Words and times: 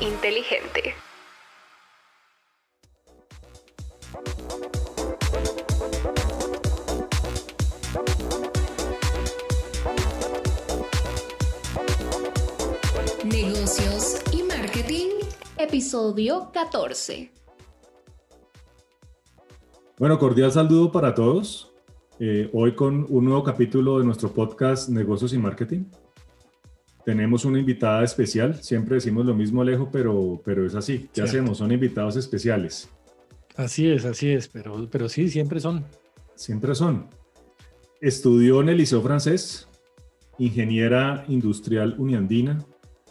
inteligente. 0.00 0.94
Negocios 13.24 14.22
y 14.32 14.42
marketing, 14.44 15.08
episodio 15.58 16.50
14. 16.52 17.32
Bueno, 19.98 20.18
cordial 20.18 20.52
saludo 20.52 20.92
para 20.92 21.14
todos. 21.14 21.72
Eh, 22.20 22.50
hoy 22.52 22.74
con 22.74 23.06
un 23.08 23.24
nuevo 23.24 23.42
capítulo 23.42 23.98
de 23.98 24.04
nuestro 24.04 24.32
podcast 24.32 24.88
Negocios 24.88 25.32
y 25.32 25.38
Marketing. 25.38 25.84
Tenemos 27.04 27.44
una 27.44 27.58
invitada 27.58 28.04
especial. 28.04 28.62
Siempre 28.62 28.96
decimos 28.96 29.24
lo 29.24 29.34
mismo, 29.34 29.62
Alejo, 29.62 29.90
pero, 29.90 30.40
pero 30.44 30.66
es 30.66 30.74
así. 30.74 31.08
¿Qué 31.12 31.22
hacemos? 31.22 31.58
Son 31.58 31.72
invitados 31.72 32.16
especiales. 32.16 32.88
Así 33.56 33.88
es, 33.88 34.04
así 34.04 34.30
es, 34.30 34.46
pero, 34.48 34.88
pero 34.90 35.08
sí, 35.08 35.28
siempre 35.28 35.58
son. 35.58 35.84
Siempre 36.34 36.74
son. 36.74 37.08
Estudió 38.00 38.60
en 38.60 38.68
el 38.68 38.76
Liceo 38.78 39.02
Francés, 39.02 39.68
ingeniera 40.38 41.24
industrial 41.28 41.96
uniandina, 41.98 42.64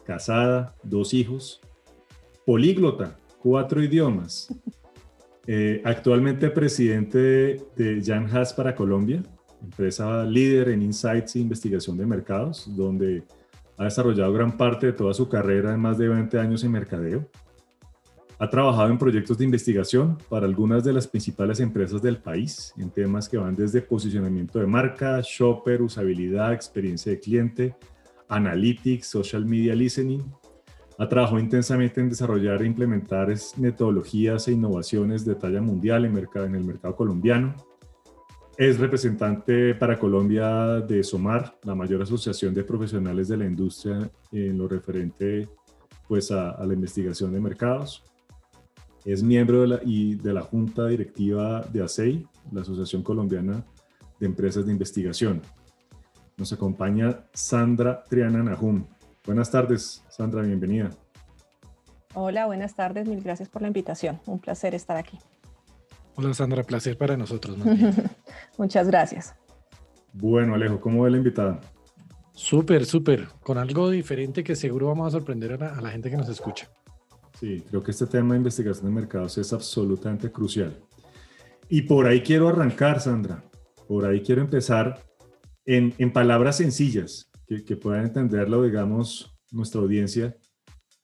casada, 0.05 0.75
dos 0.83 1.13
hijos, 1.13 1.59
políglota, 2.45 3.17
cuatro 3.39 3.83
idiomas. 3.83 4.47
Eh, 5.49 5.81
actualmente 5.85 6.49
presidente 6.49 7.65
de 7.77 8.03
Jan 8.05 8.27
Haas 8.35 8.53
para 8.53 8.75
Colombia, 8.75 9.23
empresa 9.63 10.25
líder 10.25 10.67
en 10.67 10.81
insights 10.81 11.37
e 11.37 11.39
investigación 11.39 11.97
de 11.97 12.05
mercados, 12.05 12.69
donde 12.75 13.23
ha 13.77 13.83
desarrollado 13.83 14.33
gran 14.33 14.57
parte 14.57 14.87
de 14.87 14.93
toda 14.93 15.13
su 15.13 15.29
carrera 15.29 15.73
en 15.73 15.79
más 15.79 15.97
de 15.97 16.07
20 16.07 16.39
años 16.39 16.63
en 16.63 16.71
mercadeo. 16.71 17.29
Ha 18.39 18.49
trabajado 18.49 18.89
en 18.89 18.97
proyectos 18.97 19.37
de 19.37 19.45
investigación 19.45 20.17
para 20.29 20.45
algunas 20.45 20.83
de 20.83 20.93
las 20.93 21.07
principales 21.07 21.59
empresas 21.59 22.01
del 22.01 22.17
país, 22.17 22.73
en 22.77 22.89
temas 22.91 23.29
que 23.29 23.37
van 23.37 23.55
desde 23.55 23.81
posicionamiento 23.81 24.59
de 24.59 24.67
marca, 24.67 25.21
shopper, 25.23 25.81
usabilidad, 25.81 26.53
experiencia 26.53 27.11
de 27.11 27.19
cliente, 27.19 27.75
analytics, 28.27 29.07
social 29.07 29.45
media 29.45 29.73
listening. 29.73 30.23
Ha 30.99 31.07
trabajado 31.07 31.39
intensamente 31.39 32.01
en 32.01 32.09
desarrollar 32.09 32.61
e 32.61 32.67
implementar 32.67 33.33
metodologías 33.57 34.47
e 34.47 34.53
innovaciones 34.53 35.25
de 35.25 35.35
talla 35.35 35.61
mundial 35.61 36.05
en, 36.05 36.17
en 36.17 36.55
el 36.55 36.63
mercado 36.63 36.95
colombiano 36.95 37.55
es 38.57 38.79
representante 38.79 39.75
para 39.75 39.99
Colombia 39.99 40.79
de 40.81 41.03
SOMAR, 41.03 41.59
la 41.63 41.75
mayor 41.75 42.01
asociación 42.01 42.55
de 42.55 42.63
profesionales 42.63 43.27
de 43.27 43.37
la 43.37 43.45
industria 43.45 44.09
en 44.31 44.57
lo 44.57 44.67
referente 44.67 45.47
pues, 46.07 46.31
a, 46.31 46.57
la 46.65 46.73
investigación 46.73 47.31
de 47.31 47.39
mercados. 47.39 48.03
Es 49.05 49.21
miembro 49.21 49.61
de 49.61 49.67
la, 49.67 49.79
y 49.85 50.15
de 50.15 50.33
la 50.33 50.41
Junta 50.41 50.87
Directiva 50.87 51.61
de 51.71 51.83
ASEI, 51.83 52.27
la 52.51 52.61
Asociación 52.61 53.03
Colombiana 53.03 53.63
de 54.19 54.25
Empresas 54.25 54.65
de 54.65 54.71
Investigación. 54.71 55.41
Nos 56.35 56.51
acompaña 56.51 57.25
Sandra 57.33 58.03
Triana 58.03 58.41
Nahum. 58.41 58.85
Buenas 59.23 59.51
tardes, 59.51 60.03
Sandra, 60.09 60.41
bienvenida. 60.41 60.89
Hola, 62.15 62.47
buenas 62.47 62.75
tardes, 62.75 63.07
mil 63.07 63.21
gracias 63.21 63.49
por 63.49 63.61
la 63.61 63.67
invitación. 63.67 64.19
Un 64.25 64.39
placer 64.39 64.73
estar 64.73 64.97
aquí. 64.97 65.19
Hola 66.19 66.33
Sandra, 66.33 66.63
placer 66.63 66.97
para 66.97 67.15
nosotros. 67.15 67.55
Muchas 68.57 68.87
gracias. 68.87 69.35
Bueno, 70.13 70.55
Alejo, 70.55 70.81
¿cómo 70.81 71.03
ve 71.03 71.11
la 71.11 71.17
invitada? 71.17 71.61
Súper, 72.33 72.87
súper, 72.87 73.27
con 73.43 73.59
algo 73.59 73.91
diferente 73.91 74.43
que 74.43 74.55
seguro 74.55 74.87
vamos 74.87 75.07
a 75.09 75.11
sorprender 75.11 75.53
a 75.53 75.79
la, 75.79 75.91
gente 75.91 76.09
que 76.09 76.17
nos 76.17 76.27
escucha. 76.27 76.71
Sí, 77.39 77.63
creo 77.69 77.83
que 77.83 77.91
este 77.91 78.07
tema 78.07 78.33
de 78.33 78.37
investigación 78.39 78.87
de 78.87 78.99
mercados 78.99 79.37
es 79.37 79.53
absolutamente 79.53 80.31
crucial. 80.31 80.79
Y 81.69 81.83
por 81.83 82.07
ahí 82.07 82.21
quiero 82.21 82.47
arrancar, 82.47 82.99
Sandra. 82.99 83.43
Por 83.87 84.03
ahí 84.03 84.21
quiero 84.21 84.41
empezar 84.41 84.99
en, 85.65 85.93
palabras 86.11 86.57
sencillas, 86.57 87.29
que, 87.45 87.63
que 87.63 87.75
puedan 87.75 88.05
entenderlo, 88.05 88.63
digamos, 88.63 89.37
nuestra 89.51 89.81
audiencia. 89.81 90.35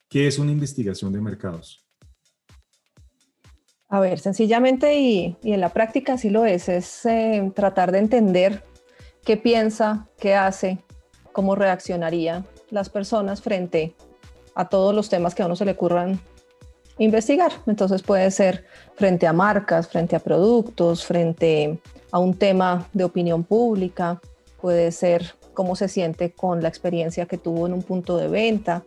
¿Qué 0.09 0.25
es 0.25 0.39
una 0.39 0.51
investigación 0.51 1.13
de 1.13 1.21
mercados? 1.21 1.82
A 3.93 3.99
ver, 3.99 4.17
sencillamente 4.17 4.95
y, 4.97 5.37
en 5.43 5.61
la 5.61 5.69
práctica 5.69 6.17
sí 6.17 6.31
lo 6.31 6.47
es, 6.47 6.67
es 6.67 7.05
eh, 7.05 7.51
tratar 7.53 7.91
de 7.91 7.99
entender 7.99 8.63
qué 9.23 9.37
piensa, 9.37 10.07
qué 10.17 10.33
hace, 10.33 10.79
cómo 11.31 11.53
reaccionaría 11.53 12.43
las 12.71 12.89
personas 12.89 13.43
frente 13.43 13.93
a 14.55 14.67
todos 14.67 14.95
los 14.95 15.09
temas 15.09 15.35
que 15.35 15.43
a 15.43 15.45
uno 15.45 15.55
se 15.55 15.65
le 15.65 15.73
ocurran 15.73 16.19
investigar. 16.97 17.51
Entonces 17.67 18.01
puede 18.01 18.31
ser 18.31 18.65
frente 18.95 19.27
a 19.27 19.33
marcas, 19.33 19.87
frente 19.87 20.15
a 20.15 20.19
productos, 20.19 21.05
frente 21.05 21.79
a 22.09 22.17
un 22.17 22.33
tema 22.33 22.87
de 22.93 23.03
opinión 23.03 23.43
pública, 23.43 24.19
puede 24.59 24.91
ser 24.91 25.35
cómo 25.53 25.75
se 25.75 25.87
siente 25.87 26.31
con 26.31 26.63
la 26.63 26.67
experiencia 26.67 27.27
que 27.27 27.37
tuvo 27.37 27.67
en 27.67 27.73
un 27.73 27.83
punto 27.83 28.17
de 28.17 28.27
venta, 28.27 28.85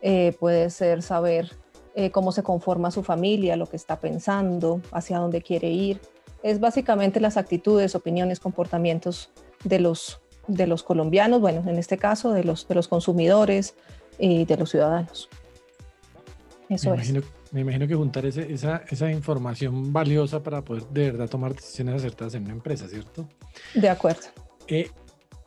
eh, 0.00 0.32
puede 0.38 0.70
ser 0.70 1.02
saber 1.02 1.50
eh, 1.94 2.10
cómo 2.10 2.32
se 2.32 2.42
conforma 2.42 2.90
su 2.90 3.02
familia, 3.02 3.56
lo 3.56 3.66
que 3.66 3.76
está 3.76 4.00
pensando, 4.00 4.80
hacia 4.90 5.18
dónde 5.18 5.42
quiere 5.42 5.70
ir. 5.70 6.00
Es 6.42 6.60
básicamente 6.60 7.20
las 7.20 7.36
actitudes, 7.36 7.94
opiniones, 7.94 8.40
comportamientos 8.40 9.30
de 9.64 9.80
los, 9.80 10.20
de 10.46 10.66
los 10.66 10.82
colombianos, 10.82 11.40
bueno, 11.40 11.62
en 11.68 11.78
este 11.78 11.96
caso 11.96 12.32
de 12.32 12.44
los, 12.44 12.68
de 12.68 12.74
los 12.74 12.88
consumidores 12.88 13.74
y 14.18 14.44
de 14.44 14.56
los 14.56 14.70
ciudadanos. 14.70 15.28
Eso 16.68 16.90
me 16.90 16.96
imagino, 16.96 17.20
es. 17.20 17.26
Me 17.52 17.60
imagino 17.60 17.86
que 17.86 17.94
juntar 17.94 18.26
esa, 18.26 18.82
esa 18.90 19.12
información 19.12 19.92
valiosa 19.92 20.42
para 20.42 20.62
poder 20.62 20.84
de 20.88 21.12
verdad 21.12 21.28
tomar 21.28 21.54
decisiones 21.54 21.94
acertadas 21.94 22.34
en 22.34 22.42
una 22.42 22.52
empresa, 22.52 22.88
¿cierto? 22.88 23.28
De 23.74 23.88
acuerdo. 23.88 24.22
Eh, 24.66 24.90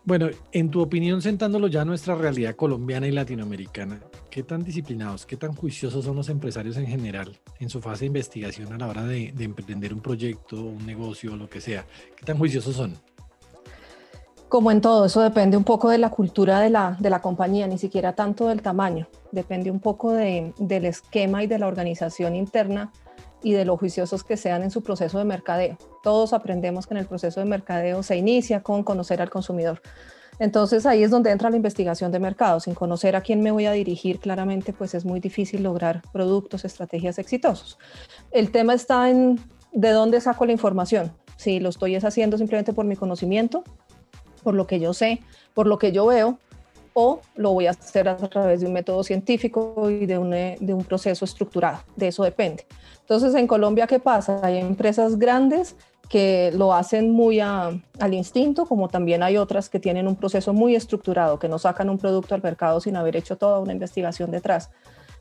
bueno, 0.06 0.30
en 0.54 0.72
tu 0.72 0.80
opinión, 0.80 1.22
sentándolo 1.22 1.68
ya 1.68 1.82
a 1.82 1.86
nuestra 1.86 2.16
realidad 2.16 2.56
colombiana 2.56 3.08
y 3.08 3.12
latinoamericana, 3.12 4.00
¿qué 4.38 4.44
tan 4.44 4.64
disciplinados, 4.64 5.26
qué 5.26 5.36
tan 5.36 5.56
juiciosos 5.56 6.06
son 6.06 6.16
los 6.16 6.30
empresarios 6.30 6.78
en 6.78 6.86
general 6.86 7.36
en 7.60 7.72
su 7.72 7.82
fase 7.82 8.02
de 8.02 8.06
investigación 8.06 8.72
a 8.72 8.78
la 8.78 8.88
hora 8.88 9.04
de, 9.04 9.34
emprender 9.40 9.92
un 9.92 10.00
proyecto, 10.00 10.62
un 10.62 10.86
negocio, 10.86 11.36
lo 11.36 11.50
que 11.50 11.60
sea? 11.60 11.88
¿Qué 12.16 12.24
tan 12.24 12.38
juiciosos 12.38 12.76
son? 12.76 12.94
Como 14.48 14.70
en 14.70 14.80
todo, 14.80 15.06
eso 15.06 15.22
depende 15.22 15.58
un 15.58 15.64
poco 15.64 15.90
de 15.90 15.98
la 15.98 16.12
cultura 16.12 16.60
de 16.60 16.70
la, 16.70 16.96
de 17.00 17.10
la 17.10 17.20
compañía, 17.20 17.66
ni 17.66 17.80
siquiera 17.80 18.14
tanto 18.14 18.50
del 18.50 18.62
tamaño. 18.62 19.08
Depende 19.32 19.72
un 19.72 19.80
poco 19.80 20.14
del 20.14 20.86
esquema 20.86 21.44
y 21.44 21.48
de 21.48 21.58
la 21.58 21.66
organización 21.66 22.36
interna 22.36 22.92
y 23.42 23.54
de 23.54 23.66
lo 23.66 23.76
juiciosos 23.76 24.24
que 24.24 24.38
sean 24.38 24.62
en 24.62 24.70
su 24.70 24.84
proceso 24.84 25.18
de 25.18 25.26
mercadeo. 25.26 25.80
Todos 26.04 26.34
aprendemos 26.34 26.86
que 26.86 26.94
en 26.94 27.00
el 27.00 27.08
proceso 27.08 27.40
de 27.40 27.48
mercadeo 27.48 28.04
se 28.04 28.18
inicia 28.18 28.62
con 28.62 28.84
conocer 28.84 29.20
al 29.20 29.32
consumidor. 29.32 29.82
Entonces 30.40 30.86
ahí 30.86 31.04
es 31.04 31.12
donde 31.12 31.32
entra 31.32 31.50
la 31.50 31.56
investigación 31.56 32.12
de 32.12 32.20
mercado. 32.20 32.60
Sin 32.60 32.76
conocer 32.76 33.16
a 33.16 33.22
quién 33.22 33.42
me 33.42 33.52
voy 33.52 33.66
a 33.66 33.72
dirigir, 33.72 34.20
claramente 34.20 34.74
pues 34.74 34.94
es 34.94 35.06
muy 35.06 35.20
difícil 35.20 35.64
lograr 35.64 36.02
productos, 36.12 36.66
estrategias 36.66 37.18
exitosos. 37.18 37.78
El 38.32 38.52
tema 38.52 38.74
está 38.74 39.10
en 39.10 39.40
de 39.72 39.92
dónde 39.92 40.22
saco 40.22 40.46
la 40.46 40.52
información. 40.52 41.12
Si 41.38 41.60
lo 41.60 41.70
estoy 41.70 41.96
haciendo 41.96 42.38
simplemente 42.38 42.74
por 42.74 42.86
mi 42.86 42.96
conocimiento, 42.96 43.64
por 44.44 44.56
lo 44.56 44.66
que 44.66 44.80
yo 44.80 44.94
sé, 44.94 45.22
por 45.54 45.68
lo 45.68 45.78
que 45.78 45.92
yo 45.92 46.06
veo, 46.08 46.40
o 47.00 47.22
lo 47.36 47.54
voy 47.54 47.68
a 47.68 47.72
hacer 47.72 48.10
a 48.10 48.18
través 48.18 48.62
de 48.62 48.66
un 48.66 48.74
método 48.74 49.04
científico 49.04 49.88
y 49.88 50.08
de 50.08 50.18
un, 50.18 50.34
eh, 50.34 50.58
proceso 50.88 51.26
estructurado. 51.26 51.80
De 51.96 52.08
eso 52.08 52.24
depende. 52.24 52.66
Entonces, 53.02 53.36
en 53.36 53.46
Colombia, 53.46 53.86
¿qué 53.86 54.00
pasa? 54.00 54.40
Hay 54.42 54.58
empresas 54.58 55.20
grandes 55.20 55.76
que 56.10 56.52
lo 56.54 56.74
hacen 56.74 57.12
muy 57.12 57.40
al 57.40 57.82
instinto, 58.12 58.66
como 58.66 58.88
también 58.88 59.24
hay 59.24 59.38
otras 59.38 59.70
que 59.70 59.80
tienen 59.80 60.08
un 60.08 60.16
proceso 60.16 60.54
muy 60.54 60.76
estructurado, 60.76 61.40
que 61.40 61.50
no 61.50 61.60
sacan 61.60 61.90
un 61.90 61.98
producto 61.98 62.36
al 62.36 62.42
mercado 62.42 62.80
sin 62.80 62.96
haber 62.96 63.16
hecho 63.16 63.38
toda 63.38 63.60
una 63.60 63.74
investigación 63.74 64.32
detrás. 64.32 64.70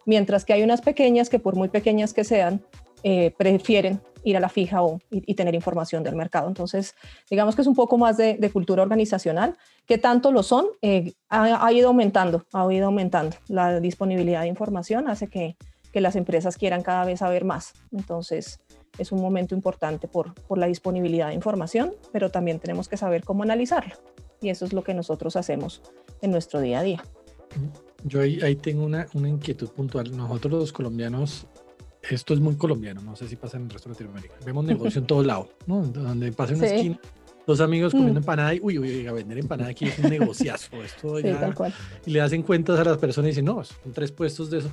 Mientras 0.05 0.45
que 0.45 0.53
hay 0.53 0.63
unas 0.63 0.83
pequeñas 0.83 1.29
que 1.29 1.41
por 1.41 1.57
muy 1.57 1.69
pequeñas 1.69 2.15
que 2.15 2.23
sean, 2.23 2.63
eh, 3.03 3.35
prefieren 3.37 4.01
ir 4.25 4.37
a 4.37 4.41
la 4.41 4.49
fija 4.49 4.83
o, 4.83 4.99
y, 5.11 5.35
tener 5.35 5.55
información 5.55 6.03
del 6.03 6.17
mercado. 6.17 6.49
Entonces, 6.49 6.95
digamos 7.31 7.55
que 7.55 7.63
es 7.63 7.69
un 7.69 7.75
poco 7.75 7.99
más 7.99 8.17
de, 8.17 8.51
cultura 8.53 8.83
organizacional. 8.83 9.57
que 9.87 9.99
tanto 9.99 10.33
lo 10.33 10.43
son? 10.43 10.67
Eh, 10.83 11.13
ha, 11.29 11.73
ido 11.73 11.89
aumentando, 11.89 12.45
ha 12.53 12.73
ido 12.73 12.87
aumentando. 12.87 13.37
La 13.47 13.79
disponibilidad 13.79 14.43
de 14.43 14.49
información 14.49 15.09
hace 15.09 15.29
que, 15.29 15.57
que, 15.93 16.01
las 16.01 16.17
empresas 16.17 16.57
quieran 16.57 16.83
cada 16.83 17.05
vez 17.05 17.21
saber 17.21 17.45
más. 17.45 17.75
Entonces, 17.93 18.59
es 18.99 19.13
un 19.13 19.21
momento 19.21 19.55
importante 19.55 20.09
por, 20.09 20.35
por 20.35 20.59
la 20.59 20.67
disponibilidad 20.67 21.29
de 21.29 21.35
información, 21.35 21.95
pero 22.13 22.31
también 22.31 22.59
tenemos 22.59 22.89
que 22.89 22.97
saber 22.97 23.25
cómo 23.25 23.43
analizarla. 23.43 23.99
Y 24.41 24.51
eso 24.51 24.65
es 24.65 24.73
lo 24.73 24.85
que 24.85 24.95
nosotros 24.95 25.37
hacemos 25.37 25.83
en 26.23 26.31
nuestro 26.31 26.61
día 26.61 26.81
a 26.81 26.83
día. 26.83 27.05
Yo 28.05 28.21
ahí, 28.21 28.41
ahí 28.43 28.57
tengo 28.57 28.85
una, 28.85 29.07
una 29.15 29.29
inquietud 29.29 29.71
puntual. 29.71 30.15
Nosotros 30.17 30.53
los 30.53 30.73
colombianos 30.73 31.47
esto 32.11 32.35
es 32.35 32.41
muy 32.41 32.57
colombiano, 32.57 33.03
no 33.03 33.17
sé 33.17 33.29
si 33.29 33.37
pasa 33.37 33.57
en 33.57 33.65
el 33.65 33.71
resto 33.71 33.89
de 33.89 33.95
Latinoamérica. 33.95 34.35
Vemos 34.45 34.65
negocio 34.65 35.01
en 35.01 35.07
todos 35.07 35.27
lados, 35.27 35.49
¿no? 35.67 35.83
Donde 35.83 36.33
pasa 36.33 36.55
una 36.55 36.67
esquina, 36.67 37.01
dos 37.47 37.61
amigos 37.61 37.93
comiendo 37.93 38.21
mm. 38.21 38.23
empanada 38.23 38.55
y, 38.55 38.61
uy, 38.63 38.79
uy, 38.79 39.07
a 39.07 39.13
vender 39.13 39.39
empanada 39.39 39.71
aquí 39.71 39.87
es 39.87 39.99
un 39.99 40.11
negociazo. 40.11 40.83
Esto 40.83 41.19
ya, 41.21 41.53
Y 42.05 42.11
le 42.11 42.21
hacen 42.21 42.43
cuentas 42.43 42.79
a 42.79 42.85
las 42.85 42.99
personas 42.99 43.29
y 43.29 43.31
dicen, 43.31 43.45
no, 43.45 43.63
son 43.65 43.93
tres 43.93 44.13
puestos 44.13 44.51
de 44.51 44.59
eso. 44.59 44.71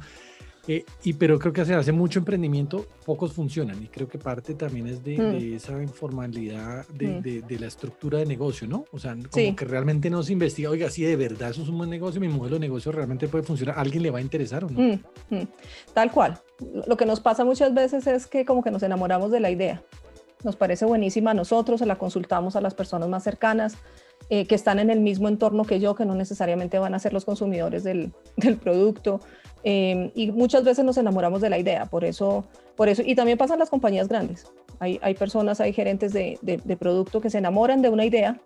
Eh, 0.66 0.86
y 1.04 1.12
pero 1.14 1.38
creo 1.40 1.52
que 1.52 1.66
se 1.66 1.74
hace 1.74 1.92
mucho 1.92 2.20
emprendimiento, 2.20 2.86
pocos 3.06 3.34
funcionan 3.34 3.84
y 3.84 3.88
creo 3.88 4.08
que 4.08 4.18
parte 4.18 4.54
también 4.54 4.88
es 4.88 5.04
de, 5.04 5.18
Mm. 5.18 5.56
esa 5.56 5.82
informalidad 5.84 6.88
de, 6.88 7.08
Mm. 7.08 7.22
de- 7.22 7.42
de 7.42 7.60
la 7.60 7.68
estructura 7.68 8.20
de 8.20 8.26
negocio, 8.26 8.66
¿no? 8.66 8.86
O 8.94 8.98
sea, 9.00 9.12
como 9.14 9.28
Sí. 9.34 9.54
que 9.56 9.66
realmente 9.66 10.10
no 10.10 10.24
se 10.24 10.32
investiga, 10.32 10.70
oiga, 10.70 10.90
si 10.90 11.04
de 11.04 11.18
verdad 11.18 11.50
eso 11.50 11.64
es 11.64 11.68
un 11.70 11.78
buen 11.78 11.90
negocio, 11.90 12.22
mi 12.22 12.30
modelo 12.30 12.56
de 12.56 12.62
negocio 12.62 12.94
realmente 12.94 13.28
puede 13.28 13.44
funcionar, 13.44 13.78
¿a 13.78 13.82
alguien 13.82 14.04
le 14.04 14.12
va 14.12 14.20
a 14.20 14.22
interesar 14.22 14.64
o 14.64 14.70
no? 14.70 14.80
Mm, 14.80 15.00
mm. 15.32 15.48
Tal 15.94 16.12
cual. 16.12 16.40
Lo 16.88 16.96
que 16.96 17.06
nos 17.06 17.20
pasa 17.20 17.44
muchas 17.44 17.74
veces 17.74 18.08
es 18.08 18.26
que 18.28 18.46
como 18.46 18.64
que 18.64 18.72
nos 18.72 18.84
enamoramos 18.84 19.32
de 19.32 19.42
la 19.42 19.52
idea. 19.52 19.84
Nos 20.46 20.56
parece 20.56 20.86
buenísima 20.86 21.32
a 21.32 21.34
nosotros, 21.34 21.80
se 21.80 21.86
la 21.86 21.98
consultamos 21.98 22.56
a 22.56 22.62
las 22.62 22.74
personas 22.74 23.10
más 23.10 23.24
cercanas, 23.24 23.76
eh, 24.30 24.46
que 24.46 24.56
están 24.56 24.80
en 24.80 24.90
el 24.90 25.02
mismo 25.02 25.28
entorno 25.28 25.66
que 25.66 25.82
yo, 25.82 25.96
que 25.96 26.06
no 26.06 26.16
necesariamente 26.16 26.80
van 26.80 26.94
a 26.94 27.00
ser 27.00 27.12
los 27.12 27.26
consumidores 27.26 27.84
del, 27.84 28.14
del 28.38 28.56
producto. 28.58 29.20
Eh, 29.64 30.12
y 30.16 30.32
muchas 30.32 30.64
veces 30.64 30.84
nos 30.84 30.98
enamoramos 30.98 31.42
de 31.42 31.50
la 31.50 31.58
idea, 31.58 31.86
por 31.86 32.04
eso, 32.04 32.46
por 32.76 32.90
eso, 32.90 33.02
y 33.06 33.16
también 33.16 33.38
pasan 33.38 33.60
las 33.60 33.70
compañías 33.70 34.08
grandes. 34.08 34.52
Hay, 34.80 35.00
hay 35.02 35.14
personas, 35.14 35.62
hay 35.62 35.74
gerentes 35.74 36.14
de, 36.14 36.38
de, 36.42 36.58
de 36.58 36.78
producto 36.78 37.22
que 37.22 37.30
se 37.30 37.38
enamoran 37.38 37.82
de 37.82 37.90
una 37.90 38.06
idea 38.06 38.40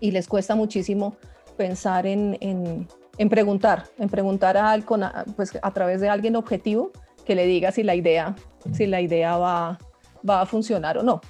y 0.00 0.10
les 0.10 0.28
cuesta 0.28 0.54
muchísimo 0.54 1.16
pensar 1.56 2.06
en, 2.06 2.36
en, 2.40 2.86
en 3.18 3.28
preguntar, 3.28 3.84
en 3.98 4.08
preguntar 4.08 4.56
a, 4.56 4.72
a, 4.72 5.24
pues, 5.36 5.58
a 5.60 5.70
través 5.72 6.00
de 6.00 6.08
alguien 6.08 6.36
objetivo 6.36 6.90
que 7.24 7.34
le 7.34 7.46
diga 7.46 7.72
si 7.72 7.82
la 7.82 7.94
idea, 7.94 8.36
si 8.72 8.86
la 8.86 9.00
idea 9.00 9.36
va, 9.36 9.78
va 10.28 10.42
a 10.42 10.46
funcionar 10.46 10.98
o 10.98 11.02
no. 11.02 11.20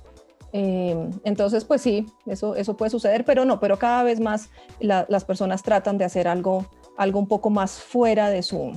Eh, 0.53 1.11
entonces, 1.25 1.65
pues 1.65 1.83
sí, 1.83 2.07
eso, 2.27 2.55
eso 2.55 2.77
puede 2.77 2.91
suceder, 2.91 3.25
pero 3.25 3.45
no, 3.45 3.61
pero 3.61 3.79
cada 3.79 4.03
vez 4.03 4.21
más 4.21 4.51
la, 4.81 5.07
las 5.09 5.25
personas 5.25 5.63
tratan 5.63 5.99
de 5.99 6.05
hacer 6.05 6.29
algo, 6.29 6.67
algo 6.97 7.19
un 7.19 7.29
poco 7.29 7.51
más 7.51 7.79
fuera 7.79 8.31
de 8.31 8.43
su, 8.43 8.73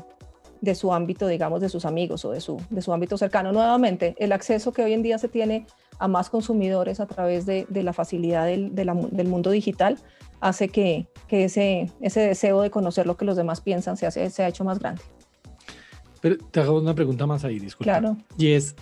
de 0.61 0.75
su 0.75 0.94
ámbito, 0.94 1.27
digamos, 1.27 1.61
de 1.61 1.69
sus 1.69 1.85
amigos 1.85 2.25
o 2.25 2.31
de 2.31 2.41
su, 2.41 2.61
de 2.69 2.81
su 2.81 2.94
ámbito 2.94 3.17
cercano. 3.17 3.51
Nuevamente, 3.51 4.15
el 4.19 4.31
acceso 4.31 4.71
que 4.71 4.83
hoy 4.83 4.94
en 4.94 5.03
día 5.03 5.17
se 5.17 5.27
tiene 5.27 5.65
a 6.00 6.07
más 6.07 6.29
consumidores 6.29 7.00
a 7.00 7.06
través 7.06 7.45
de, 7.45 7.65
de 7.69 7.83
la 7.83 7.94
facilidad 7.94 8.45
del, 8.45 8.75
de 8.75 8.85
la, 8.85 8.94
del, 8.94 9.27
mundo 9.27 9.51
digital 9.51 9.97
hace 10.39 10.69
que, 10.69 11.07
que, 11.27 11.45
ese, 11.45 11.91
ese 12.01 12.21
deseo 12.21 12.61
de 12.61 12.71
conocer 12.71 13.06
lo 13.06 13.17
que 13.17 13.25
los 13.25 13.35
demás 13.35 13.61
piensan 13.61 13.97
se, 13.97 14.06
hace, 14.06 14.29
se 14.29 14.44
ha 14.44 14.47
hecho 14.47 14.63
más 14.63 14.79
grande. 14.79 15.01
Pero 16.21 16.38
te 16.38 16.59
hago 16.59 16.79
una 16.79 16.95
pregunta 16.95 17.25
más 17.25 17.44
ahí, 17.45 17.59
disculpa. 17.59 17.91
Claro. 17.91 18.17
Y 18.38 18.51
es, 18.51 18.75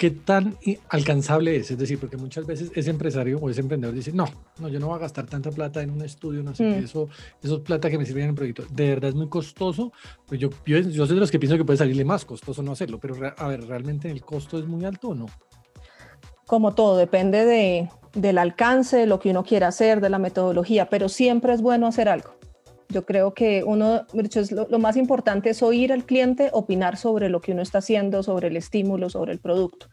¿qué 0.00 0.10
tan 0.10 0.56
alcanzable 0.88 1.56
es? 1.56 1.70
Es 1.70 1.76
decir, 1.76 1.98
porque 2.00 2.16
muchas 2.16 2.46
veces 2.46 2.72
ese 2.74 2.88
empresario 2.88 3.38
o 3.38 3.50
ese 3.50 3.60
emprendedor 3.60 3.94
dice, 3.94 4.12
no, 4.14 4.24
no, 4.58 4.70
yo 4.70 4.80
no 4.80 4.86
voy 4.86 4.96
a 4.96 5.00
gastar 5.00 5.26
tanta 5.26 5.50
plata 5.50 5.82
en 5.82 5.90
un 5.90 6.00
estudio, 6.00 6.42
no 6.42 6.54
sé, 6.54 6.64
mm. 6.64 6.84
eso, 6.84 7.10
eso 7.42 7.56
es 7.56 7.60
plata 7.60 7.90
que 7.90 7.98
me 7.98 8.06
sirve 8.06 8.22
en 8.22 8.30
el 8.30 8.34
proyecto. 8.34 8.64
De 8.70 8.88
verdad 8.88 9.10
es 9.10 9.14
muy 9.14 9.28
costoso. 9.28 9.92
Pues 10.24 10.40
yo, 10.40 10.48
yo, 10.64 10.78
yo 10.78 11.06
soy 11.06 11.16
de 11.16 11.20
los 11.20 11.30
que 11.30 11.38
pienso 11.38 11.58
que 11.58 11.66
puede 11.66 11.76
salirle 11.76 12.06
más 12.06 12.24
costoso 12.24 12.62
no 12.62 12.72
hacerlo, 12.72 12.98
pero 12.98 13.14
a 13.36 13.48
ver, 13.48 13.66
¿realmente 13.66 14.10
el 14.10 14.22
costo 14.22 14.58
es 14.58 14.64
muy 14.64 14.86
alto 14.86 15.08
o 15.08 15.14
no? 15.14 15.26
Como 16.46 16.74
todo, 16.74 16.96
depende 16.96 17.44
de, 17.44 17.90
del 18.14 18.38
alcance, 18.38 18.96
de 18.96 19.06
lo 19.06 19.20
que 19.20 19.28
uno 19.28 19.44
quiera 19.44 19.68
hacer, 19.68 20.00
de 20.00 20.08
la 20.08 20.18
metodología, 20.18 20.88
pero 20.88 21.10
siempre 21.10 21.52
es 21.52 21.60
bueno 21.60 21.86
hacer 21.86 22.08
algo. 22.08 22.39
Yo 22.90 23.06
creo 23.06 23.34
que 23.34 23.62
uno, 23.64 24.04
lo, 24.12 24.68
lo, 24.68 24.78
más 24.78 24.96
importante 24.96 25.50
es 25.50 25.62
oír 25.62 25.92
al 25.92 26.04
cliente, 26.04 26.50
opinar 26.52 26.96
sobre 26.96 27.28
lo 27.28 27.40
que 27.40 27.52
uno 27.52 27.62
está 27.62 27.78
haciendo, 27.78 28.22
sobre 28.22 28.48
el 28.48 28.56
estímulo, 28.56 29.08
sobre 29.08 29.32
el 29.32 29.38
producto. 29.38 29.86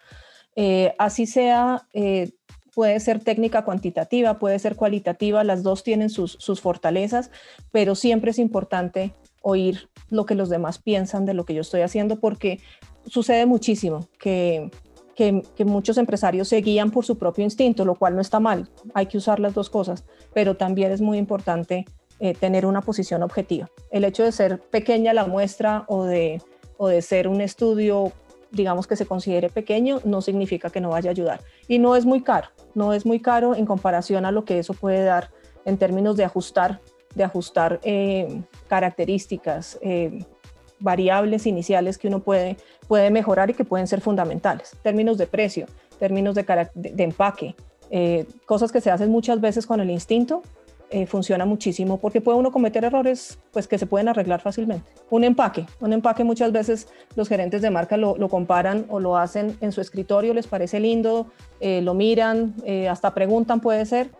Eh, 0.55 0.95
así 0.97 1.27
sea, 1.27 1.87
eh, 1.93 2.31
puede 2.73 2.99
ser 2.99 3.23
técnica 3.23 3.63
cuantitativa, 3.63 4.39
puede 4.39 4.57
ser 4.57 4.75
cualitativa, 4.75 5.43
las 5.43 5.61
dos 5.61 5.83
tienen 5.83 6.09
sus, 6.09 6.37
sus, 6.39 6.61
fortalezas, 6.61 7.29
pero 7.71 7.93
siempre 7.93 8.31
es 8.31 8.39
importante 8.39 9.13
oír 9.43 9.89
lo 10.09 10.25
que 10.25 10.33
los 10.33 10.49
demás 10.49 10.79
piensan 10.79 11.25
de 11.25 11.35
lo 11.35 11.45
que 11.45 11.53
yo 11.53 11.61
estoy 11.61 11.81
haciendo, 11.81 12.19
porque 12.19 12.59
sucede 13.05 13.45
muchísimo 13.45 14.07
que, 14.19 14.71
que, 15.15 15.43
que 15.55 15.65
muchos 15.65 15.99
empresarios 15.99 16.47
se 16.47 16.61
guían 16.61 16.89
por 16.89 17.05
su 17.05 17.19
propio 17.19 17.43
instinto, 17.43 17.85
lo 17.85 17.93
cual 17.93 18.15
no 18.15 18.21
está 18.21 18.39
mal, 18.39 18.67
hay 18.95 19.05
que 19.05 19.17
usar 19.17 19.39
las 19.39 19.53
dos 19.53 19.69
cosas, 19.69 20.05
pero 20.33 20.57
también 20.57 20.91
es 20.91 21.01
muy 21.01 21.19
importante 21.19 21.85
eh, 22.19 22.33
tener 22.33 22.65
una 22.65 22.81
posición 22.81 23.21
objetiva. 23.21 23.69
El 23.91 24.03
hecho 24.03 24.23
de 24.23 24.31
ser 24.31 24.59
pequeña 24.59 25.13
la 25.13 25.27
muestra 25.27 25.85
o 25.87 26.03
de, 26.03 26.41
o 26.77 26.87
de 26.87 27.03
ser 27.03 27.27
un 27.27 27.41
estudio, 27.41 28.11
digamos 28.49 28.87
que 28.87 28.95
se 28.95 29.05
considere 29.05 29.49
pequeño, 29.49 29.99
no 30.03 30.21
significa 30.23 30.71
que 30.71 30.81
no 30.81 30.89
vaya 30.89 31.11
a 31.11 31.11
ayudar. 31.11 31.41
Y 31.67 31.77
no 31.77 31.95
es 31.95 32.05
muy 32.05 32.23
caro, 32.23 32.47
no 32.73 32.93
es 32.93 33.05
muy 33.05 33.19
caro 33.19 33.53
en 33.53 33.67
comparación 33.67 34.25
a 34.25 34.31
lo 34.31 34.45
que 34.45 34.57
eso 34.57 34.73
puede 34.73 35.03
dar 35.03 35.29
en 35.63 35.77
términos 35.77 36.17
de 36.17 36.23
ajustar, 36.23 36.81
de 37.13 37.23
ajustar 37.23 37.79
eh, 37.83 38.41
características, 38.67 39.77
eh, 39.83 40.25
variables 40.79 41.45
iniciales 41.45 41.99
que 41.99 42.07
uno 42.07 42.21
puede, 42.21 42.57
puede 42.87 43.11
mejorar 43.11 43.51
y 43.51 43.53
que 43.53 43.63
pueden 43.63 43.85
ser 43.85 44.01
fundamentales. 44.01 44.75
Términos 44.81 45.19
de 45.19 45.27
precio, 45.27 45.67
términos 45.99 46.33
de, 46.33 46.73
empaque, 46.97 47.55
cosas 48.47 48.71
que 48.71 48.81
se 48.81 48.89
hacen 48.89 49.11
muchas 49.11 49.39
veces 49.39 49.67
con 49.67 49.81
el 49.81 49.91
instinto, 49.91 50.41
eh, 50.89 51.05
funciona 51.05 51.45
muchísimo 51.45 51.97
porque 51.97 52.21
puede 52.21 52.37
uno 52.37 52.51
cometer 52.51 52.85
errores 52.85 53.39
pues 53.51 53.67
que 53.67 53.77
se 53.77 53.85
pueden 53.85 54.07
arreglar 54.07 54.39
fácilmente. 54.39 54.89
Un 55.09 55.25
empaque, 55.25 55.65
un 55.81 55.91
empaque 55.91 56.23
muchas 56.23 56.51
veces 56.51 56.87
los 57.15 57.27
gerentes 57.27 57.61
de 57.61 57.69
marca 57.69 57.97
lo, 57.97 58.15
comparan 58.29 58.85
o 58.87 58.99
lo 58.99 59.17
hacen 59.17 59.57
en 59.59 59.71
su 59.73 59.81
escritorio, 59.81 60.33
les 60.33 60.47
parece 60.47 60.79
lindo, 60.79 61.27
eh, 61.59 61.81
lo 61.81 61.93
miran, 61.93 62.55
eh, 62.63 62.87
hasta 62.87 63.13
preguntan 63.13 63.59
puede 63.59 63.85
ser, 63.85 64.11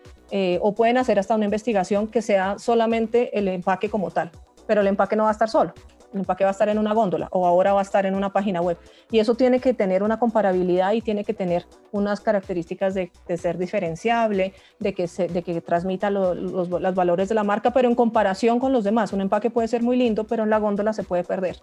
o 0.60 0.76
pueden 0.76 0.98
hacer 0.98 1.20
hasta 1.20 1.36
una 1.36 1.46
investigación 1.46 2.08
que 2.08 2.22
sea 2.22 2.60
solamente 2.60 3.38
el 3.40 3.48
empaque 3.48 3.90
como 3.90 4.12
tal, 4.12 4.30
pero 4.66 4.82
el 4.82 4.88
empaque 4.88 5.16
no 5.16 5.24
va 5.24 5.30
a 5.30 5.32
estar 5.32 5.50
solo. 5.50 5.74
El 6.18 6.22
empaque 6.22 6.44
va 6.44 6.50
a 6.50 6.52
estar 6.52 6.68
en 6.70 6.78
una 6.78 6.94
góndola 6.94 7.28
o 7.32 7.46
ahora 7.46 7.74
va 7.74 7.80
a 7.80 7.84
estar 7.84 8.06
en 8.06 8.16
una 8.16 8.34
página 8.34 8.62
web. 8.62 8.78
Y 9.12 9.20
eso 9.20 9.36
tiene 9.36 9.60
que 9.60 9.74
tener 9.74 10.04
una 10.04 10.20
comparabilidad 10.20 10.94
y 10.94 11.02
tiene 11.02 11.24
que 11.24 11.34
tener 11.34 11.66
unas 11.92 12.20
características 12.20 12.94
de, 12.94 13.12
de 13.28 13.38
ser 13.38 13.58
diferenciable, 13.58 14.54
de 14.80 14.94
que, 14.94 15.08
se, 15.08 15.28
de 15.28 15.42
que 15.44 15.62
transmita 15.62 16.10
lo, 16.10 16.34
los, 16.34 16.70
los 16.70 16.96
valores 16.96 17.30
de 17.30 17.36
la 17.36 17.44
marca, 17.44 17.72
pero 17.72 17.88
en 17.88 17.96
comparación 17.96 18.60
con 18.60 18.74
los 18.74 18.84
demás. 18.84 19.14
Un 19.14 19.22
empaque 19.22 19.50
puede 19.50 19.68
ser 19.68 19.82
muy 19.84 19.96
lindo, 19.98 20.26
pero 20.26 20.44
en 20.44 20.50
la 20.50 20.60
góndola 20.60 20.94
se 20.94 21.04
puede 21.04 21.24
perder. 21.24 21.58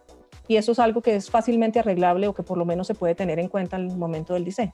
Y 0.49 0.57
eso 0.57 0.73
es 0.73 0.79
algo 0.79 1.01
que 1.01 1.17
es 1.17 1.31
fácilmente 1.31 1.79
arreglable 1.79 2.29
o 2.29 2.35
que 2.35 2.43
por 2.43 2.59
lo 2.59 2.65
menos 2.65 2.87
se 2.87 2.95
puede 2.95 3.15
tener 3.15 3.39
en 3.39 3.49
cuenta 3.49 3.77
en 3.77 3.91
el 3.91 3.97
momento 3.97 4.35
del 4.35 4.45
diseño. 4.45 4.73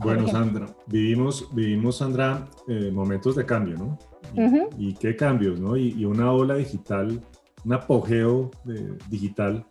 Bueno, 0.00 0.28
Sandra, 0.28 0.66
vivimos, 0.86 1.48
vivimos 1.52 1.96
Sandra, 1.96 2.46
eh, 2.68 2.90
momentos 2.92 3.34
de 3.34 3.44
cambio, 3.44 3.76
¿no? 3.76 3.98
Y, 4.32 4.40
uh 4.40 4.46
-huh. 4.46 4.68
y 4.78 4.94
qué 4.94 5.16
cambios, 5.16 5.58
¿no? 5.58 5.76
Y, 5.76 5.94
y, 5.98 6.04
una 6.04 6.30
ola 6.32 6.54
digital, 6.54 7.20
un 7.68 7.74
apogeo 7.74 8.50
de, 8.64 8.96
digital. 9.10 9.66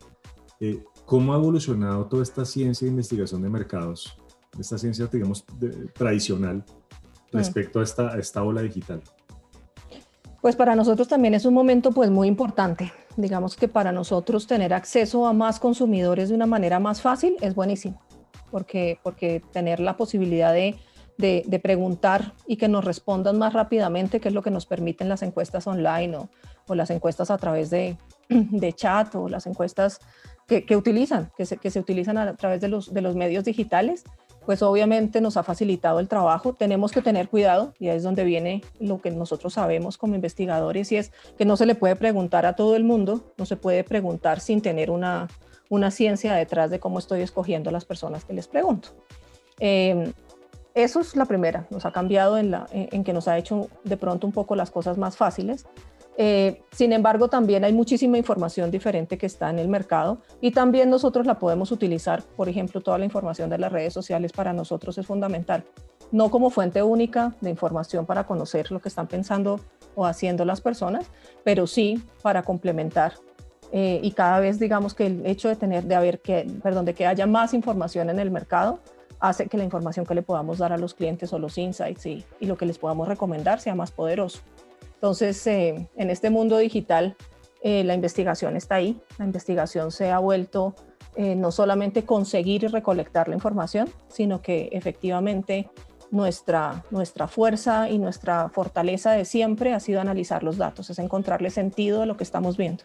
Eh, 0.60 0.84
¿Cómo 1.06 1.34
ha 1.34 1.38
evolucionado 1.38 2.06
toda 2.06 2.22
esta 2.22 2.46
ciencia 2.46 2.86
de 2.86 2.92
investigación 2.92 3.42
de 3.42 3.50
mercados, 3.50 4.16
esta 4.60 4.78
ciencia, 4.78 5.08
digamos, 5.08 5.44
de, 5.60 5.70
tradicional, 5.88 6.64
respecto 7.32 7.80
a, 7.80 7.84
esta, 7.84 8.14
a 8.14 8.20
esta 8.20 8.44
ola 8.44 8.62
digital? 8.62 9.02
Pues 10.42 10.56
para 10.56 10.76
nosotros 10.76 11.08
también 11.08 11.34
es 11.34 11.46
un 11.46 11.56
momento 11.56 11.92
pues 11.92 12.12
muy 12.12 12.28
importante. 12.28 12.94
Digamos 13.16 13.56
que 13.56 13.68
para 13.68 13.92
nosotros 13.92 14.46
tener 14.46 14.76
acceso 14.76 15.26
a 15.26 15.34
más 15.34 15.60
consumidores 15.60 16.30
de 16.30 16.36
una 16.36 16.46
manera 16.46 16.80
más 16.80 17.02
fácil 17.02 17.36
es 17.42 17.56
buenísimo 17.56 18.00
porque, 18.52 19.00
porque 19.02 19.42
tener 19.52 19.80
la 19.80 19.98
posibilidad 19.98 20.54
de, 20.54 20.76
de, 21.18 21.60
preguntar 21.62 22.34
y 22.46 22.58
que 22.58 22.68
nos 22.68 22.86
respondan 22.86 23.38
más 23.38 23.54
rápidamente, 23.54 24.20
que 24.20 24.30
es 24.30 24.34
lo 24.34 24.42
que 24.42 24.52
nos 24.52 24.66
permiten 24.66 25.10
las 25.10 25.24
encuestas 25.24 25.68
online 25.68 26.18
o, 26.18 26.30
o 26.68 26.76
las 26.76 26.90
encuestas 26.90 27.32
a 27.32 27.38
través 27.38 27.70
de, 27.70 27.98
de, 28.30 28.74
chat 28.74 29.14
o 29.16 29.28
las 29.28 29.48
encuestas 29.48 30.00
que, 30.48 30.66
que 30.66 30.76
utilizan, 30.76 31.32
que 31.36 31.46
se, 31.46 31.58
que 31.58 31.72
se, 31.72 31.80
utilizan 31.80 32.18
a 32.18 32.36
través 32.36 32.62
de 32.62 32.68
los, 32.68 32.94
de 32.94 33.02
los 33.02 33.16
medios 33.16 33.44
digitales, 33.44 34.04
pues 34.46 34.62
obviamente 34.62 35.20
nos 35.20 35.36
ha 35.36 35.44
facilitado 35.44 36.00
el 36.00 36.08
trabajo. 36.08 36.54
Tenemos 36.54 36.94
que 36.94 37.02
tener 37.02 37.28
cuidado 37.28 37.74
y 37.80 37.90
ahí 37.90 37.98
es 37.98 38.04
donde 38.04 38.24
viene 38.24 38.62
lo 38.80 39.02
que 39.02 39.12
nosotros 39.12 39.54
sabemos 39.54 39.98
como 39.98 40.16
investigadores 40.16 40.90
y 40.94 40.98
es 40.98 41.12
que 41.38 41.44
no 41.44 41.58
se 41.58 41.66
le 41.66 41.76
puede 41.76 41.98
preguntar 41.98 42.46
a 42.46 42.56
todo 42.56 42.78
el 42.78 42.86
mundo, 42.86 43.34
no 43.38 43.46
se 43.46 43.58
puede 43.58 43.84
preguntar 43.84 44.40
sin 44.40 44.62
tener 44.62 44.90
una, 44.90 45.28
una 45.68 45.92
ciencia 45.92 46.34
detrás 46.34 46.72
de 46.72 46.80
cómo 46.80 47.00
estoy 47.00 47.22
escogiendo 47.22 47.72
a 47.72 47.74
las 47.74 47.84
personas 47.84 48.24
que 48.24 48.32
les 48.32 48.48
pregunto. 48.48 48.90
Eh, 49.60 50.14
eso 50.84 51.00
es 51.00 51.16
la 51.16 51.26
primera, 51.26 51.66
nos 51.70 51.86
ha 51.86 51.92
cambiado 51.92 52.38
en, 52.38 52.52
la, 52.52 52.68
en, 52.72 53.04
que 53.04 53.14
nos 53.14 53.28
ha 53.28 53.38
hecho 53.38 53.68
de 53.84 53.98
pronto 53.98 54.28
un 54.28 54.34
poco 54.34 54.56
las 54.56 54.72
cosas 54.72 54.98
más 54.98 55.18
fáciles. 55.18 55.66
Eh, 56.20 56.62
sin 56.72 56.94
embargo, 56.94 57.30
también 57.30 57.64
hay 57.64 57.74
muchísima 57.74 58.18
información 58.18 58.72
diferente 58.72 59.18
que 59.18 59.26
está 59.26 59.50
en 59.50 59.60
el 59.60 59.68
mercado 59.68 60.20
y 60.42 60.52
también 60.52 60.90
nosotros 60.90 61.26
la 61.26 61.40
podemos 61.40 61.72
utilizar. 61.72 62.24
Por 62.24 62.50
ejemplo, 62.50 62.82
toda 62.82 62.98
la 62.98 63.06
información 63.06 63.50
de 63.50 63.58
las 63.58 63.72
redes 63.72 63.94
sociales 63.94 64.32
para 64.32 64.54
nosotros 64.54 64.98
es 64.98 65.06
fundamental. 65.06 65.64
No 66.12 66.32
como 66.32 66.50
fuente 66.50 66.82
única 66.82 67.36
de 67.42 67.50
información 67.50 68.06
para 68.06 68.26
conocer 68.26 68.72
lo 68.72 68.80
que 68.80 68.90
están 68.90 69.08
pensando 69.08 69.60
o 69.96 70.06
haciendo 70.06 70.46
las 70.46 70.62
personas, 70.62 71.06
pero 71.44 71.68
sí 71.68 72.04
para 72.22 72.44
complementar 72.44 73.14
eh, 73.72 74.00
y 74.02 74.12
cada 74.12 74.40
vez 74.40 74.60
digamos 74.60 74.94
que 74.94 75.08
el 75.08 75.26
hecho 75.26 75.50
de 75.50 75.56
tener 75.56 75.84
de 75.84 75.96
haber 75.96 76.22
que 76.22 76.48
perdón 76.64 76.86
de 76.86 76.94
que 76.94 77.06
haya 77.06 77.28
más 77.28 77.54
información 77.54 78.10
en 78.10 78.20
el 78.20 78.32
mercado 78.32 78.80
hace 79.20 79.48
que 79.48 79.58
la 79.58 79.64
información 79.64 80.06
que 80.06 80.16
le 80.16 80.22
podamos 80.22 80.60
dar 80.60 80.74
a 80.74 80.78
los 80.78 80.94
clientes 80.94 81.34
o 81.34 81.40
los 81.40 81.58
insights 81.58 82.06
y, 82.06 82.26
lo 82.40 82.58
que 82.58 82.66
les 82.66 82.78
podamos 82.78 83.08
recomendar 83.08 83.60
sea 83.60 83.76
más 83.76 83.92
poderoso 83.92 84.40
entonces 84.96 85.46
eh, 85.48 85.90
en 85.96 86.10
este 86.10 86.30
mundo 86.30 86.58
digital 86.58 87.16
eh, 87.62 87.84
la 87.84 87.94
investigación 87.94 88.56
está 88.56 88.76
ahí. 88.76 89.00
La 89.18 89.26
investigación 89.26 89.92
se 89.92 90.12
ha 90.12 90.20
vuelto 90.20 90.76
eh, 91.16 91.36
no 91.36 91.52
solamente 91.52 92.04
conseguir 92.04 92.64
y 92.64 92.68
recolectar 92.68 93.28
la 93.28 93.36
información, 93.36 93.90
sino 94.08 94.42
que 94.42 94.70
efectivamente 94.72 95.70
nuestra, 96.12 96.86
nuestra 96.92 97.28
fuerza 97.28 97.90
y 97.90 97.98
nuestra 97.98 98.50
fortaleza 98.50 99.12
de 99.12 99.26
siempre 99.26 99.74
ha 99.74 99.80
sido 99.80 100.00
analizar 100.00 100.44
los 100.44 100.58
datos, 100.58 100.90
es 100.90 101.00
encontrarle 101.00 101.50
sentido 101.50 102.02
a 102.02 102.06
lo 102.06 102.16
que 102.16 102.24
estamos 102.24 102.56
viendo. 102.56 102.84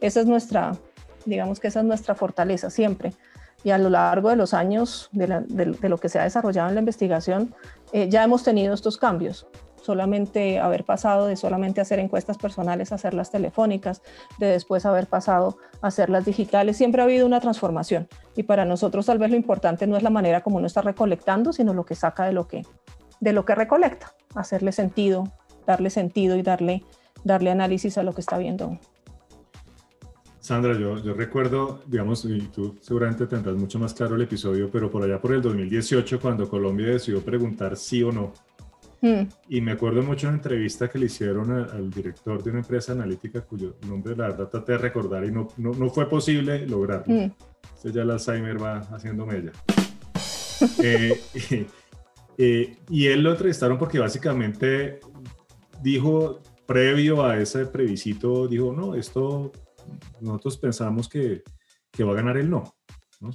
Esa 0.00 0.20
es 0.20 0.26
nuestra, 0.26 0.76
digamos 1.24 1.58
que 1.58 1.68
esa 1.68 1.80
es 1.80 1.86
nuestra 1.86 2.14
fortaleza 2.14 2.70
siempre. 2.70 3.12
Y 3.62 3.70
a 3.70 3.78
lo 3.78 3.90
largo 3.90 4.30
de 4.30 4.36
los 4.36 4.54
años 4.54 5.08
de, 5.12 5.88
lo 5.88 5.98
que 5.98 6.08
se 6.08 6.18
ha 6.18 6.24
desarrollado 6.24 6.68
en 6.68 6.74
la 6.74 6.80
investigación, 6.80 7.54
eh, 7.92 8.08
ya 8.08 8.24
hemos 8.24 8.42
tenido 8.42 8.72
estos 8.72 8.96
cambios 8.96 9.46
solamente 9.82 10.60
haber 10.60 10.84
pasado 10.84 11.26
de 11.26 11.36
solamente 11.36 11.80
hacer 11.80 11.98
encuestas 11.98 12.38
personales 12.38 12.92
a 12.92 12.96
hacerlas 12.96 13.30
telefónicas, 13.30 14.02
de 14.38 14.46
después 14.46 14.86
haber 14.86 15.06
pasado 15.06 15.58
a 15.82 15.88
hacerlas 15.88 16.24
digitales, 16.24 16.76
siempre 16.76 17.00
ha 17.00 17.04
habido 17.04 17.26
una 17.26 17.40
transformación. 17.40 18.08
Y 18.36 18.44
para 18.44 18.64
nosotros 18.64 19.06
tal 19.06 19.18
vez 19.18 19.30
lo 19.30 19.36
importante 19.36 19.86
no 19.86 19.96
es 19.96 20.02
la 20.02 20.10
manera 20.10 20.42
como 20.42 20.58
uno 20.58 20.66
está 20.66 20.82
recolectando, 20.82 21.52
sino 21.52 21.74
lo 21.74 21.84
que 21.84 21.94
saca 21.94 22.24
de 22.24 22.32
lo 22.32 22.46
que, 22.46 22.64
de 23.20 23.32
lo 23.32 23.44
que 23.44 23.54
recolecta, 23.54 24.14
hacerle 24.34 24.72
sentido, 24.72 25.24
darle 25.66 25.90
sentido 25.90 26.36
y 26.36 26.42
darle, 26.42 26.84
darle 27.24 27.50
análisis 27.50 27.98
a 27.98 28.02
lo 28.02 28.14
que 28.14 28.20
está 28.20 28.38
viendo. 28.38 28.78
Sandra, 30.40 30.78
yo, 30.78 30.98
yo 31.02 31.14
recuerdo, 31.14 31.82
digamos, 31.86 32.24
y 32.24 32.40
tú 32.48 32.76
seguramente 32.80 33.26
tendrás 33.26 33.56
mucho 33.56 33.78
más 33.78 33.94
claro 33.94 34.16
el 34.16 34.22
episodio, 34.22 34.70
pero 34.70 34.90
por 34.90 35.02
allá 35.02 35.20
por 35.20 35.34
el 35.34 35.42
2018, 35.42 36.18
cuando 36.18 36.48
Colombia 36.48 36.86
decidió 36.88 37.20
preguntar 37.22 37.76
sí 37.76 38.02
o 38.02 38.10
no 38.10 38.32
Mm. 39.02 39.22
Y 39.48 39.60
me 39.60 39.72
acuerdo 39.72 40.02
mucho 40.02 40.26
de 40.26 40.34
una 40.34 40.36
entrevista 40.36 40.88
que 40.88 40.98
le 40.98 41.06
hicieron 41.06 41.50
al 41.50 41.90
director 41.90 42.42
de 42.42 42.50
una 42.50 42.60
empresa 42.60 42.92
analítica 42.92 43.40
cuyo 43.40 43.76
nombre 43.88 44.14
la 44.14 44.28
verdad 44.28 44.48
traté 44.48 44.72
de 44.72 44.78
recordar 44.78 45.24
y 45.24 45.30
no, 45.30 45.48
no, 45.56 45.72
no 45.72 45.88
fue 45.88 46.08
posible 46.08 46.66
lograrlo. 46.66 47.14
Mm. 47.14 47.32
Entonces 47.62 47.94
ya 47.94 48.02
el 48.02 48.10
Alzheimer 48.10 48.62
va 48.62 48.78
haciendo 48.78 49.26
mella. 49.26 49.52
Eh, 50.82 51.18
eh, 52.36 52.76
y 52.90 53.06
él 53.06 53.22
lo 53.22 53.30
entrevistaron 53.30 53.78
porque 53.78 53.98
básicamente 53.98 55.00
dijo, 55.82 56.40
previo 56.66 57.24
a 57.24 57.38
ese 57.38 57.64
previsito, 57.64 58.46
dijo, 58.46 58.70
no, 58.70 58.94
esto 58.94 59.52
nosotros 60.20 60.58
pensamos 60.58 61.08
que, 61.08 61.42
que 61.90 62.04
va 62.04 62.12
a 62.12 62.16
ganar 62.16 62.36
el 62.36 62.48
no. 62.48 62.74
¿no? 63.20 63.30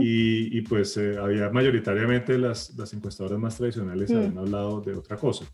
y, 0.00 0.56
y, 0.58 0.62
pues 0.62 0.96
eh, 0.96 1.18
había 1.18 1.50
mayoritariamente 1.50 2.38
las, 2.38 2.74
las, 2.76 2.92
encuestadoras 2.94 3.38
más 3.38 3.56
tradicionales 3.56 4.10
mm. 4.10 4.16
habían 4.16 4.38
hablado 4.38 4.80
de 4.80 4.94
otra 4.94 5.16
cosa. 5.16 5.44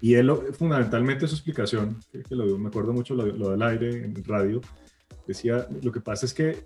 Y 0.00 0.14
él, 0.14 0.30
fundamentalmente 0.52 1.26
su 1.26 1.34
explicación, 1.34 1.98
que, 2.10 2.22
lo, 2.34 2.58
me 2.58 2.68
acuerdo 2.68 2.92
mucho 2.92 3.14
lo, 3.14 3.50
del 3.50 3.62
aire 3.62 4.04
en 4.04 4.24
radio, 4.24 4.60
decía, 5.26 5.66
lo 5.82 5.90
que 5.90 6.00
pasa 6.00 6.26
es 6.26 6.34
que, 6.34 6.64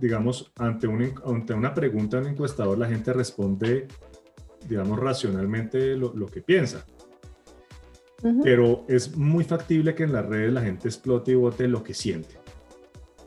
digamos, 0.00 0.52
ante, 0.56 0.86
un, 0.86 1.14
ante 1.24 1.54
una 1.54 1.74
pregunta 1.74 2.18
en 2.18 2.24
un 2.24 2.30
encuestador, 2.30 2.76
la 2.78 2.88
gente 2.88 3.12
responde, 3.12 3.86
digamos, 4.68 4.98
racionalmente 4.98 5.96
lo, 5.96 6.14
lo 6.14 6.26
que 6.26 6.40
piensa. 6.40 6.84
Pero 8.42 8.84
es 8.88 9.16
muy 9.16 9.44
factible 9.44 9.94
que 9.94 10.04
en 10.04 10.12
las 10.12 10.26
redes 10.26 10.52
la 10.52 10.62
gente 10.62 10.88
explote 10.88 11.32
y 11.32 11.34
vote 11.34 11.68
lo 11.68 11.82
que 11.82 11.94
siente. 11.94 12.36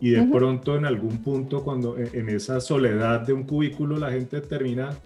Y 0.02 0.12
de 0.12 0.24
pronto 0.24 0.76
en 0.76 0.86
algún 0.86 1.22
punto, 1.22 1.64
cuando 1.64 1.98
en, 1.98 2.30
esa 2.30 2.62
soledad 2.62 3.22
de 3.22 3.34
un 3.34 3.44
cubículo, 3.44 3.98
la 3.98 4.12
gente 4.12 4.40
termina 4.40 4.98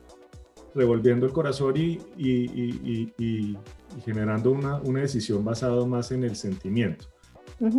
revolviendo 0.75 1.25
el 1.25 1.32
corazón 1.32 1.75
y, 1.78 2.00
y, 2.18 3.12
y, 3.18 3.58
generando 4.06 4.52
una, 4.52 4.78
una, 4.82 5.02
decisión 5.02 5.44
basada 5.44 5.84
más 5.86 6.12
en 6.12 6.24
el 6.24 6.36
sentimiento. 6.36 7.06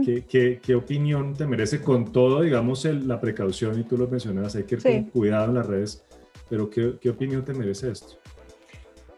¿Qué, 0.05 0.25
qué, 0.27 0.61
qué, 0.63 0.75
opinión 0.75 1.35
te 1.35 1.47
merece 1.47 1.81
con 1.81 2.11
todo, 2.11 2.41
digamos, 2.41 2.85
la 2.85 3.21
precaución, 3.21 3.79
y 3.79 3.85
tú 3.85 3.97
lo 3.97 4.09
mencionabas, 4.09 4.57
hay 4.57 4.65
que 4.65 4.77
ir 4.77 4.83
con 4.83 5.05
cuidado 5.11 5.49
en 5.49 5.55
las 5.55 5.67
redes, 5.67 6.05
pero 6.49 6.71
¿qué, 6.71 6.95
qué 7.01 7.11
opinión 7.11 7.45
te 7.45 7.53
merece 7.53 7.91
esto? 7.91 8.17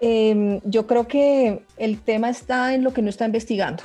Em, 0.00 0.60
yo 0.64 0.86
creo 0.86 1.06
que 1.06 1.64
el 1.76 2.00
tema 2.00 2.28
está 2.28 2.74
en 2.74 2.84
lo 2.84 2.92
que 2.92 3.02
no 3.02 3.08
está 3.08 3.24
investigando 3.24 3.82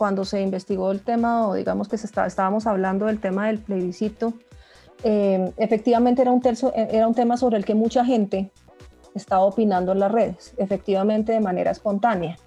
cuando 0.00 0.24
se 0.24 0.40
investigó 0.40 0.92
el 0.92 1.02
tema, 1.02 1.46
o 1.46 1.52
digamos 1.52 1.86
que 1.86 1.98
se 1.98 2.06
está, 2.06 2.24
estábamos 2.24 2.66
hablando 2.66 3.04
del 3.04 3.20
tema 3.20 3.48
del 3.48 3.58
plebiscito, 3.58 4.32
eh, 5.04 5.52
efectivamente 5.58 6.22
era 6.22 6.30
un, 6.30 6.40
terzo, 6.40 6.72
era 6.74 7.06
un 7.06 7.14
tema 7.14 7.36
sobre 7.36 7.58
el 7.58 7.66
que 7.66 7.74
mucha 7.74 8.02
gente 8.02 8.50
estaba 9.14 9.42
opinando 9.42 9.92
en 9.92 9.98
las 9.98 10.10
redes, 10.10 10.54
efectivamente 10.56 11.32
de 11.32 11.40
manera 11.40 11.70
espontánea. 11.70 12.38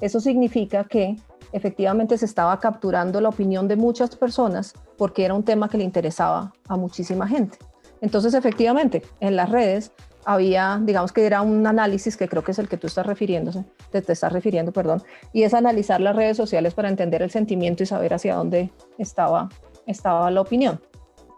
Eso 0.00 0.18
significa 0.18 0.82
que 0.82 1.14
efectivamente 1.52 2.18
se 2.18 2.24
estaba 2.24 2.58
capturando 2.58 3.20
la 3.20 3.28
opinión 3.28 3.68
de 3.68 3.76
muchas 3.76 4.16
personas 4.16 4.74
porque 4.98 5.24
era 5.24 5.34
un 5.34 5.44
tema 5.44 5.68
que 5.68 5.78
le 5.78 5.84
interesaba 5.84 6.52
a 6.66 6.76
muchísima 6.76 7.28
gente. 7.28 7.56
Entonces, 8.00 8.34
efectivamente, 8.34 9.02
en 9.20 9.36
las 9.36 9.48
redes 9.48 9.92
había, 10.24 10.80
digamos 10.82 11.12
que 11.12 11.24
era 11.24 11.42
un 11.42 11.66
análisis 11.66 12.16
que 12.16 12.28
creo 12.28 12.44
que 12.44 12.52
es 12.52 12.58
el 12.58 12.68
que 12.68 12.76
tú 12.76 12.86
estás 12.86 13.06
refiriéndose, 13.06 13.64
te, 13.90 13.98
estás 13.98 14.32
refiriendo, 14.32 14.72
perdón, 14.72 15.02
y 15.32 15.42
es 15.42 15.54
analizar 15.54 16.00
las 16.00 16.16
redes 16.16 16.36
sociales 16.36 16.74
para 16.74 16.88
entender 16.88 17.22
el 17.22 17.30
sentimiento 17.30 17.82
y 17.82 17.86
saber 17.86 18.14
hacia 18.14 18.34
dónde 18.34 18.70
estaba, 18.98 19.48
estaba 19.86 20.30
la 20.30 20.40
opinión. 20.40 20.80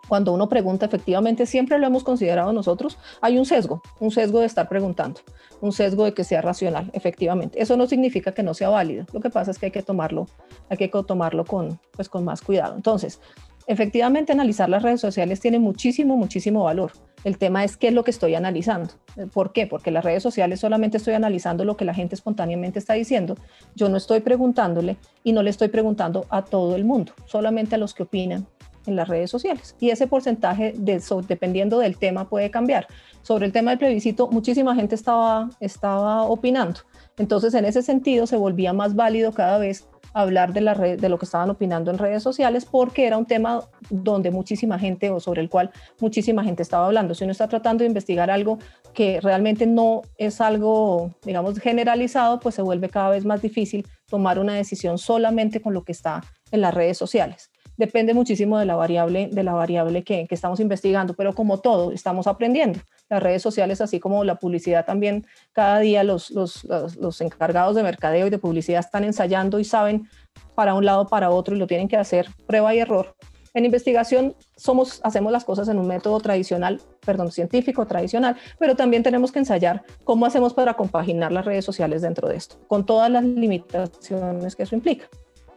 Cuando 0.08 0.32
uno 0.32 0.48
pregunta, 0.48 0.84
efectivamente, 0.84 1.46
siempre 1.46 1.78
lo 1.78 1.86
hemos 1.86 2.02
considerado 2.02 2.52
nosotros, 2.52 2.98
hay 3.20 3.38
un 3.38 3.46
sesgo, 3.46 3.80
un 4.00 4.10
sesgo 4.10 4.40
de 4.40 4.46
estar 4.46 4.68
preguntando, 4.68 5.20
un 5.60 5.72
sesgo 5.72 6.04
de 6.04 6.12
que 6.12 6.24
sea 6.24 6.42
racional, 6.42 6.90
efectivamente. 6.92 7.62
Eso 7.62 7.76
no 7.76 7.86
significa 7.86 8.32
que 8.32 8.42
no 8.42 8.52
sea 8.52 8.68
válido, 8.68 9.06
lo 9.12 9.20
que 9.20 9.30
pasa 9.30 9.52
es 9.52 9.58
que 9.58 9.66
hay 9.66 9.72
que 9.72 9.82
tomarlo, 9.82 10.26
hay 10.68 10.76
que 10.76 10.88
tomarlo 10.88 11.44
con, 11.44 11.78
pues, 11.92 12.08
con 12.08 12.24
más 12.24 12.42
cuidado. 12.42 12.74
Entonces, 12.74 13.20
efectivamente, 13.66 14.32
analizar 14.32 14.68
las 14.68 14.82
redes 14.82 15.00
sociales 15.00 15.40
tiene 15.40 15.60
muchísimo, 15.60 16.16
muchísimo 16.16 16.64
valor 16.64 16.92
el 17.24 17.38
tema 17.38 17.64
es 17.64 17.76
qué 17.76 17.88
es 17.88 17.94
lo 17.94 18.04
que 18.04 18.10
estoy 18.10 18.34
analizando. 18.34 18.94
¿Por 19.32 19.52
qué? 19.52 19.66
Porque 19.66 19.90
las 19.90 20.04
redes 20.04 20.22
sociales 20.22 20.60
solamente 20.60 20.96
estoy 20.96 21.14
analizando 21.14 21.64
lo 21.64 21.76
que 21.76 21.84
la 21.84 21.94
gente 21.94 22.14
espontáneamente 22.14 22.78
está 22.78 22.94
diciendo. 22.94 23.36
Yo 23.74 23.88
no 23.88 23.96
estoy 23.96 24.20
preguntándole 24.20 24.96
y 25.22 25.32
no 25.32 25.42
le 25.42 25.50
estoy 25.50 25.68
preguntando 25.68 26.26
a 26.30 26.42
todo 26.42 26.74
el 26.76 26.84
mundo, 26.84 27.12
solamente 27.26 27.76
a 27.76 27.78
los 27.78 27.94
que 27.94 28.02
opinan 28.02 28.46
en 28.86 28.96
las 28.96 29.08
redes 29.08 29.30
sociales. 29.30 29.76
Y 29.78 29.90
ese 29.90 30.06
porcentaje, 30.06 30.74
de, 30.76 31.00
dependiendo 31.28 31.78
del 31.78 31.96
tema, 31.96 32.28
puede 32.28 32.50
cambiar. 32.50 32.86
Sobre 33.22 33.46
el 33.46 33.52
tema 33.52 33.70
del 33.70 33.78
plebiscito, 33.78 34.28
muchísima 34.28 34.74
gente 34.74 34.94
estaba, 34.94 35.50
estaba 35.60 36.24
opinando. 36.24 36.80
Entonces, 37.18 37.54
en 37.54 37.64
ese 37.64 37.82
sentido, 37.82 38.26
se 38.26 38.36
volvía 38.36 38.72
más 38.72 38.96
válido 38.96 39.32
cada 39.32 39.58
vez 39.58 39.86
hablar 40.14 40.52
de, 40.52 40.60
la 40.60 40.74
de 40.74 41.08
lo 41.08 41.18
que 41.18 41.24
estaban 41.24 41.50
opinando 41.50 41.90
en 41.90 41.98
redes 41.98 42.22
sociales 42.22 42.64
porque 42.64 43.06
era 43.06 43.16
un 43.16 43.26
tema 43.26 43.62
donde 43.90 44.30
muchísima 44.30 44.78
gente 44.78 45.10
o 45.10 45.20
sobre 45.20 45.40
el 45.40 45.48
cual 45.48 45.70
muchísima 46.00 46.44
gente 46.44 46.62
estaba 46.62 46.86
hablando. 46.86 47.14
Si 47.14 47.24
uno 47.24 47.32
está 47.32 47.48
tratando 47.48 47.82
de 47.82 47.88
investigar 47.88 48.30
algo 48.30 48.58
que 48.94 49.20
realmente 49.20 49.66
no 49.66 50.02
es 50.18 50.40
algo, 50.40 51.10
digamos, 51.24 51.58
generalizado, 51.58 52.40
pues 52.40 52.54
se 52.54 52.62
vuelve 52.62 52.88
cada 52.88 53.10
vez 53.10 53.24
más 53.24 53.42
difícil 53.42 53.86
tomar 54.08 54.38
una 54.38 54.54
decisión 54.54 54.98
solamente 54.98 55.60
con 55.60 55.74
lo 55.74 55.84
que 55.84 55.92
está 55.92 56.22
en 56.50 56.60
las 56.60 56.74
redes 56.74 56.98
sociales 56.98 57.51
depende 57.76 58.14
muchísimo 58.14 58.58
de 58.58 58.66
la 58.66 58.76
variable, 58.76 59.28
de 59.32 59.42
la 59.42 59.52
variable 59.52 60.02
que, 60.02 60.26
estamos 60.30 60.60
investigando, 60.60 61.14
pero 61.14 61.34
como 61.34 61.58
todo, 61.58 61.92
estamos 61.92 62.26
aprendiendo. 62.26 62.80
Las 63.08 63.22
redes 63.22 63.42
sociales, 63.42 63.80
así 63.80 64.00
como 64.00 64.24
la 64.24 64.36
publicidad 64.36 64.84
también, 64.84 65.26
cada 65.52 65.78
día 65.80 66.04
los, 66.04 66.30
los, 66.30 66.64
los, 66.64 67.20
encargados 67.20 67.76
de 67.76 67.82
mercadeo 67.82 68.26
y 68.26 68.30
de 68.30 68.38
publicidad 68.38 68.80
están 68.80 69.04
ensayando 69.04 69.58
y 69.58 69.64
saben 69.64 70.08
para 70.54 70.74
un 70.74 70.84
lado, 70.84 71.06
para 71.06 71.30
otro, 71.30 71.54
y 71.54 71.58
lo 71.58 71.66
tienen 71.66 71.88
que 71.88 71.96
hacer 71.96 72.28
prueba 72.46 72.74
y 72.74 72.78
error. 72.78 73.14
En 73.54 73.66
investigación 73.66 74.34
somos, 74.56 75.00
hacemos 75.04 75.30
las 75.30 75.44
cosas 75.44 75.68
en 75.68 75.78
un 75.78 75.86
método 75.86 76.20
tradicional, 76.20 76.80
perdón, 77.04 77.30
científico 77.30 77.86
tradicional, 77.86 78.36
pero 78.58 78.76
también 78.76 79.02
tenemos 79.02 79.30
que 79.30 79.40
ensayar 79.40 79.82
cómo 80.04 80.24
hacemos 80.24 80.54
para 80.54 80.74
compaginar 80.74 81.32
las 81.32 81.44
redes 81.44 81.64
sociales 81.64 82.00
dentro 82.00 82.28
de 82.28 82.36
esto, 82.36 82.56
con 82.66 82.86
todas 82.86 83.10
las 83.10 83.24
limitaciones 83.24 84.56
que 84.56 84.62
eso 84.62 84.74
implica 84.74 85.06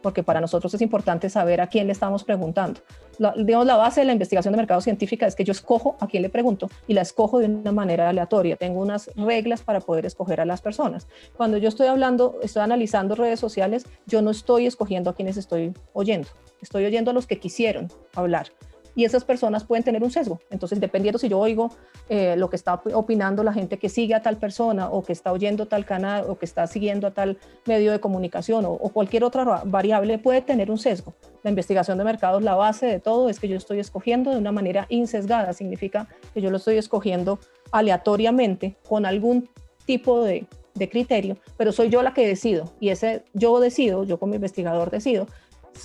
porque 0.06 0.22
para 0.22 0.40
nosotros 0.40 0.72
es 0.72 0.80
importante 0.82 1.28
saber 1.28 1.60
a 1.60 1.66
quién 1.66 1.88
le 1.88 1.92
estamos 1.92 2.22
preguntando. 2.22 2.80
La, 3.18 3.34
la 3.34 3.76
base 3.76 4.02
de 4.02 4.06
la 4.06 4.12
investigación 4.12 4.52
de 4.52 4.56
mercado 4.56 4.80
científica 4.80 5.26
es 5.26 5.34
que 5.34 5.42
yo 5.42 5.50
escojo 5.50 5.96
a 5.98 6.06
quién 6.06 6.22
le 6.22 6.28
pregunto 6.28 6.70
y 6.86 6.94
la 6.94 7.00
escojo 7.00 7.40
de 7.40 7.46
una 7.46 7.72
manera 7.72 8.08
aleatoria. 8.08 8.54
Tengo 8.54 8.80
unas 8.80 9.10
reglas 9.16 9.62
para 9.62 9.80
poder 9.80 10.06
escoger 10.06 10.40
a 10.40 10.44
las 10.44 10.62
personas. 10.62 11.08
Cuando 11.36 11.58
yo 11.58 11.68
estoy 11.68 11.88
hablando, 11.88 12.38
estoy 12.40 12.62
analizando 12.62 13.16
redes 13.16 13.40
sociales, 13.40 13.84
yo 14.06 14.22
no 14.22 14.30
estoy 14.30 14.66
escogiendo 14.68 15.10
a 15.10 15.14
quienes 15.16 15.38
estoy 15.38 15.74
oyendo. 15.92 16.28
Estoy 16.62 16.84
oyendo 16.84 17.10
a 17.10 17.14
los 17.14 17.26
que 17.26 17.40
quisieron 17.40 17.88
hablar 18.14 18.52
y 18.96 19.04
esas 19.04 19.24
personas 19.24 19.62
pueden 19.62 19.84
tener 19.84 20.02
un 20.02 20.10
sesgo. 20.10 20.40
Entonces, 20.50 20.80
dependiendo 20.80 21.18
si 21.18 21.28
yo 21.28 21.38
oigo 21.38 21.70
eh, 22.08 22.34
lo 22.36 22.50
que 22.50 22.56
está 22.56 22.80
opinando 22.94 23.44
la 23.44 23.52
gente 23.52 23.78
que 23.78 23.88
sigue 23.88 24.14
a 24.14 24.22
tal 24.22 24.38
persona 24.38 24.88
o 24.88 25.04
que 25.04 25.12
está 25.12 25.30
oyendo 25.32 25.66
tal 25.66 25.84
canal 25.84 26.24
o 26.28 26.38
que 26.38 26.46
está 26.46 26.66
siguiendo 26.66 27.06
a 27.06 27.10
tal 27.12 27.38
medio 27.66 27.92
de 27.92 28.00
comunicación 28.00 28.64
o, 28.64 28.78
cualquier 28.96 29.22
otra 29.24 29.44
variable, 29.64 30.18
puede 30.18 30.40
tener 30.40 30.70
un 30.70 30.78
sesgo. 30.78 31.14
La 31.42 31.50
investigación 31.50 31.98
de 31.98 32.04
mercados, 32.04 32.42
la 32.42 32.54
base 32.54 32.86
de 32.86 32.98
todo 32.98 33.28
es 33.28 33.38
que 33.38 33.48
yo 33.48 33.56
estoy 33.56 33.78
escogiendo 33.78 34.30
de 34.30 34.38
una 34.38 34.50
manera 34.50 34.86
insesgada, 34.88 35.52
significa 35.52 36.08
que 36.32 36.40
yo 36.40 36.50
lo 36.50 36.56
estoy 36.56 36.78
escogiendo 36.78 37.38
aleatoriamente 37.72 38.76
con 38.88 39.04
algún 39.04 39.48
tipo 39.84 40.22
de, 40.22 40.46
criterio, 40.90 41.38
pero 41.56 41.72
soy 41.72 41.88
yo 41.88 42.02
la 42.02 42.12
que 42.12 42.26
decido 42.26 42.70
y 42.80 42.90
ese 42.90 43.24
yo 43.32 43.60
decido, 43.60 44.04
yo 44.04 44.18
como 44.18 44.34
investigador 44.34 44.90
decido 44.90 45.26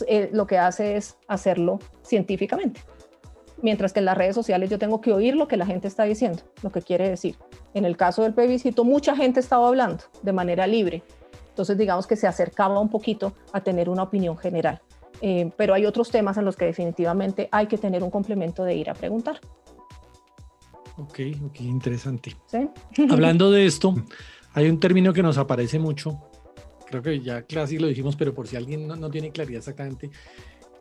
eh, 0.05 0.29
lo 0.33 0.47
que 0.47 0.57
hace 0.57 0.97
es 0.97 1.15
hacerlo 1.27 1.79
científicamente. 2.03 2.81
Mientras 3.61 3.93
que 3.93 3.99
en 3.99 4.05
las 4.05 4.17
redes 4.17 4.35
sociales 4.35 4.69
yo 4.69 4.79
tengo 4.79 5.01
que 5.01 5.13
oír 5.13 5.35
lo 5.35 5.47
que 5.47 5.57
la 5.57 5.65
gente 5.65 5.87
está 5.87 6.03
diciendo, 6.03 6.43
lo 6.63 6.71
que 6.71 6.81
quiere 6.81 7.09
decir. 7.09 7.35
En 7.73 7.85
el 7.85 7.95
caso 7.95 8.23
del 8.23 8.33
plebiscito, 8.33 8.83
mucha 8.83 9.15
gente 9.15 9.39
estaba 9.39 9.67
hablando 9.67 10.03
de 10.21 10.33
manera 10.33 10.65
libre. 10.67 11.03
Entonces, 11.49 11.77
digamos 11.77 12.07
que 12.07 12.15
se 12.15 12.27
acercaba 12.27 12.79
un 12.79 12.89
poquito 12.89 13.33
a 13.53 13.61
tener 13.61 13.89
una 13.89 14.03
opinión 14.03 14.37
general. 14.37 14.81
Eh, 15.21 15.51
pero 15.55 15.73
hay 15.73 15.85
otros 15.85 16.09
temas 16.09 16.37
en 16.37 16.45
los 16.45 16.55
que 16.55 16.65
definitivamente 16.65 17.47
hay 17.51 17.67
que 17.67 17.77
tener 17.77 18.03
un 18.03 18.09
complemento 18.09 18.63
de 18.63 18.75
ir 18.75 18.89
a 18.89 18.93
preguntar. 18.93 19.39
Ok, 20.97 21.19
ok, 21.45 21.61
interesante. 21.61 22.35
Hablando 23.09 23.51
de 23.51 23.65
esto, 23.65 23.93
hay 24.53 24.69
un 24.69 24.79
término 24.79 25.13
que 25.13 25.23
nos 25.23 25.37
aparece 25.37 25.79
mucho, 25.79 26.19
creo 26.91 27.01
que 27.01 27.19
ya 27.21 27.43
casi 27.43 27.79
lo 27.79 27.87
dijimos, 27.87 28.15
pero 28.15 28.33
por 28.33 28.47
si 28.47 28.55
alguien 28.55 28.87
no, 28.87 29.09
tiene 29.09 29.31
claridad 29.31 29.59
exactamente, 29.59 30.11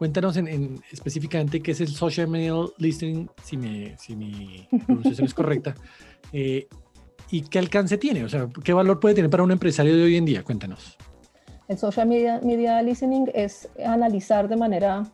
cuéntanos 0.00 0.34
en, 0.38 0.82
específicamente 0.90 1.60
qué 1.60 1.72
es 1.72 1.80
el 1.82 1.88
social 1.88 2.26
media 2.26 2.54
listening, 2.78 3.28
si, 3.44 3.58
me, 3.58 3.98
si 3.98 4.16
mi 4.16 4.66
pronunciación 4.86 5.26
es 5.26 5.34
correcta, 5.34 5.74
eh, 6.32 6.68
y 7.30 7.42
qué 7.42 7.58
alcance 7.58 7.98
tiene, 7.98 8.24
o 8.24 8.28
sea, 8.30 8.48
qué 8.64 8.72
valor 8.72 8.98
puede 8.98 9.16
tener 9.16 9.30
para 9.30 9.42
un 9.42 9.50
empresario 9.50 9.94
de 9.94 10.02
hoy 10.02 10.16
en 10.16 10.24
día, 10.24 10.42
cuéntanos. 10.42 10.96
El 11.68 11.76
social 11.76 12.08
media, 12.08 12.40
media 12.42 12.80
listening 12.80 13.26
es 13.34 13.68
analizar 13.84 14.48
de 14.48 14.56
manera 14.56 15.04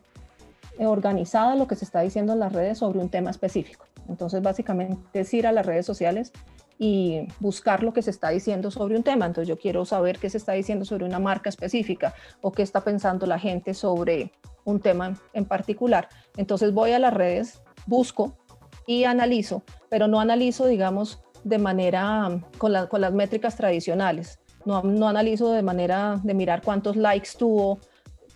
organizada 0.79 1.57
lo 1.57 1.67
que 1.67 1.75
se 1.75 1.83
está 1.83 1.99
diciendo 1.99 2.31
en 2.31 2.39
las 2.39 2.53
redes 2.53 2.77
sobre 2.77 2.99
un 2.99 3.09
tema 3.09 3.29
específico. 3.29 3.87
Entonces, 4.07 4.41
básicamente 4.41 5.19
es 5.19 5.33
ir 5.33 5.47
a 5.47 5.51
las 5.51 5.65
redes 5.65 5.85
sociales 5.85 6.31
y 6.79 7.27
buscar 7.41 7.83
lo 7.83 7.91
que 7.91 8.01
se 8.01 8.11
está 8.11 8.29
diciendo 8.29 8.71
sobre 8.71 8.95
un 8.95 9.03
tema. 9.03 9.25
Entonces, 9.25 9.49
yo 9.49 9.59
quiero 9.59 9.83
saber 9.83 10.17
qué 10.17 10.29
se 10.29 10.37
está 10.37 10.53
diciendo 10.53 10.85
sobre 10.85 11.03
una 11.03 11.19
marca 11.19 11.49
específica 11.49 12.13
o 12.39 12.53
qué 12.53 12.63
está 12.63 12.85
pensando 12.85 13.25
la 13.25 13.37
gente 13.37 13.73
sobre 13.73 14.31
un 14.67 14.79
tema 14.79 15.17
en 15.33 15.45
particular. 15.45 16.09
Entonces, 16.35 16.73
voy 16.73 16.91
a 16.91 16.99
las 16.99 17.13
redes, 17.13 17.61
busco 17.85 18.37
y 18.85 19.05
analizo, 19.05 19.63
pero 19.89 20.07
no 20.07 20.19
analizo, 20.19 20.67
digamos, 20.67 21.19
de 21.43 21.57
manera 21.57 22.41
con, 22.57 22.73
con 22.87 23.01
las 23.01 23.13
métricas 23.13 23.55
tradicionales 23.55 24.39
no, 24.67 25.07
analizo 25.07 25.51
de 25.51 25.61
manera 25.61 26.19
de 26.23 26.33
mirar 26.33 26.61
cuántos 26.61 26.95
likes 26.97 27.29
tuvo 27.37 27.79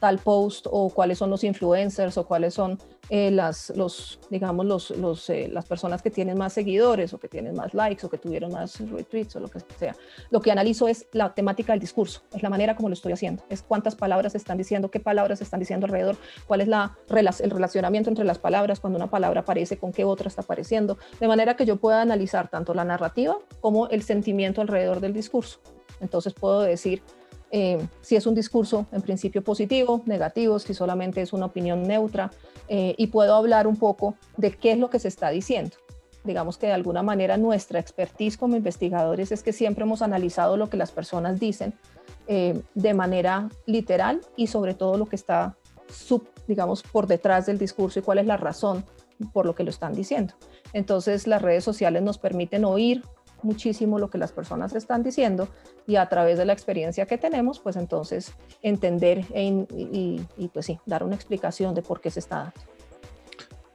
tal 0.01 0.17
post 0.17 0.65
o 0.69 0.89
cuáles 0.89 1.19
son 1.19 1.29
los 1.29 1.43
influencers 1.43 2.17
o 2.17 2.25
cuáles 2.25 2.55
son 2.55 2.79
eh, 3.09 3.29
las, 3.29 3.71
los, 3.75 4.19
digamos, 4.31 4.65
los, 4.65 4.89
los, 4.89 5.29
eh, 5.29 5.47
las 5.47 5.65
personas 5.65 6.01
que 6.01 6.09
tienen 6.09 6.39
más 6.39 6.53
seguidores 6.53 7.13
o 7.13 7.19
que 7.19 7.27
tienen 7.27 7.53
más 7.53 7.75
likes 7.75 8.03
o 8.03 8.09
que 8.09 8.17
tuvieron 8.17 8.51
más 8.51 8.79
retweets 8.79 9.35
o 9.35 9.39
lo 9.39 9.47
que 9.47 9.59
sea. 9.77 9.95
Lo 10.31 10.41
que 10.41 10.51
analizo 10.51 10.87
es 10.87 11.05
la 11.11 11.35
temática 11.35 11.73
del 11.73 11.79
discurso, 11.79 12.23
es 12.33 12.41
la 12.41 12.49
manera 12.49 12.75
como 12.75 12.89
lo 12.89 12.93
estoy 12.93 13.11
haciendo, 13.11 13.43
es 13.49 13.61
cuántas 13.61 13.95
palabras 13.95 14.33
están 14.33 14.57
diciendo, 14.57 14.89
qué 14.89 14.99
palabras 14.99 15.39
están 15.39 15.59
diciendo 15.59 15.85
alrededor, 15.85 16.17
cuál 16.47 16.61
es 16.61 16.67
la, 16.67 16.97
el 17.39 17.51
relacionamiento 17.51 18.09
entre 18.09 18.25
las 18.25 18.39
palabras, 18.39 18.79
cuando 18.79 18.97
una 18.97 19.09
palabra 19.11 19.41
aparece, 19.41 19.77
con 19.77 19.91
qué 19.91 20.03
otra 20.03 20.27
está 20.27 20.41
apareciendo, 20.41 20.97
de 21.19 21.27
manera 21.27 21.55
que 21.55 21.65
yo 21.65 21.75
pueda 21.75 22.01
analizar 22.01 22.49
tanto 22.49 22.73
la 22.73 22.85
narrativa 22.85 23.37
como 23.59 23.87
el 23.89 24.01
sentimiento 24.01 24.61
alrededor 24.61 24.99
del 24.99 25.13
discurso. 25.13 25.59
Entonces 25.99 26.33
puedo 26.33 26.61
decir 26.61 27.03
eh, 27.51 27.85
si 28.01 28.15
es 28.15 28.25
un 28.25 28.35
discurso 28.35 28.85
en 28.91 29.01
principio 29.01 29.43
positivo, 29.43 30.01
negativo, 30.05 30.57
si 30.59 30.73
solamente 30.73 31.21
es 31.21 31.33
una 31.33 31.47
opinión 31.47 31.83
neutra, 31.83 32.31
eh, 32.69 32.95
y 32.97 33.07
puedo 33.07 33.35
hablar 33.35 33.67
un 33.67 33.75
poco 33.75 34.15
de 34.37 34.51
qué 34.51 34.71
es 34.71 34.79
lo 34.79 34.89
que 34.89 34.99
se 34.99 35.09
está 35.09 35.29
diciendo. 35.29 35.75
Digamos 36.23 36.57
que 36.57 36.67
de 36.67 36.73
alguna 36.73 37.03
manera 37.03 37.35
nuestra 37.35 37.79
expertise 37.79 38.37
como 38.37 38.55
investigadores 38.55 39.31
es 39.31 39.43
que 39.43 39.51
siempre 39.51 39.83
hemos 39.83 40.01
analizado 40.01 40.55
lo 40.55 40.69
que 40.69 40.77
las 40.77 40.91
personas 40.91 41.39
dicen 41.39 41.73
eh, 42.27 42.61
de 42.75 42.93
manera 42.93 43.49
literal 43.65 44.21
y 44.37 44.47
sobre 44.47 44.73
todo 44.73 44.97
lo 44.97 45.07
que 45.07 45.17
está, 45.17 45.57
sub, 45.89 46.25
digamos, 46.47 46.83
por 46.83 47.07
detrás 47.07 47.47
del 47.47 47.57
discurso 47.57 47.99
y 47.99 48.01
cuál 48.03 48.19
es 48.19 48.25
la 48.25 48.37
razón 48.37 48.85
por 49.33 49.45
lo 49.45 49.55
que 49.55 49.63
lo 49.63 49.69
están 49.69 49.93
diciendo. 49.93 50.33
Entonces 50.73 51.27
las 51.27 51.41
redes 51.41 51.63
sociales 51.63 52.01
nos 52.01 52.17
permiten 52.17 52.63
oír 52.63 53.03
muchísimo 53.43 53.99
lo 53.99 54.09
que 54.09 54.17
las 54.17 54.31
personas 54.31 54.75
están 54.75 55.03
diciendo 55.03 55.47
y 55.87 55.95
a 55.95 56.07
través 56.07 56.37
de 56.37 56.45
la 56.45 56.53
experiencia 56.53 57.05
que 57.05 57.17
tenemos, 57.17 57.59
pues 57.59 57.75
entonces 57.75 58.33
entender 58.61 59.25
e 59.33 59.65
y, 60.37 60.47
pues 60.49 60.65
sí, 60.65 60.79
dar 60.85 61.03
una 61.03 61.15
explicación 61.15 61.73
de 61.75 61.81
por 61.81 62.01
qué 62.01 62.09
se 62.11 62.19
está 62.19 62.37
dando. 62.37 62.53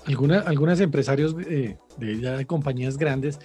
Alguna, 0.06 0.40
algunos 0.40 0.80
empresarios 0.80 1.36
de, 1.36 1.76
de, 1.98 2.46
compañías 2.46 2.96
grandes 2.96 3.40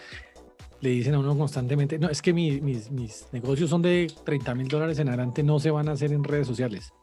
le 0.80 0.92
dicen 0.92 1.16
a 1.16 1.20
uno 1.20 1.36
constantemente, 1.36 1.98
no, 1.98 2.10
es 2.10 2.22
que 2.22 2.34
mis, 2.34 2.92
mis 2.92 3.28
negocios 3.32 3.70
son 3.70 3.82
de 3.82 4.12
30 4.24 4.56
mil 4.56 4.68
dólares 4.68 5.00
en 5.00 5.08
adelante, 5.10 5.42
no 5.42 5.60
se 5.60 5.72
van 5.72 5.90
a 5.90 5.94
hacer 5.94 6.12
en 6.14 6.24
redes 6.24 6.48
sociales 6.48 6.94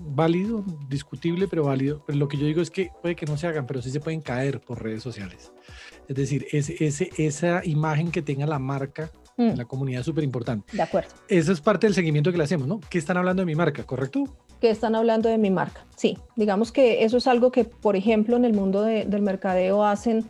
válido, 0.00 0.64
discutible, 0.88 1.48
pero 1.48 1.64
válido. 1.64 2.02
Pero 2.06 2.18
lo 2.18 2.28
que 2.28 2.36
yo 2.36 2.46
digo 2.46 2.60
es 2.60 2.70
que 2.70 2.90
puede 3.02 3.16
que 3.16 3.26
no 3.26 3.36
se 3.36 3.46
hagan, 3.46 3.66
pero 3.66 3.82
sí 3.82 3.90
se 3.90 4.00
pueden 4.00 4.20
caer 4.20 4.60
por 4.60 4.82
redes 4.82 5.02
sociales. 5.02 5.52
Es 6.08 6.16
decir, 6.16 6.46
ese, 6.52 7.10
esa 7.16 7.64
imagen 7.64 8.10
que 8.10 8.22
tenga 8.22 8.46
la 8.46 8.58
marca 8.58 9.10
en 9.36 9.54
mm. 9.54 9.56
la 9.56 9.64
comunidad 9.64 10.00
es 10.00 10.06
súper 10.06 10.24
importante. 10.24 10.76
De 10.76 10.82
acuerdo. 10.82 11.10
Eso 11.28 11.52
es 11.52 11.60
parte 11.60 11.86
del 11.86 11.94
seguimiento 11.94 12.30
que 12.30 12.38
le 12.38 12.44
hacemos, 12.44 12.68
¿no? 12.68 12.80
¿Qué 12.88 12.98
están 12.98 13.16
hablando 13.16 13.42
de 13.42 13.46
mi 13.46 13.54
marca, 13.54 13.82
correcto? 13.84 14.24
¿Qué 14.60 14.70
están 14.70 14.94
hablando 14.94 15.28
de 15.28 15.38
mi 15.38 15.50
marca? 15.50 15.84
Sí, 15.96 16.18
digamos 16.36 16.72
que 16.72 17.04
eso 17.04 17.16
es 17.16 17.26
algo 17.26 17.50
que, 17.50 17.64
por 17.64 17.96
ejemplo, 17.96 18.36
en 18.36 18.44
el 18.44 18.54
mundo 18.54 18.82
del 18.82 19.22
mercadeo 19.22 19.84
hacen 19.84 20.24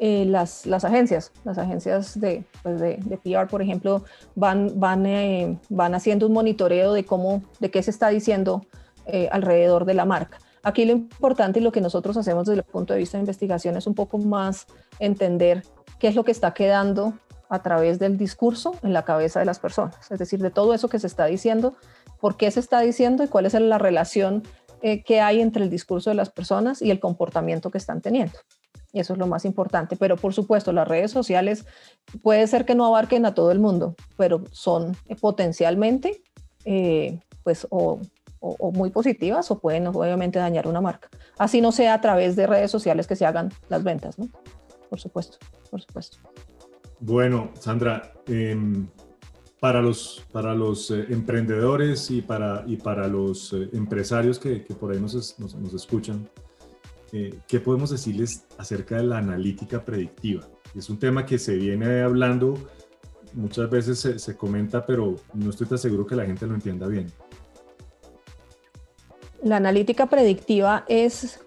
eh, 0.00 0.24
las, 0.26 0.66
las, 0.66 0.84
agencias. 0.84 1.32
Las 1.44 1.58
agencias 1.58 2.20
de, 2.20 2.44
pues 2.62 2.80
de, 2.80 2.98
PR, 3.22 3.48
por 3.48 3.62
ejemplo, 3.62 4.04
van, 4.34 4.78
van, 4.78 5.06
eh, 5.06 5.58
van 5.68 5.94
haciendo 5.94 6.26
un 6.26 6.32
monitoreo 6.32 6.92
de 6.92 7.04
cómo, 7.04 7.42
de 7.60 7.70
qué 7.70 7.82
se 7.82 7.90
está 7.90 8.08
diciendo 8.08 8.64
eh, 9.06 9.28
alrededor 9.32 9.84
de 9.84 9.94
la 9.94 10.04
marca. 10.04 10.38
Aquí 10.62 10.84
lo 10.84 10.92
importante 10.92 11.60
y 11.60 11.62
lo 11.62 11.72
que 11.72 11.80
nosotros 11.80 12.16
hacemos 12.16 12.46
desde 12.46 12.60
el 12.60 12.64
punto 12.64 12.92
de 12.94 13.00
vista 13.00 13.16
de 13.16 13.22
investigación 13.22 13.76
es 13.76 13.86
un 13.86 13.94
poco 13.94 14.18
más 14.18 14.66
entender 14.98 15.62
qué 15.98 16.08
es 16.08 16.14
lo 16.14 16.24
que 16.24 16.32
está 16.32 16.54
quedando 16.54 17.14
a 17.48 17.62
través 17.62 17.98
del 17.98 18.18
discurso 18.18 18.74
en 18.82 18.92
la 18.92 19.04
cabeza 19.04 19.40
de 19.40 19.46
las 19.46 19.58
personas, 19.58 20.10
es 20.10 20.18
decir, 20.18 20.40
de 20.40 20.50
todo 20.50 20.74
eso 20.74 20.88
que 20.88 20.98
se 20.98 21.06
está 21.06 21.24
diciendo, 21.26 21.74
por 22.20 22.36
qué 22.36 22.50
se 22.50 22.60
está 22.60 22.80
diciendo 22.80 23.24
y 23.24 23.28
cuál 23.28 23.46
es 23.46 23.54
la 23.54 23.78
relación 23.78 24.42
eh, 24.82 25.02
que 25.02 25.20
hay 25.20 25.40
entre 25.40 25.64
el 25.64 25.70
discurso 25.70 26.10
de 26.10 26.14
las 26.14 26.30
personas 26.30 26.82
y 26.82 26.90
el 26.90 27.00
comportamiento 27.00 27.70
que 27.70 27.78
están 27.78 28.00
teniendo. 28.00 28.38
Y 28.92 29.00
eso 29.00 29.12
es 29.12 29.18
lo 29.18 29.26
más 29.26 29.44
importante. 29.44 29.96
Pero 29.96 30.16
por 30.16 30.32
supuesto, 30.32 30.72
las 30.72 30.86
redes 30.86 31.10
sociales 31.10 31.66
puede 32.22 32.46
ser 32.46 32.64
que 32.64 32.74
no 32.74 32.86
abarquen 32.86 33.26
a 33.26 33.34
todo 33.34 33.50
el 33.50 33.58
mundo, 33.58 33.96
pero 34.16 34.44
son 34.52 34.96
potencialmente, 35.20 36.22
eh, 36.64 37.18
pues, 37.42 37.66
o 37.70 38.00
o, 38.40 38.72
muy 38.72 38.90
positivas 38.90 39.50
o 39.50 39.58
pueden 39.58 39.86
obviamente 39.88 40.38
dañar 40.38 40.66
una 40.66 40.80
marca. 40.80 41.08
Así 41.38 41.60
no 41.60 41.72
sea 41.72 41.94
a 41.94 42.00
través 42.00 42.36
de 42.36 42.46
redes 42.46 42.70
sociales 42.70 43.06
que 43.06 43.16
se 43.16 43.26
hagan 43.26 43.50
las 43.68 43.82
ventas, 43.82 44.18
¿no? 44.18 44.28
Por 44.88 45.00
supuesto, 45.00 45.38
por 45.70 45.80
supuesto. 45.80 46.18
Bueno, 47.00 47.50
Sandra, 47.54 48.12
em, 48.26 48.88
para 49.60 49.82
los, 49.82 50.24
para 50.32 50.54
los 50.54 50.90
eh, 50.90 51.06
emprendedores 51.10 52.10
y 52.10 52.22
para, 52.22 52.64
y 52.66 52.76
para 52.76 53.08
los 53.08 53.52
eh, 53.52 53.68
empresarios 53.72 54.38
que, 54.38 54.64
que, 54.64 54.74
por 54.74 54.92
ahí 54.92 55.00
nos, 55.00 55.38
nos, 55.38 55.74
escuchan, 55.74 56.28
eh, 57.12 57.38
¿qué 57.46 57.60
podemos 57.60 57.90
decirles 57.90 58.46
acerca 58.56 58.96
de 58.96 59.04
la 59.04 59.18
analítica 59.18 59.84
predictiva? 59.84 60.48
Es 60.74 60.88
un 60.90 60.98
tema 60.98 61.26
que 61.26 61.38
se 61.38 61.56
viene 61.56 62.02
hablando, 62.02 62.54
muchas 63.34 63.68
veces 63.68 63.98
se, 63.98 64.18
se 64.18 64.36
comenta, 64.36 64.84
pero 64.86 65.16
no 65.34 65.50
estoy 65.50 65.66
tan 65.66 65.78
seguro 65.78 66.06
que 66.06 66.16
la 66.16 66.26
gente 66.26 66.46
lo 66.46 66.54
entienda 66.54 66.86
bien. 66.86 67.06
La 69.42 69.56
analítica 69.56 70.06
predictiva 70.06 70.84
es 70.88 71.40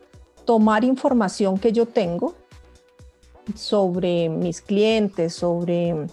tomar 0.46 0.84
información 0.84 1.58
que 1.58 1.72
yo 1.72 1.86
tengo 1.86 2.36
sobre 3.56 4.30
mis 4.30 4.62
clientes, 4.62 5.34
sobre, 5.34 6.08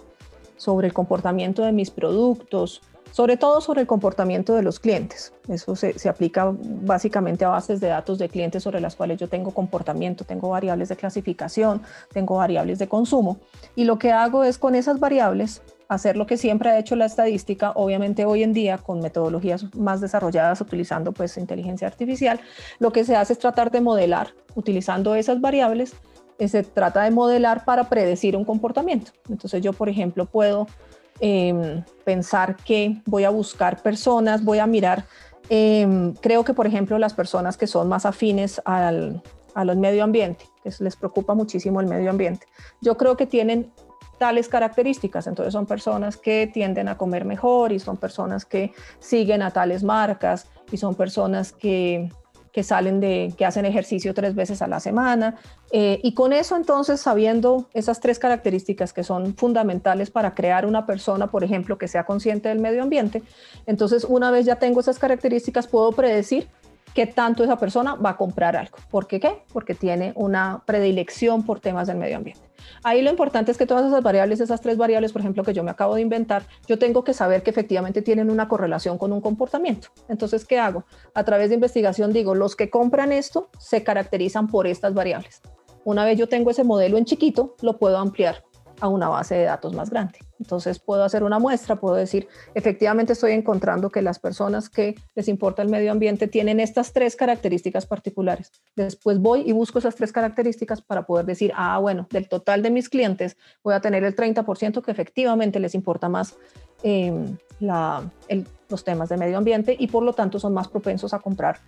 sobre 0.57 0.87
el 0.87 0.93
comportamiento 0.93 1.63
de 1.63 1.71
mis 1.71 1.89
productos, 1.89 2.81
sobre 3.11 3.37
todo 3.37 3.61
sobre 3.61 3.81
el 3.81 3.87
comportamiento 3.87 4.55
de 4.55 4.61
los 4.61 4.79
clientes. 4.79 5.33
Eso 5.47 5.75
se, 5.75 5.97
se, 5.97 6.09
aplica 6.09 6.53
básicamente 6.61 7.45
a 7.45 7.49
bases 7.49 7.79
de 7.79 7.87
datos 7.87 8.19
de 8.19 8.29
clientes 8.29 8.61
sobre 8.61 8.81
las 8.81 8.95
cuales 8.95 9.17
yo 9.17 9.27
tengo 9.27 9.51
comportamiento, 9.51 10.25
tengo 10.25 10.49
variables 10.49 10.89
de 10.89 10.95
clasificación, 10.95 11.81
tengo 12.13 12.35
variables 12.35 12.77
de 12.77 12.87
consumo. 12.87 13.37
Y 13.75 13.85
lo 13.85 13.97
que 13.97 14.11
hago 14.11 14.43
es 14.43 14.57
con 14.57 14.75
esas 14.75 14.99
variables 14.99 15.61
hacer 15.89 16.15
lo 16.15 16.27
que 16.27 16.37
siempre 16.37 16.69
ha 16.69 16.77
hecho 16.77 16.95
la 16.95 17.07
estadística, 17.07 17.71
obviamente 17.71 18.23
hoy 18.23 18.43
en 18.43 18.53
día 18.53 18.77
con 18.77 18.99
metodologías 18.99 19.75
más 19.75 19.99
desarrolladas 19.99 20.61
utilizando 20.61 21.11
pues 21.11 21.35
inteligencia 21.37 21.87
artificial, 21.87 22.39
lo 22.77 22.91
que 22.91 23.03
se 23.03 23.15
hace 23.15 23.33
es 23.33 23.39
tratar 23.39 23.71
de 23.71 23.81
modelar 23.81 24.27
utilizando 24.53 25.15
esas 25.15 25.41
variables, 25.41 25.93
eh, 26.37 26.47
se 26.47 26.63
trata 26.63 27.03
de 27.03 27.11
modelar 27.11 27.65
para 27.65 27.89
predecir 27.89 28.37
un 28.37 28.45
comportamiento. 28.45 29.11
Entonces 29.29 29.61
yo, 29.61 29.73
por 29.73 29.89
ejemplo, 29.89 30.27
puedo 30.27 30.67
em, 31.19 31.83
pensar 32.05 32.55
que 32.55 33.01
voy 33.05 33.23
a 33.23 33.31
buscar 33.31 33.81
personas, 33.81 34.43
voy 34.43 34.59
a 34.59 34.67
mirar, 34.67 35.05
em, 35.49 36.13
creo 36.13 36.45
que, 36.45 36.53
por 36.53 36.67
ejemplo, 36.67 36.99
las 36.99 37.15
personas 37.15 37.57
que 37.57 37.67
son 37.67 37.89
más 37.89 38.05
afines 38.05 38.61
al, 38.63 39.21
al 39.55 39.75
medio 39.75 40.03
ambiente, 40.03 40.45
que 40.63 40.71
les 40.79 40.95
preocupa 40.95 41.33
muchísimo 41.33 41.81
el 41.81 41.87
medio 41.87 42.11
ambiente, 42.11 42.45
yo 42.79 42.95
creo 42.95 43.17
que 43.17 43.25
tienen 43.25 43.71
tales 44.19 44.49
características. 44.49 45.25
Entonces 45.25 45.53
son 45.53 45.65
personas 45.65 46.17
que 46.17 46.45
tienden 46.45 46.87
a 46.89 46.97
comer 46.97 47.25
mejor 47.25 47.71
y 47.71 47.79
son 47.79 47.97
personas 47.97 48.45
que 48.45 48.71
siguen 48.99 49.41
a 49.41 49.51
tales 49.51 49.83
marcas 49.83 50.47
y 50.71 50.77
son 50.77 50.93
personas 50.93 51.51
que 51.51 52.09
que 52.51 52.63
salen 52.63 52.99
de, 52.99 53.33
que 53.37 53.45
hacen 53.45 53.65
ejercicio 53.65 54.13
tres 54.13 54.35
veces 54.35 54.61
a 54.61 54.67
la 54.67 54.79
semana. 54.79 55.35
Eh, 55.71 55.99
y 56.03 56.13
con 56.13 56.33
eso 56.33 56.55
entonces, 56.55 56.99
sabiendo 56.99 57.69
esas 57.73 57.99
tres 57.99 58.17
características 58.17 58.91
que 58.91 59.03
son 59.03 59.35
fundamentales 59.35 60.09
para 60.09 60.33
crear 60.33 60.65
una 60.65 60.85
persona, 60.85 61.27
por 61.27 61.43
ejemplo, 61.43 61.77
que 61.77 61.87
sea 61.87 62.05
consciente 62.05 62.49
del 62.49 62.59
medio 62.59 62.81
ambiente, 62.81 63.21
entonces 63.65 64.03
una 64.03 64.31
vez 64.31 64.45
ya 64.45 64.55
tengo 64.55 64.79
esas 64.79 64.97
características, 64.97 65.67
puedo 65.67 65.91
predecir 65.91 66.47
qué 66.93 67.05
tanto 67.05 67.43
esa 67.43 67.57
persona 67.57 67.95
va 67.95 68.11
a 68.11 68.17
comprar 68.17 68.55
algo. 68.55 68.77
¿Por 68.89 69.07
qué 69.07 69.19
qué? 69.19 69.43
Porque 69.53 69.75
tiene 69.75 70.13
una 70.15 70.63
predilección 70.65 71.43
por 71.43 71.59
temas 71.59 71.87
del 71.87 71.97
medio 71.97 72.17
ambiente. 72.17 72.49
Ahí 72.83 73.01
lo 73.01 73.09
importante 73.09 73.51
es 73.51 73.57
que 73.57 73.65
todas 73.65 73.85
esas 73.85 74.03
variables, 74.03 74.39
esas 74.39 74.61
tres 74.61 74.77
variables, 74.77 75.11
por 75.11 75.21
ejemplo, 75.21 75.43
que 75.43 75.53
yo 75.53 75.63
me 75.63 75.71
acabo 75.71 75.95
de 75.95 76.01
inventar, 76.01 76.43
yo 76.67 76.77
tengo 76.77 77.03
que 77.03 77.13
saber 77.13 77.43
que 77.43 77.49
efectivamente 77.49 78.01
tienen 78.01 78.29
una 78.29 78.47
correlación 78.47 78.97
con 78.97 79.13
un 79.13 79.21
comportamiento. 79.21 79.89
Entonces, 80.07 80.45
¿qué 80.45 80.59
hago? 80.59 80.85
A 81.13 81.23
través 81.23 81.49
de 81.49 81.55
investigación 81.55 82.13
digo, 82.13 82.35
los 82.35 82.55
que 82.55 82.69
compran 82.69 83.11
esto 83.11 83.49
se 83.57 83.83
caracterizan 83.83 84.47
por 84.47 84.67
estas 84.67 84.93
variables. 84.93 85.41
Una 85.85 86.05
vez 86.05 86.17
yo 86.17 86.27
tengo 86.27 86.51
ese 86.51 86.63
modelo 86.63 86.97
en 86.97 87.05
chiquito, 87.05 87.55
lo 87.61 87.77
puedo 87.77 87.97
ampliar 87.97 88.43
a 88.79 88.87
una 88.87 89.09
base 89.09 89.35
de 89.35 89.43
datos 89.45 89.73
más 89.73 89.89
grande. 89.89 90.19
Entonces 90.39 90.79
puedo 90.79 91.03
hacer 91.03 91.23
una 91.23 91.39
muestra, 91.39 91.75
puedo 91.75 91.95
decir, 91.95 92.27
efectivamente 92.53 93.13
estoy 93.13 93.33
encontrando 93.33 93.89
que 93.89 94.01
las 94.01 94.19
personas 94.19 94.69
que 94.69 94.95
les 95.15 95.27
importa 95.27 95.61
el 95.61 95.69
medio 95.69 95.91
ambiente 95.91 96.27
tienen 96.27 96.59
estas 96.59 96.93
tres 96.93 97.15
características 97.15 97.85
particulares. 97.85 98.51
Después 98.75 99.19
voy 99.19 99.43
y 99.45 99.51
busco 99.51 99.79
esas 99.79 99.95
tres 99.95 100.11
características 100.11 100.81
para 100.81 101.05
poder 101.05 101.25
decir, 101.25 101.51
ah, 101.55 101.77
bueno, 101.79 102.07
del 102.09 102.29
total 102.29 102.61
de 102.61 102.71
mis 102.71 102.89
clientes 102.89 103.37
voy 103.63 103.73
a 103.73 103.81
tener 103.81 104.03
el 104.03 104.15
30% 104.15 104.81
que 104.81 104.91
efectivamente 104.91 105.59
les 105.59 105.75
importa 105.75 106.07
más 106.07 106.37
em, 106.83 107.37
los 108.69 108.83
temas 108.83 109.09
de 109.09 109.17
medio 109.17 109.37
ambiente 109.37 109.75
y 109.77 109.87
por 109.87 110.03
lo 110.03 110.13
tanto 110.13 110.39
son 110.39 110.53
más 110.53 110.67
propensos 110.69 111.13
a 111.13 111.19
comprar 111.19 111.59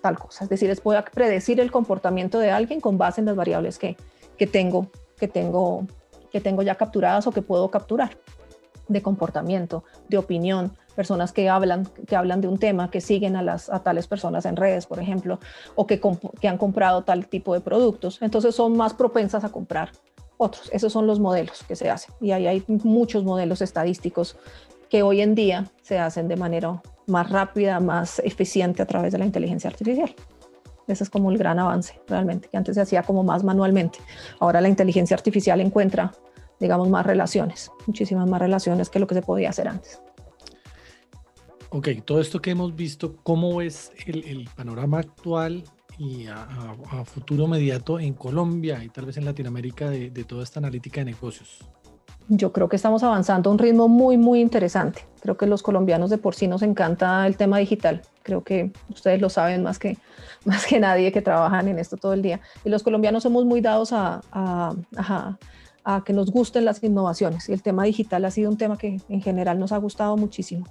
tal 0.00 0.18
cosa. 0.18 0.44
Es 0.44 0.50
decir, 0.50 0.68
les 0.68 0.80
a 0.80 1.04
predecir 1.04 1.60
el 1.60 1.70
comportamiento 1.70 2.38
de 2.38 2.50
alguien 2.50 2.80
con 2.80 2.96
base 2.96 3.20
en 3.20 3.26
las 3.26 3.36
variables 3.36 3.78
que, 3.78 3.96
que 4.38 4.46
tengo, 4.46 4.88
que 5.18 5.28
tengo 5.28 5.86
que 6.30 6.40
tengo 6.40 6.62
ya 6.62 6.76
capturadas 6.76 7.26
o 7.26 7.32
que 7.32 7.42
puedo 7.42 7.70
capturar 7.70 8.18
de 8.88 9.02
comportamiento, 9.02 9.84
de 10.08 10.18
opinión, 10.18 10.72
personas 10.96 11.32
que 11.32 11.48
hablan, 11.48 11.86
que 12.06 12.16
hablan 12.16 12.40
de 12.40 12.48
un 12.48 12.58
tema, 12.58 12.90
que 12.90 13.00
siguen 13.00 13.36
a, 13.36 13.42
las, 13.42 13.70
a 13.70 13.82
tales 13.82 14.08
personas 14.08 14.44
en 14.46 14.56
redes, 14.56 14.86
por 14.86 14.98
ejemplo, 14.98 15.38
o 15.76 15.86
que, 15.86 16.00
que 16.40 16.48
han 16.48 16.58
comprado 16.58 17.04
tal 17.04 17.26
tipo 17.28 17.54
de 17.54 17.60
productos. 17.60 18.20
Entonces 18.20 18.54
son 18.54 18.76
más 18.76 18.94
propensas 18.94 19.44
a 19.44 19.50
comprar 19.50 19.92
otros. 20.36 20.68
Esos 20.72 20.92
son 20.92 21.06
los 21.06 21.20
modelos 21.20 21.62
que 21.68 21.76
se 21.76 21.88
hacen. 21.88 22.14
Y 22.20 22.32
ahí 22.32 22.46
hay 22.46 22.64
muchos 22.66 23.24
modelos 23.24 23.62
estadísticos 23.62 24.36
que 24.88 25.02
hoy 25.02 25.20
en 25.20 25.34
día 25.34 25.66
se 25.82 25.98
hacen 25.98 26.26
de 26.26 26.36
manera 26.36 26.82
más 27.06 27.30
rápida, 27.30 27.78
más 27.78 28.18
eficiente 28.20 28.82
a 28.82 28.86
través 28.86 29.12
de 29.12 29.18
la 29.18 29.24
inteligencia 29.24 29.70
artificial. 29.70 30.14
Ese 30.92 31.04
es 31.04 31.10
como 31.10 31.30
el 31.30 31.38
gran 31.38 31.58
avance 31.58 32.00
realmente, 32.06 32.48
que 32.48 32.56
antes 32.56 32.74
se 32.74 32.80
hacía 32.80 33.02
como 33.02 33.22
más 33.22 33.44
manualmente. 33.44 33.98
Ahora 34.38 34.60
la 34.60 34.68
inteligencia 34.68 35.16
artificial 35.16 35.60
encuentra, 35.60 36.12
digamos, 36.58 36.88
más 36.88 37.06
relaciones, 37.06 37.70
muchísimas 37.86 38.28
más 38.28 38.40
relaciones 38.40 38.90
que 38.90 38.98
lo 38.98 39.06
que 39.06 39.14
se 39.14 39.22
podía 39.22 39.50
hacer 39.50 39.68
antes. 39.68 40.00
Ok, 41.70 41.88
todo 42.04 42.20
esto 42.20 42.40
que 42.40 42.50
hemos 42.50 42.74
visto, 42.74 43.16
¿cómo 43.22 43.62
es 43.62 43.92
el, 44.06 44.48
panorama 44.56 44.98
actual 44.98 45.62
y 45.98 46.26
a, 46.26 46.76
futuro 47.04 47.44
inmediato 47.44 48.00
en 48.00 48.14
Colombia 48.14 48.82
y 48.82 48.88
tal 48.88 49.06
vez 49.06 49.16
en 49.16 49.24
Latinoamérica 49.24 49.88
de, 49.88 50.10
de 50.10 50.24
toda 50.24 50.42
esta 50.42 50.58
analítica 50.58 51.00
de 51.00 51.12
negocios? 51.12 51.60
yo 52.30 52.52
creo 52.52 52.68
que 52.68 52.76
estamos 52.76 53.02
avanzando 53.02 53.50
a 53.50 53.52
un 53.52 53.58
ritmo 53.58 53.88
muy, 53.88 54.16
muy 54.16 54.40
interesante. 54.40 55.04
Creo 55.20 55.36
que 55.36 55.46
los 55.46 55.62
colombianos 55.62 56.10
de 56.10 56.18
por 56.18 56.36
sí 56.36 56.46
nos 56.46 56.62
encanta 56.62 57.26
el 57.26 57.36
tema 57.36 57.58
digital. 57.58 58.02
Creo 58.30 58.44
que 58.44 58.70
ustedes 58.88 59.20
lo 59.20 59.28
saben 59.28 59.64
más 59.64 59.80
que, 59.80 59.98
más 60.44 60.64
que 60.64 60.78
nadie 60.78 61.10
que 61.10 61.20
trabajan 61.20 61.66
en 61.66 61.80
esto 61.80 61.96
todo 61.96 62.12
el 62.12 62.22
día. 62.22 62.40
Y 62.64 62.68
los 62.68 62.84
colombianos 62.84 63.24
somos 63.24 63.44
muy 63.44 63.60
dados 63.60 63.92
a, 63.92 64.20
a, 64.30 65.36
a, 65.84 66.04
que 66.04 66.12
nos 66.12 66.30
gusten 66.30 66.64
las 66.64 66.80
innovaciones. 66.84 67.48
Y 67.48 67.52
el 67.52 67.60
tema 67.60 67.82
digital 67.82 68.24
ha 68.24 68.30
sido 68.30 68.48
un 68.48 68.56
tema 68.56 68.78
que 68.78 69.00
en 69.08 69.20
general 69.20 69.58
nos 69.58 69.72
ha 69.72 69.78
gustado 69.78 70.16
muchísimo. 70.16 70.64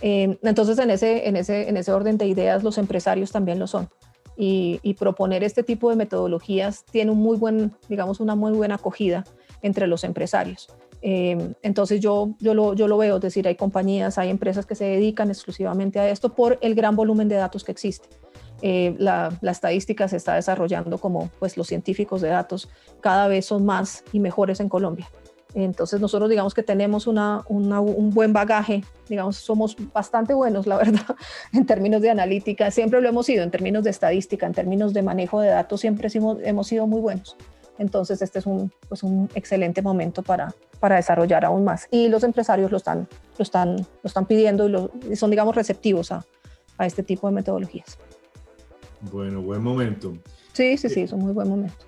Eh, 0.00 0.36
entonces, 0.42 0.76
en 0.80 0.90
ese, 0.90 1.28
en, 1.28 1.36
ese, 1.36 1.68
en 1.68 1.76
ese 1.76 1.92
orden 1.92 2.18
de 2.18 2.26
ideas, 2.26 2.64
los 2.64 2.78
empresarios 2.78 3.30
también 3.30 3.60
lo 3.60 3.68
son. 3.68 3.88
Y, 4.36 4.80
y 4.82 4.94
proponer 4.94 5.44
este 5.44 5.62
tipo 5.62 5.88
de 5.90 5.94
metodologías 5.94 6.84
tiene 6.90 7.12
un 7.12 7.18
muy 7.18 7.36
buen, 7.36 7.76
digamos, 7.88 8.18
una 8.18 8.34
muy 8.34 8.50
buena 8.50 8.74
acogida 8.74 9.22
entre 9.62 9.86
los 9.86 10.02
empresarios. 10.02 10.68
Em, 11.06 11.52
entonces 11.60 12.00
yo, 12.00 12.34
yo, 12.40 12.54
lo, 12.54 12.72
yo 12.72 12.88
lo 12.88 12.96
veo, 12.96 13.16
es 13.16 13.20
decir, 13.20 13.46
hay 13.46 13.56
compañías, 13.56 14.16
hay 14.16 14.30
empresas 14.30 14.64
que 14.64 14.74
se 14.74 14.86
dedican 14.86 15.28
exclusivamente 15.28 16.00
a 16.00 16.08
esto 16.08 16.34
por 16.34 16.58
el 16.62 16.74
gran 16.74 16.96
volumen 16.96 17.28
de 17.28 17.34
datos 17.34 17.62
que 17.62 17.72
existe. 17.72 18.08
Eh, 18.62 18.96
la, 18.98 19.38
estadística 19.42 20.08
se 20.08 20.16
está 20.16 20.34
desarrollando 20.34 20.96
como 20.96 21.28
pues 21.38 21.58
los 21.58 21.66
científicos 21.66 22.22
de 22.22 22.28
datos 22.28 22.70
cada 23.02 23.28
vez 23.28 23.44
son 23.44 23.66
más 23.66 24.02
y 24.14 24.18
mejores 24.18 24.60
en 24.60 24.70
Colombia. 24.70 25.06
Entonces 25.52 26.00
nosotros 26.00 26.30
digamos 26.30 26.54
que 26.54 26.62
tenemos 26.62 27.06
una, 27.06 27.44
un 27.48 28.08
buen 28.08 28.32
bagaje, 28.32 28.82
digamos, 29.06 29.36
somos 29.36 29.76
bastante 29.92 30.32
buenos, 30.32 30.66
la 30.66 30.78
verdad, 30.78 31.16
en 31.52 31.66
términos 31.66 32.00
de 32.00 32.08
analítica, 32.08 32.70
siempre 32.70 33.02
lo 33.02 33.10
hemos 33.10 33.26
sido, 33.26 33.42
en 33.44 33.50
términos 33.50 33.84
de 33.84 33.90
estadística, 33.90 34.46
en 34.46 34.54
términos 34.54 34.94
de 34.94 35.02
manejo 35.02 35.42
de 35.42 35.48
datos, 35.48 35.82
siempre 35.82 36.08
hemos, 36.14 36.38
hemos 36.42 36.66
sido 36.66 36.86
muy 36.86 37.02
buenos. 37.02 37.36
Entonces, 37.78 38.22
este 38.22 38.38
es 38.38 38.46
un, 38.46 38.72
pues 38.88 39.02
un 39.02 39.28
excelente 39.34 39.82
momento 39.82 40.22
para, 40.22 40.54
para 40.80 40.96
desarrollar 40.96 41.44
aún 41.44 41.64
más. 41.64 41.88
Y 41.90 42.08
los 42.08 42.24
empresarios 42.24 42.70
lo 42.70 42.76
están, 42.76 43.08
lo 43.38 43.42
están, 43.42 43.76
lo 43.76 43.86
están 44.04 44.26
pidiendo 44.26 44.90
y, 45.10 45.16
son, 45.16 45.30
digamos, 45.30 45.54
receptivos 45.54 46.12
a, 46.12 46.24
a, 46.78 46.86
este 46.86 47.02
tipo 47.02 47.28
de 47.28 47.34
metodologías. 47.34 47.98
Bueno, 49.00 49.42
buen 49.42 49.62
momento. 49.62 50.14
Sí, 50.52 50.76
sí, 50.76 50.88
sí, 50.88 51.02
es 51.02 51.12
un 51.12 51.20
muy 51.20 51.32
buen 51.32 51.48
momento. 51.48 51.84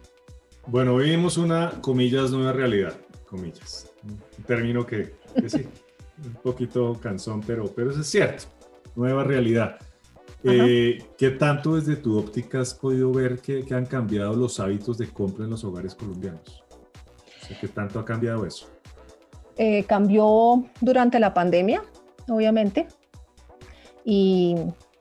Bueno, 0.66 0.96
vivimos 0.96 1.36
una, 1.36 1.70
comillas, 1.80 2.30
nueva 2.30 2.52
realidad, 2.52 2.94
comillas. 3.28 3.90
Un 4.04 4.44
término 4.44 4.84
que, 4.84 5.14
que 5.34 5.48
sí, 5.48 5.66
un 6.24 6.34
poquito 6.42 6.98
cansón, 7.00 7.42
pero, 7.46 7.66
pero 7.66 7.90
eso 7.90 8.00
es 8.00 8.06
cierto. 8.06 8.44
Nueva 8.94 9.24
realidad. 9.24 9.78
Eh, 10.42 11.04
¿Qué 11.18 11.30
tanto 11.30 11.76
desde 11.76 11.96
tu 11.96 12.18
óptica 12.18 12.60
has 12.60 12.74
podido 12.74 13.12
ver 13.12 13.40
que, 13.40 13.64
han 13.74 13.86
cambiado 13.86 14.34
los 14.34 14.60
hábitos 14.60 14.96
de 14.98 15.08
compra 15.08 15.44
en 15.44 15.50
los 15.50 15.64
hogares 15.64 15.94
colombianos? 15.94 16.62
¿Qué 17.60 17.68
tanto 17.68 17.98
ha 17.98 18.04
cambiado 18.04 18.44
eso? 18.46 18.68
Eh, 19.58 19.84
cambió 19.84 20.64
durante 20.80 21.18
la 21.18 21.32
pandemia, 21.32 21.82
obviamente, 22.28 22.88
y, 24.04 24.54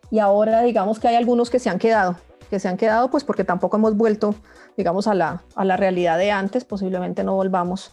y, 0.09 0.19
ahora 0.19 0.61
digamos 0.61 0.99
que 0.99 1.09
hay 1.09 1.15
algunos 1.15 1.49
que 1.49 1.59
se 1.59 1.69
han 1.69 1.77
quedado, 1.77 2.15
que 2.49 2.59
se 2.59 2.69
han 2.69 2.77
quedado 2.77 3.11
pues 3.11 3.25
porque 3.25 3.43
tampoco 3.43 3.75
hemos 3.77 3.97
vuelto, 3.97 4.33
digamos, 4.77 5.07
a 5.07 5.13
la, 5.13 5.43
a 5.55 5.65
la 5.65 5.75
realidad 5.75 6.17
de 6.17 6.31
antes, 6.31 6.63
posiblemente 6.63 7.23
no 7.23 7.35
volvamos 7.35 7.91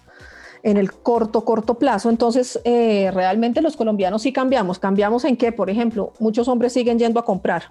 en 0.63 0.77
el 0.77 0.93
corto, 0.93 1.45
corto 1.45 1.75
plazo. 1.75 2.11
Entonces, 2.11 2.61
eh, 2.65 3.11
realmente 3.13 3.63
los 3.63 3.77
colombianos 3.77 4.23
sí 4.23 4.33
cambiamos. 4.33 4.79
¿Cambiamos 4.79 5.25
en 5.25 5.37
qué? 5.37 5.53
Por 5.53 5.71
ejemplo, 5.71 6.13
muchos 6.19 6.49
hombres 6.49 6.73
siguen 6.73 6.99
yendo 6.99 7.21
a 7.21 7.25
comprar. 7.25 7.65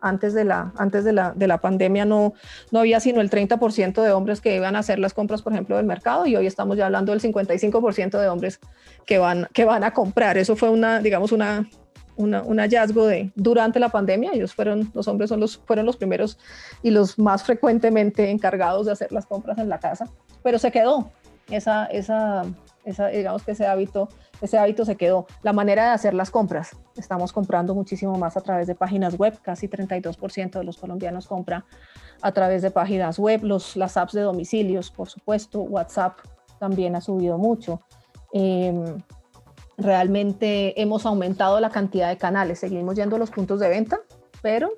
Antes 0.00 0.34
de 0.34 0.44
la, 0.44 0.72
antes 0.76 1.04
de 1.04 1.12
la, 1.12 1.32
de 1.34 1.46
la 1.46 1.58
pandemia 1.58 2.04
no, 2.04 2.34
no 2.70 2.80
había 2.80 3.00
sino 3.00 3.20
el 3.20 3.30
30% 3.30 4.02
de 4.02 4.12
hombres 4.12 4.40
que 4.40 4.54
iban 4.54 4.76
a 4.76 4.80
hacer 4.80 4.98
las 4.98 5.14
compras, 5.14 5.42
por 5.42 5.52
ejemplo, 5.52 5.76
del 5.76 5.86
mercado 5.86 6.26
y 6.26 6.36
hoy 6.36 6.46
estamos 6.46 6.76
ya 6.76 6.86
hablando 6.86 7.12
del 7.12 7.20
55% 7.20 8.20
de 8.20 8.28
hombres 8.28 8.60
que 9.06 9.18
van, 9.18 9.48
que 9.52 9.64
van 9.64 9.84
a 9.84 9.92
comprar. 9.92 10.38
Eso 10.38 10.56
fue 10.56 10.70
una, 10.70 11.00
digamos, 11.00 11.32
una, 11.32 11.68
un 12.18 12.58
hallazgo 12.58 13.06
de 13.06 13.30
durante 13.34 13.78
la 13.78 13.88
pandemia. 13.88 14.32
Ellos 14.34 14.54
fueron, 14.54 14.90
los 14.94 15.08
hombres 15.08 15.30
son 15.30 15.40
los, 15.40 15.58
fueron 15.58 15.86
los 15.86 15.96
primeros 15.96 16.38
y 16.82 16.90
los 16.90 17.18
más 17.18 17.42
frecuentemente 17.44 18.30
encargados 18.30 18.86
de 18.86 18.92
hacer 18.92 19.12
las 19.12 19.26
compras 19.26 19.58
en 19.58 19.68
la 19.68 19.78
casa, 19.78 20.06
pero 20.42 20.58
se 20.58 20.70
quedó 20.70 21.10
esa, 21.50 21.86
esa, 21.86 22.42
esa, 22.84 23.08
digamos 23.08 23.42
que 23.42 23.52
ese 23.52 23.66
hábito, 23.66 24.08
ese 24.40 24.58
hábito 24.58 24.84
se 24.84 24.96
quedó. 24.96 25.26
La 25.42 25.52
manera 25.52 25.84
de 25.84 25.90
hacer 25.90 26.14
las 26.14 26.30
compras, 26.30 26.76
estamos 27.00 27.32
comprando 27.32 27.74
muchísimo 27.74 28.16
más 28.16 28.36
a 28.36 28.40
través 28.40 28.66
de 28.66 28.74
páginas 28.74 29.16
web, 29.16 29.38
casi 29.42 29.68
32% 29.68 30.58
de 30.58 30.64
los 30.64 30.76
colombianos 30.76 31.26
compra 31.26 31.64
a 32.22 32.32
través 32.32 32.62
de 32.62 32.70
páginas 32.70 33.18
web, 33.18 33.44
los, 33.44 33.76
las 33.76 33.96
apps 33.96 34.12
de 34.12 34.22
domicilios, 34.22 34.90
por 34.90 35.08
supuesto, 35.08 35.60
WhatsApp 35.60 36.18
también 36.58 36.96
ha 36.96 37.00
subido 37.00 37.38
mucho. 37.38 37.80
Em, 38.32 38.98
realmente 39.76 40.80
hemos 40.80 41.06
aumentado 41.06 41.60
la 41.60 41.70
cantidad 41.70 42.08
de 42.08 42.16
canales, 42.16 42.58
seguimos 42.58 42.96
yendo 42.96 43.16
a 43.16 43.18
los 43.18 43.30
puntos 43.30 43.60
de 43.60 43.68
venta, 43.68 44.00
pero 44.42 44.70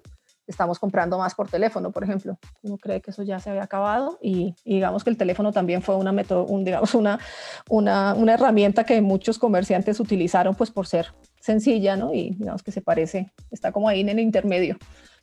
estamos 0.47 0.79
comprando 0.79 1.17
más 1.17 1.35
por 1.35 1.49
teléfono, 1.49 1.91
por 1.91 2.05
ejemplo. 2.05 2.39
Uno 2.63 2.77
cree 2.77 3.01
que 3.01 3.13
eso 3.13 3.23
ya 3.23 3.39
se 3.39 3.51
había 3.51 3.63
acabado 3.63 4.19
y, 4.21 4.55
digamos 4.65 5.05
que 5.05 5.11
el 5.11 5.17
teléfono 5.17 5.53
también 5.53 5.81
fue 5.81 5.97
una, 5.97 6.11
un, 6.11 6.65
digamos, 6.65 6.95
una, 6.95 7.19
una, 7.69 8.15
una, 8.15 8.35
herramienta 8.35 8.85
que 8.85 9.01
muchos 9.01 9.39
comerciantes 9.39 10.01
utilizaron 10.01 10.55
pues 10.55 10.71
por 10.71 10.87
ser 10.87 11.15
sencilla, 11.41 11.97
¿no? 11.97 12.15
Y 12.15 12.31
digamos 12.31 12.63
que 12.63 12.71
se 12.71 12.83
parece, 12.83 13.33
está 13.51 13.73
como 13.73 13.89
ahí 13.89 14.01
en 14.01 14.11
el 14.11 14.21
intermedio 14.21 14.77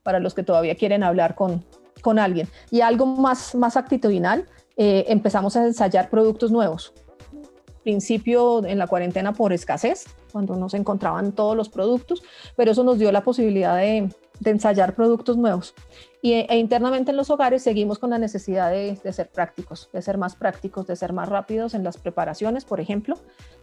para 0.03 0.19
los 0.19 0.33
que 0.33 0.43
todavía 0.43 0.75
quieren 0.75 1.03
hablar 1.03 1.35
con, 1.35 1.63
con 2.01 2.19
alguien. 2.19 2.47
Y 2.71 2.81
algo 2.81 3.05
más, 3.05 3.55
más 3.55 3.77
actitudinal, 3.77 4.45
eh, 4.75 5.05
empezamos 5.07 5.55
a 5.55 5.65
ensayar 5.65 6.09
productos 6.09 6.51
nuevos. 6.51 6.93
Principio 7.83 8.65
en 8.65 8.77
la 8.79 8.87
cuarentena 8.87 9.33
por 9.33 9.53
escasez, 9.53 10.05
cuando 10.31 10.55
no 10.55 10.69
se 10.69 10.77
encontraban 10.77 11.31
todos 11.31 11.55
los 11.55 11.69
productos, 11.69 12.21
pero 12.55 12.71
eso 12.71 12.83
nos 12.83 12.99
dio 12.99 13.11
la 13.11 13.23
posibilidad 13.23 13.77
de, 13.77 14.09
ensayar 14.45 14.95
productos 14.95 15.37
nuevos. 15.37 15.73
Y, 16.21 16.33
e 16.33 16.57
internamente 16.57 17.11
en 17.11 17.17
los 17.17 17.29
hogares 17.29 17.63
seguimos 17.63 17.99
con 17.99 18.09
la 18.09 18.17
necesidad 18.17 18.71
de, 18.71 18.95
ser 19.11 19.29
prácticos, 19.29 19.89
de 19.93 20.01
ser 20.01 20.17
más 20.17 20.35
prácticos, 20.35 20.87
de 20.87 20.95
ser 20.95 21.13
más 21.13 21.29
rápidos 21.29 21.73
en 21.73 21.83
las 21.83 21.97
preparaciones, 21.97 22.65
por 22.65 22.79
ejemplo. 22.79 23.17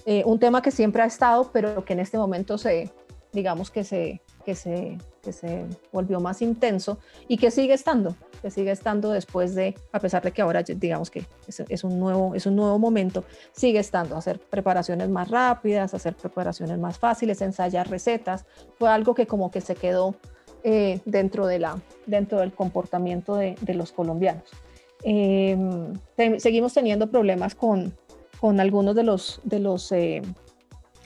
Eh, 0.07 0.23
un 0.27 0.39
tema 0.39 0.63
que 0.63 0.71
siempre 0.71 1.03
ha 1.03 1.07
estado, 1.07 1.51
pero 1.53 1.85
que 1.85 1.95
en 1.95 2.01
este 2.01 2.19
momento 2.19 2.59
se, 2.59 2.93
digamos 3.35 3.71
que 3.71 3.85
se, 3.85 4.23
que 4.45 4.55
se, 4.55 4.97
que 5.23 5.33
se 5.33 5.67
volvió 5.93 6.21
más 6.21 6.41
intenso 6.41 6.99
y 7.27 7.37
que 7.37 7.51
sigue 7.51 7.75
estando, 7.75 8.15
que 8.41 8.51
sigue 8.51 8.71
estando 8.71 9.11
después 9.11 9.55
de, 9.55 9.75
a 9.93 9.99
pesar 9.99 10.23
de 10.23 10.33
que 10.33 10.41
ahora 10.41 10.63
digamos 10.63 11.11
que 11.11 11.27
es, 11.47 11.85
un, 11.85 11.99
nuevo, 11.99 12.35
es 12.35 12.47
un 12.47 12.57
nuevo 12.57 12.79
momento, 12.79 13.25
sigue 13.53 13.81
estando, 13.81 14.17
hacer 14.17 14.39
preparaciones 14.39 15.09
más 15.09 15.29
rápidas, 15.31 15.93
hacer 15.93 16.15
preparaciones 16.15 16.79
más 16.79 16.99
fáciles, 16.99 17.43
ensayar 17.43 17.91
recetas, 17.91 18.47
fue 18.79 18.89
algo 18.89 19.15
que 19.15 19.27
como 19.27 19.51
que 19.51 19.61
se 19.61 19.75
quedó 19.75 20.15
eh, 20.65 21.01
dentro, 21.05 21.47
de 21.47 21.59
la, 21.59 21.79
dentro 22.07 22.41
del 22.41 22.53
comportamiento 22.53 23.37
de, 23.37 23.55
de 23.61 23.75
los 23.75 23.93
colombianos. 23.93 24.51
Em, 25.03 25.93
seguimos 26.39 26.73
teniendo 26.73 27.11
problemas 27.11 27.55
con, 27.55 27.95
con 28.41 28.59
algunos 28.59 28.95
de 28.95 29.03
los, 29.03 29.41
de 29.45 29.61
los 29.61 29.93
eh, 29.93 30.23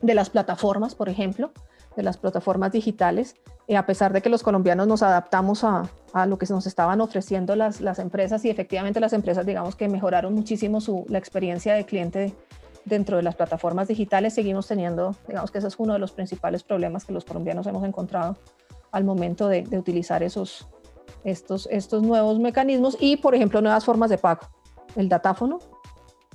de 0.00 0.14
las 0.14 0.30
plataformas, 0.30 0.94
por 0.94 1.08
ejemplo, 1.08 1.50
de 1.96 2.04
las 2.04 2.16
plataformas 2.16 2.70
digitales, 2.70 3.34
eh, 3.66 3.76
a 3.76 3.84
pesar 3.84 4.12
de 4.12 4.22
que 4.22 4.28
los 4.28 4.44
colombianos 4.44 4.86
nos 4.86 5.02
adaptamos 5.02 5.64
a, 5.64 5.90
a 6.12 6.26
lo 6.26 6.38
que 6.38 6.46
nos 6.46 6.68
estaban 6.68 7.00
ofreciendo 7.00 7.56
las, 7.56 7.80
las, 7.80 7.98
empresas 7.98 8.44
y 8.44 8.50
efectivamente 8.50 9.00
las 9.00 9.12
empresas, 9.12 9.44
digamos 9.44 9.74
que 9.74 9.88
mejoraron 9.88 10.32
muchísimo 10.32 10.80
su, 10.80 11.04
la 11.08 11.18
experiencia 11.18 11.74
de 11.74 11.84
cliente 11.84 12.34
dentro 12.84 13.16
de 13.16 13.24
las 13.24 13.34
plataformas 13.34 13.88
digitales, 13.88 14.34
seguimos 14.34 14.68
teniendo, 14.68 15.16
digamos 15.26 15.50
que 15.50 15.58
ese 15.58 15.66
es 15.66 15.74
uno 15.78 15.94
de 15.94 15.98
los 15.98 16.12
principales 16.12 16.62
problemas 16.62 17.04
que 17.04 17.12
los 17.12 17.24
colombianos 17.24 17.66
hemos 17.66 17.84
encontrado 17.84 18.36
al 18.92 19.04
momento 19.04 19.48
de, 19.48 19.66
utilizar 19.78 20.22
esos, 20.22 20.68
estos, 21.24 21.68
estos 21.70 22.02
nuevos 22.02 22.38
mecanismos 22.38 22.96
y, 23.00 23.16
por 23.16 23.34
ejemplo, 23.34 23.60
nuevas 23.60 23.84
formas 23.84 24.10
de 24.10 24.18
pago. 24.18 24.42
El 24.96 25.08
datáfono 25.08 25.58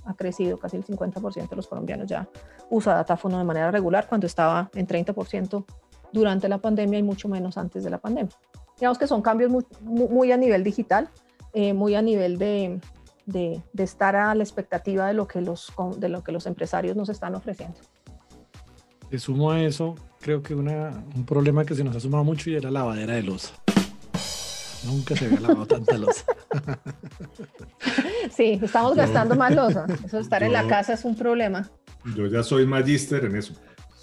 ha 0.05 0.13
crecido, 0.15 0.57
casi 0.57 0.77
el 0.77 0.85
50% 0.85 1.49
de 1.49 1.55
los 1.55 1.67
colombianos 1.67 2.07
ya 2.07 2.27
usa 2.69 2.95
datáfono 2.95 3.37
de 3.37 3.43
manera 3.43 3.71
regular 3.71 4.07
cuando 4.07 4.27
estaba 4.27 4.69
en 4.73 4.87
30% 4.87 5.65
durante 6.11 6.47
la 6.47 6.59
pandemia 6.59 6.99
y 6.99 7.03
mucho 7.03 7.29
menos 7.29 7.57
antes 7.57 7.83
de 7.83 7.89
la 7.89 7.97
pandemia. 7.97 8.35
Digamos 8.77 8.97
que 8.97 9.07
son 9.07 9.21
cambios 9.21 9.51
muy, 9.51 9.65
muy 9.81 10.31
a 10.31 10.37
nivel 10.37 10.63
digital, 10.63 11.09
eh, 11.53 11.73
muy 11.73 11.95
a 11.95 12.01
nivel 12.01 12.37
de, 12.37 12.81
de, 13.25 13.61
de, 13.71 13.83
estar 13.83 14.15
a 14.15 14.33
la 14.35 14.43
expectativa 14.43 15.07
de 15.07 15.13
lo, 15.13 15.27
que 15.27 15.41
los, 15.41 15.71
de 15.97 16.09
lo 16.09 16.23
que 16.23 16.31
los 16.31 16.45
empresarios 16.45 16.95
nos 16.95 17.09
están 17.09 17.35
ofreciendo. 17.35 17.79
Le 19.13 19.19
sumo 19.19 19.51
a 19.51 19.61
eso, 19.61 19.93
creo 20.19 20.41
que 20.41 20.55
una, 20.55 20.89
un 21.15 21.23
problema 21.23 21.63
que 21.63 21.75
se 21.75 21.83
nos 21.83 21.95
ha 21.95 21.99
sumado 21.99 22.23
mucho 22.23 22.49
y 22.49 22.55
era 22.55 22.71
la 22.71 22.79
lavadera 22.79 23.13
de 23.13 23.21
losa. 23.21 23.53
Nunca 24.85 25.15
se 25.15 25.25
había 25.25 25.39
lavado 25.39 25.67
tanta 25.67 25.95
losa. 25.99 26.25
Sí, 28.35 28.59
estamos 28.59 28.95
gastando 28.95 29.35
más 29.35 29.53
losa. 29.53 29.85
Eso 30.03 30.17
de 30.17 30.23
estar 30.23 30.41
en 30.41 30.53
la 30.53 30.65
casa 30.65 30.93
es 30.93 31.05
un 31.05 31.15
problema. 31.15 31.69
Yo 32.15 32.25
ya 32.25 32.41
soy 32.41 32.65
magíster 32.65 33.25
en 33.25 33.35
eso. 33.35 33.53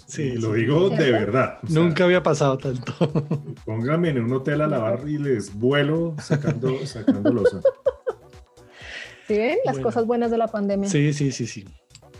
Sí, 0.07 0.37
lo 0.37 0.53
digo 0.53 0.89
de 0.89 1.11
verdad. 1.11 1.57
Nunca 1.67 2.05
había 2.05 2.23
pasado 2.23 2.57
tanto. 2.57 2.93
Póngame 3.65 4.11
en 4.11 4.23
un 4.23 4.31
hotel 4.31 4.61
a 4.61 4.67
lavar 4.67 5.01
y 5.09 5.17
les 5.17 5.53
vuelo 5.53 6.15
sacando, 6.21 6.85
sacando 6.85 7.33
losa. 7.33 7.59
¿Sí 9.27 9.35
ven? 9.35 9.57
Las 9.65 9.79
cosas 9.79 10.05
buenas 10.05 10.31
de 10.31 10.37
la 10.37 10.47
pandemia. 10.47 10.87
Sí, 10.87 11.11
sí, 11.11 11.33
sí, 11.33 11.47
sí. 11.47 11.65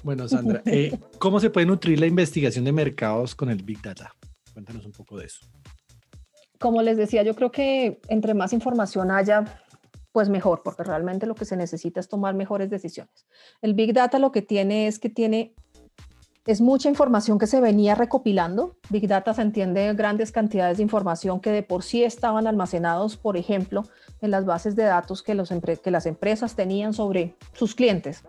Bueno, 0.04 0.28
Sandra, 0.28 0.62
eh, 0.66 0.98
¿cómo 1.20 1.40
se 1.40 1.50
puede 1.50 1.68
nutrir 1.68 2.00
la 2.00 2.08
investigación 2.08 2.66
de 2.66 2.72
mercados 2.72 3.36
con 3.36 3.50
el 3.50 3.62
Big 3.64 3.82
Data? 3.82 4.16
Cuéntanos 4.54 4.86
un 4.86 4.92
poco 4.92 5.18
de 5.18 5.26
eso. 5.26 5.46
Como 6.60 6.82
les 6.82 6.98
decía, 6.98 7.24
yo 7.24 7.36
creo 7.36 7.52
que 7.52 8.00
entre 8.08 8.34
más 8.34 8.54
información 8.54 9.12
haya, 9.12 9.46
pues 10.12 10.30
mejor, 10.30 10.62
porque 10.64 10.84
realmente 10.84 11.26
lo 11.26 11.36
que 11.36 11.46
se 11.46 11.56
necesita 11.56 12.00
es 12.00 12.08
tomar 12.08 12.34
mejores 12.34 12.70
decisiones. 12.70 13.28
El 13.62 13.74
Big 13.74 13.94
Data 13.94 14.20
lo 14.20 14.32
que 14.32 14.42
tiene 14.42 14.88
es 14.88 15.00
que 15.00 15.10
tiene 15.10 15.54
es 16.48 16.60
mucha 16.60 16.90
información 16.90 17.38
que 17.38 17.46
se 17.46 17.62
venía 17.62 17.94
recopilando. 17.94 18.76
Big 18.90 19.08
Data 19.08 19.34
se 19.34 19.44
entiende 19.44 19.94
grandes 19.94 20.32
cantidades 20.32 20.78
de 20.78 20.84
información 20.84 21.40
que 21.40 21.52
de 21.52 21.62
por 21.62 21.84
sí 21.84 22.04
estaban 22.04 22.48
almacenados, 22.48 23.16
por 23.16 23.38
ejemplo, 23.38 23.84
en 24.22 24.32
las 24.32 24.46
bases 24.46 24.76
de 24.76 24.84
datos 24.84 25.22
que, 25.22 25.36
los 25.36 25.50
que 25.84 25.92
las 25.92 26.08
empresas 26.08 26.56
tenían 26.56 26.94
sobre 26.94 27.36
sus 27.54 27.76
clientes. 27.76 28.24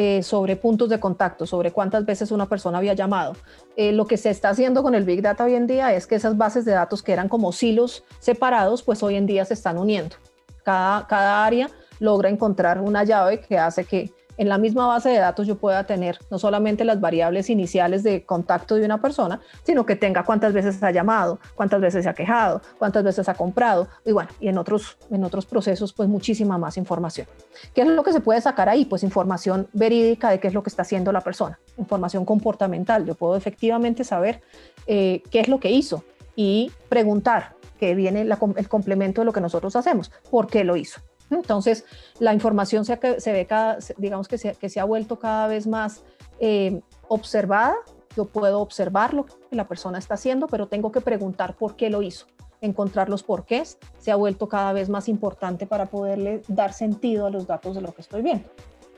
Eh, 0.00 0.22
sobre 0.22 0.54
puntos 0.54 0.88
de 0.88 1.00
contacto, 1.00 1.44
sobre 1.44 1.72
cuántas 1.72 2.06
veces 2.06 2.30
una 2.30 2.46
persona 2.46 2.78
había 2.78 2.94
llamado. 2.94 3.32
Eh, 3.74 3.90
lo 3.90 4.06
que 4.06 4.16
se 4.16 4.30
está 4.30 4.50
haciendo 4.50 4.84
con 4.84 4.94
el 4.94 5.02
Big 5.02 5.22
Data 5.22 5.42
hoy 5.42 5.56
en 5.56 5.66
día 5.66 5.92
es 5.92 6.06
que 6.06 6.14
esas 6.14 6.36
bases 6.36 6.64
de 6.64 6.70
datos 6.70 7.02
que 7.02 7.12
eran 7.12 7.28
como 7.28 7.50
silos 7.50 8.04
separados, 8.20 8.84
pues 8.84 9.02
hoy 9.02 9.16
en 9.16 9.26
día 9.26 9.44
se 9.44 9.54
están 9.54 9.76
uniendo. 9.76 10.14
Cada, 10.62 11.04
cada 11.08 11.44
área 11.44 11.68
logra 11.98 12.28
encontrar 12.28 12.80
una 12.80 13.02
llave 13.02 13.40
que 13.40 13.58
hace 13.58 13.86
que 13.86 14.12
en 14.38 14.48
la 14.48 14.56
misma 14.56 14.86
base 14.86 15.10
de 15.10 15.18
datos 15.18 15.46
yo 15.46 15.58
pueda 15.58 15.84
tener 15.84 16.18
no 16.30 16.38
solamente 16.38 16.84
las 16.84 17.00
variables 17.00 17.50
iniciales 17.50 18.02
de 18.02 18.24
contacto 18.24 18.76
de 18.76 18.84
una 18.84 19.02
persona, 19.02 19.40
sino 19.64 19.84
que 19.84 19.96
tenga 19.96 20.24
cuántas 20.24 20.52
veces 20.52 20.82
ha 20.82 20.90
llamado, 20.90 21.40
cuántas 21.54 21.80
veces 21.80 22.04
se 22.04 22.08
ha 22.08 22.14
quejado, 22.14 22.62
cuántas 22.78 23.04
veces 23.04 23.28
ha 23.28 23.34
comprado 23.34 23.88
y 24.06 24.12
bueno, 24.12 24.30
y 24.40 24.48
en 24.48 24.56
otros, 24.56 24.96
en 25.10 25.24
otros 25.24 25.44
procesos 25.44 25.92
pues 25.92 26.08
muchísima 26.08 26.56
más 26.56 26.76
información. 26.76 27.26
¿Qué 27.74 27.82
es 27.82 27.88
lo 27.88 28.02
que 28.02 28.12
se 28.12 28.20
puede 28.20 28.40
sacar 28.40 28.68
ahí? 28.68 28.84
Pues 28.84 29.02
información 29.02 29.68
verídica 29.72 30.30
de 30.30 30.38
qué 30.38 30.48
es 30.48 30.54
lo 30.54 30.62
que 30.62 30.70
está 30.70 30.82
haciendo 30.82 31.12
la 31.12 31.20
persona, 31.20 31.58
información 31.76 32.24
comportamental. 32.24 33.04
Yo 33.04 33.16
puedo 33.16 33.36
efectivamente 33.36 34.04
saber 34.04 34.40
eh, 34.86 35.22
qué 35.30 35.40
es 35.40 35.48
lo 35.48 35.58
que 35.58 35.70
hizo 35.70 36.04
y 36.36 36.70
preguntar, 36.88 37.56
que 37.80 37.94
viene 37.96 38.22
el 38.22 38.68
complemento 38.68 39.20
de 39.20 39.24
lo 39.24 39.32
que 39.32 39.40
nosotros 39.40 39.74
hacemos, 39.74 40.12
por 40.30 40.46
qué 40.46 40.62
lo 40.62 40.76
hizo. 40.76 41.00
Entonces, 41.30 41.84
la 42.18 42.34
información 42.34 42.84
se, 42.84 42.98
se 43.20 43.32
ve 43.32 43.46
cada, 43.46 43.78
digamos 43.96 44.28
que 44.28 44.38
se, 44.38 44.80
ha 44.80 44.84
vuelto 44.84 45.18
cada 45.18 45.46
vez 45.46 45.66
más 45.66 46.02
eh, 46.40 46.80
observada. 47.08 47.74
Yo 48.16 48.26
puedo 48.26 48.60
observar 48.60 49.14
lo 49.14 49.26
que 49.26 49.34
la 49.50 49.68
persona 49.68 49.98
está 49.98 50.14
haciendo, 50.14 50.46
pero 50.46 50.66
tengo 50.66 50.90
que 50.90 51.00
preguntar 51.00 51.56
por 51.56 51.76
qué 51.76 51.90
lo 51.90 52.02
hizo. 52.02 52.26
Encontrar 52.60 53.08
los 53.08 53.22
porqués 53.22 53.78
se 53.98 54.10
ha 54.10 54.16
vuelto 54.16 54.48
cada 54.48 54.72
vez 54.72 54.88
más 54.88 55.08
importante 55.08 55.66
para 55.66 55.86
poderle 55.86 56.42
dar 56.48 56.72
sentido 56.72 57.26
a 57.26 57.30
los 57.30 57.46
datos 57.46 57.76
de 57.76 57.82
lo 57.82 57.94
que 57.94 58.00
estoy 58.00 58.22
viendo. 58.22 58.48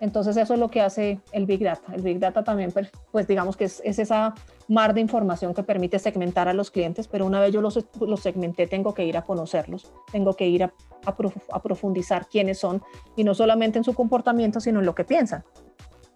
Entonces 0.01 0.37
eso 0.39 0.55
es 0.55 0.61
lo 0.61 0.71
que 0.71 0.81
hace 0.81 1.21
el 1.33 1.45
Big 1.45 1.63
Data. 1.63 1.95
El 1.95 2.03
Big 2.03 2.19
Data 2.19 2.43
también, 2.43 2.73
pues, 2.73 2.91
pues 3.13 3.27
digamos 3.27 3.57
que 3.57 3.65
es, 3.65 3.83
esa 3.85 4.35
mar 4.71 4.95
de 4.95 5.01
información 5.01 5.53
que 5.53 5.63
permite 5.63 5.99
segmentar 5.99 6.49
a 6.49 6.55
los 6.55 6.71
clientes, 6.71 7.09
pero 7.09 7.27
una 7.27 7.41
vez 7.41 7.53
yo 7.53 7.61
los, 7.61 7.85
los 8.01 8.21
segmenté, 8.21 8.67
tengo 8.67 8.95
que 8.95 9.05
ir 9.05 9.17
a 9.17 9.23
conocerlos, 9.23 9.93
tengo 10.13 10.35
que 10.35 10.47
ir 10.47 10.63
a, 10.65 10.73
a, 11.05 11.63
profundizar 11.63 12.29
quiénes 12.29 12.59
son, 12.59 12.81
y 13.17 13.25
no 13.25 13.35
solamente 13.35 13.79
en 13.79 13.85
su 13.85 13.95
comportamiento, 13.95 14.61
sino 14.61 14.79
en 14.79 14.87
lo 14.87 14.95
que 14.95 15.05
piensan. 15.05 15.45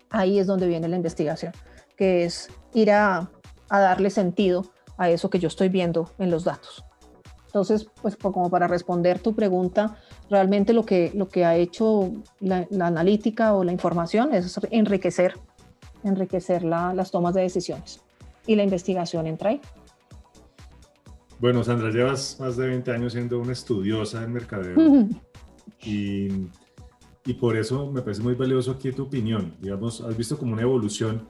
Ahí 0.09 0.39
es 0.39 0.47
donde 0.47 0.69
viene 0.69 0.89
la 0.89 0.97
investigación, 0.97 1.53
que 1.97 2.25
es 2.25 2.49
ir 2.73 2.93
a, 2.93 3.29
a 3.69 3.81
darle 3.81 4.09
sentido 4.09 4.65
a 4.97 5.11
eso 5.11 5.31
que 5.31 5.41
yo 5.41 5.49
estoy 5.49 5.69
viendo 5.69 6.11
en 6.19 6.31
los 6.31 6.45
datos. 6.45 6.85
Entonces, 7.47 7.89
pues 8.03 8.17
como 8.17 8.51
para 8.51 8.69
responder 8.69 9.19
tu 9.19 9.35
pregunta, 9.35 9.97
realmente 10.31 10.73
lo 10.73 10.85
que, 10.85 11.11
lo 11.15 11.29
que 11.29 11.45
ha 11.45 11.57
hecho 11.57 12.13
la, 12.41 12.67
analítica 12.81 13.55
o 13.55 13.65
la 13.65 13.73
información 13.73 14.33
es 14.35 14.61
enriquecer, 14.71 15.35
enriquecer 16.03 16.65
las 16.65 17.11
tomas 17.11 17.35
de 17.35 17.43
decisiones. 17.43 18.04
Y 18.47 18.57
la 18.57 18.63
investigación 18.63 19.27
entra 19.27 19.51
ahí. 19.51 19.61
Bueno, 21.39 21.65
Sandra, 21.65 21.91
llevas 21.91 22.39
más 22.41 22.57
de 22.57 22.69
20 22.69 22.91
años 22.93 23.13
siendo 23.13 23.39
una 23.41 23.53
estudiosa 23.53 24.21
del 24.21 24.31
mercadeo. 24.31 24.77
y, 25.83 26.29
y 27.27 27.35
por 27.39 27.57
eso 27.57 27.91
me 27.91 28.03
parece 28.03 28.23
muy 28.23 28.35
valioso 28.35 28.73
aquí 28.73 28.93
tu 28.93 29.05
opinión. 29.05 29.55
Digamos, 29.61 30.01
has 30.01 30.17
visto 30.17 30.39
como 30.39 30.53
una 30.53 30.63
evolución 30.63 31.27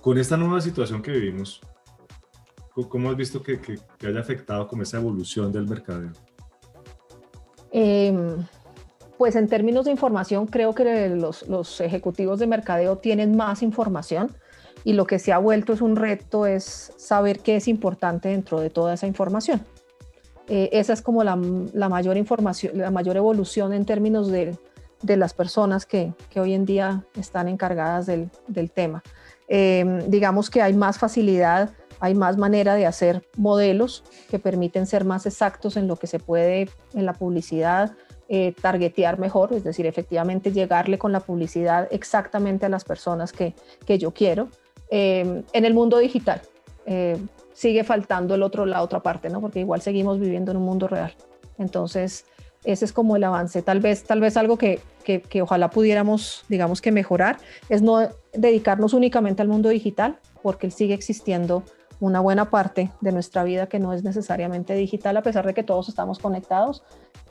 con 0.00 0.18
esta 0.18 0.36
nueva 0.36 0.60
situación 0.60 1.02
que 1.02 1.12
vivimos 1.12 1.60
¿Cómo 2.88 3.10
has 3.10 3.16
visto 3.16 3.42
que, 3.42 3.60
que, 3.60 4.06
haya 4.06 4.20
afectado 4.20 4.66
como 4.66 4.82
esa 4.82 4.96
evolución 4.96 5.52
del 5.52 5.66
mercadeo? 5.66 6.12
Em, 7.70 8.46
pues 9.18 9.36
en 9.36 9.46
términos 9.46 9.84
de 9.84 9.90
información, 9.90 10.46
creo 10.46 10.74
que 10.74 11.10
los, 11.10 11.46
los, 11.48 11.80
ejecutivos 11.82 12.38
de 12.38 12.46
mercadeo 12.46 12.96
tienen 12.96 13.36
más 13.36 13.62
información 13.62 14.30
y 14.84 14.94
lo 14.94 15.06
que 15.06 15.18
se 15.18 15.32
ha 15.32 15.38
vuelto 15.38 15.72
es 15.72 15.80
un 15.80 15.96
reto 15.96 16.46
es 16.46 16.92
saber 16.96 17.40
qué 17.40 17.56
es 17.56 17.68
importante 17.68 18.28
dentro 18.28 18.60
de 18.60 18.70
toda 18.70 18.94
esa 18.94 19.06
información. 19.06 19.64
Eh, 20.48 20.70
esa 20.72 20.92
es 20.92 21.02
como 21.02 21.22
la, 21.22 21.38
la, 21.72 21.88
mayor 21.88 22.16
información, 22.16 22.78
la 22.78 22.90
mayor 22.90 23.16
evolución 23.16 23.72
en 23.72 23.84
términos 23.84 24.28
de, 24.28 24.56
de 25.02 25.16
las 25.16 25.34
personas 25.34 25.86
que, 25.86 26.12
que, 26.30 26.40
hoy 26.40 26.52
en 26.54 26.64
día 26.64 27.04
están 27.16 27.48
encargadas 27.48 28.06
del, 28.06 28.28
del 28.48 28.70
tema. 28.70 29.02
Em, 29.46 30.00
digamos 30.08 30.50
que 30.50 30.60
hay 30.62 30.74
más 30.74 30.98
facilidad 30.98 31.70
hay 32.02 32.16
más 32.16 32.36
manera 32.36 32.74
de 32.74 32.84
hacer 32.84 33.22
modelos 33.36 34.02
que 34.28 34.40
permiten 34.40 34.88
ser 34.88 35.04
más 35.04 35.24
exactos 35.24 35.76
en 35.76 35.86
lo 35.86 35.94
que 35.94 36.08
se 36.08 36.18
puede 36.18 36.68
en 36.94 37.06
la 37.06 37.12
publicidad, 37.12 37.92
eh, 38.28 38.56
targetear 38.60 39.20
mejor, 39.20 39.52
es 39.52 39.62
decir, 39.62 39.86
efectivamente 39.86 40.50
llegarle 40.50 40.98
con 40.98 41.12
la 41.12 41.20
publicidad 41.20 41.86
exactamente 41.92 42.66
a 42.66 42.68
las 42.68 42.82
personas 42.82 43.32
que, 43.32 43.54
que 43.86 43.98
yo 43.98 44.10
quiero. 44.10 44.48
Eh, 44.94 45.42
en 45.54 45.64
el 45.64 45.72
mundo 45.72 45.96
digital, 45.96 46.42
eh, 46.84 47.16
sigue 47.54 47.82
faltando 47.82 48.34
el 48.34 48.42
otro, 48.42 48.66
la 48.66 48.82
otra 48.82 49.00
parte, 49.00 49.30
¿no? 49.30 49.40
Porque 49.40 49.60
igual 49.60 49.80
seguimos 49.80 50.20
viviendo 50.20 50.50
en 50.50 50.58
un 50.58 50.64
mundo 50.64 50.86
real. 50.86 51.14
Entonces, 51.56 52.26
ese 52.62 52.84
es 52.84 52.92
como 52.92 53.16
el 53.16 53.24
avance. 53.24 53.62
Tal 53.62 53.80
vez, 53.80 54.04
tal 54.04 54.20
vez 54.20 54.36
algo 54.36 54.58
que, 54.58 54.80
que, 55.02 55.40
ojalá 55.40 55.70
pudiéramos, 55.70 56.44
digamos 56.50 56.82
que 56.82 56.92
mejorar, 56.92 57.38
es 57.70 57.80
no 57.80 58.06
dedicarnos 58.34 58.92
únicamente 58.92 59.40
al 59.40 59.48
mundo 59.48 59.70
digital, 59.70 60.18
porque 60.42 60.70
sigue 60.70 60.92
existiendo 60.92 61.62
una 61.98 62.20
buena 62.20 62.50
parte 62.50 62.90
de 63.00 63.12
nuestra 63.12 63.44
vida 63.44 63.68
que 63.68 63.78
no 63.78 63.94
es 63.94 64.04
necesariamente 64.04 64.74
digital, 64.74 65.16
a 65.16 65.22
pesar 65.22 65.46
de 65.46 65.54
que 65.54 65.62
todos 65.62 65.88
estamos 65.88 66.18
conectados, 66.18 66.82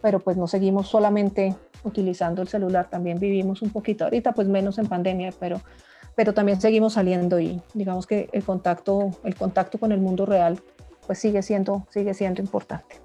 pero 0.02 0.20
pues 0.20 0.36
no 0.36 0.48
seguimos 0.48 0.88
solamente 0.88 1.56
utilizando 1.84 2.42
el 2.42 2.48
celular, 2.48 2.90
también 2.90 3.20
vivimos 3.20 3.62
un 3.62 3.70
poquito 3.70 4.06
ahorita, 4.06 4.32
pues 4.32 4.48
menos 4.48 4.80
en 4.80 4.88
pandemia, 4.88 5.32
pero, 5.40 5.62
pero 6.16 6.34
también 6.34 6.60
seguimos 6.60 6.94
saliendo 6.94 7.40
y 7.40 7.62
digamos 7.74 8.08
que 8.08 8.30
el 8.32 8.44
contacto, 8.44 9.12
el 9.24 9.36
contacto 9.36 9.78
con 9.78 9.92
el 9.92 10.00
mundo 10.00 10.26
real 10.26 10.60
pues 11.08 11.20
sigue 11.20 11.42
siendo, 11.42 11.86
sigue 11.90 12.14
siendo 12.14 12.42
importante. 12.42 13.02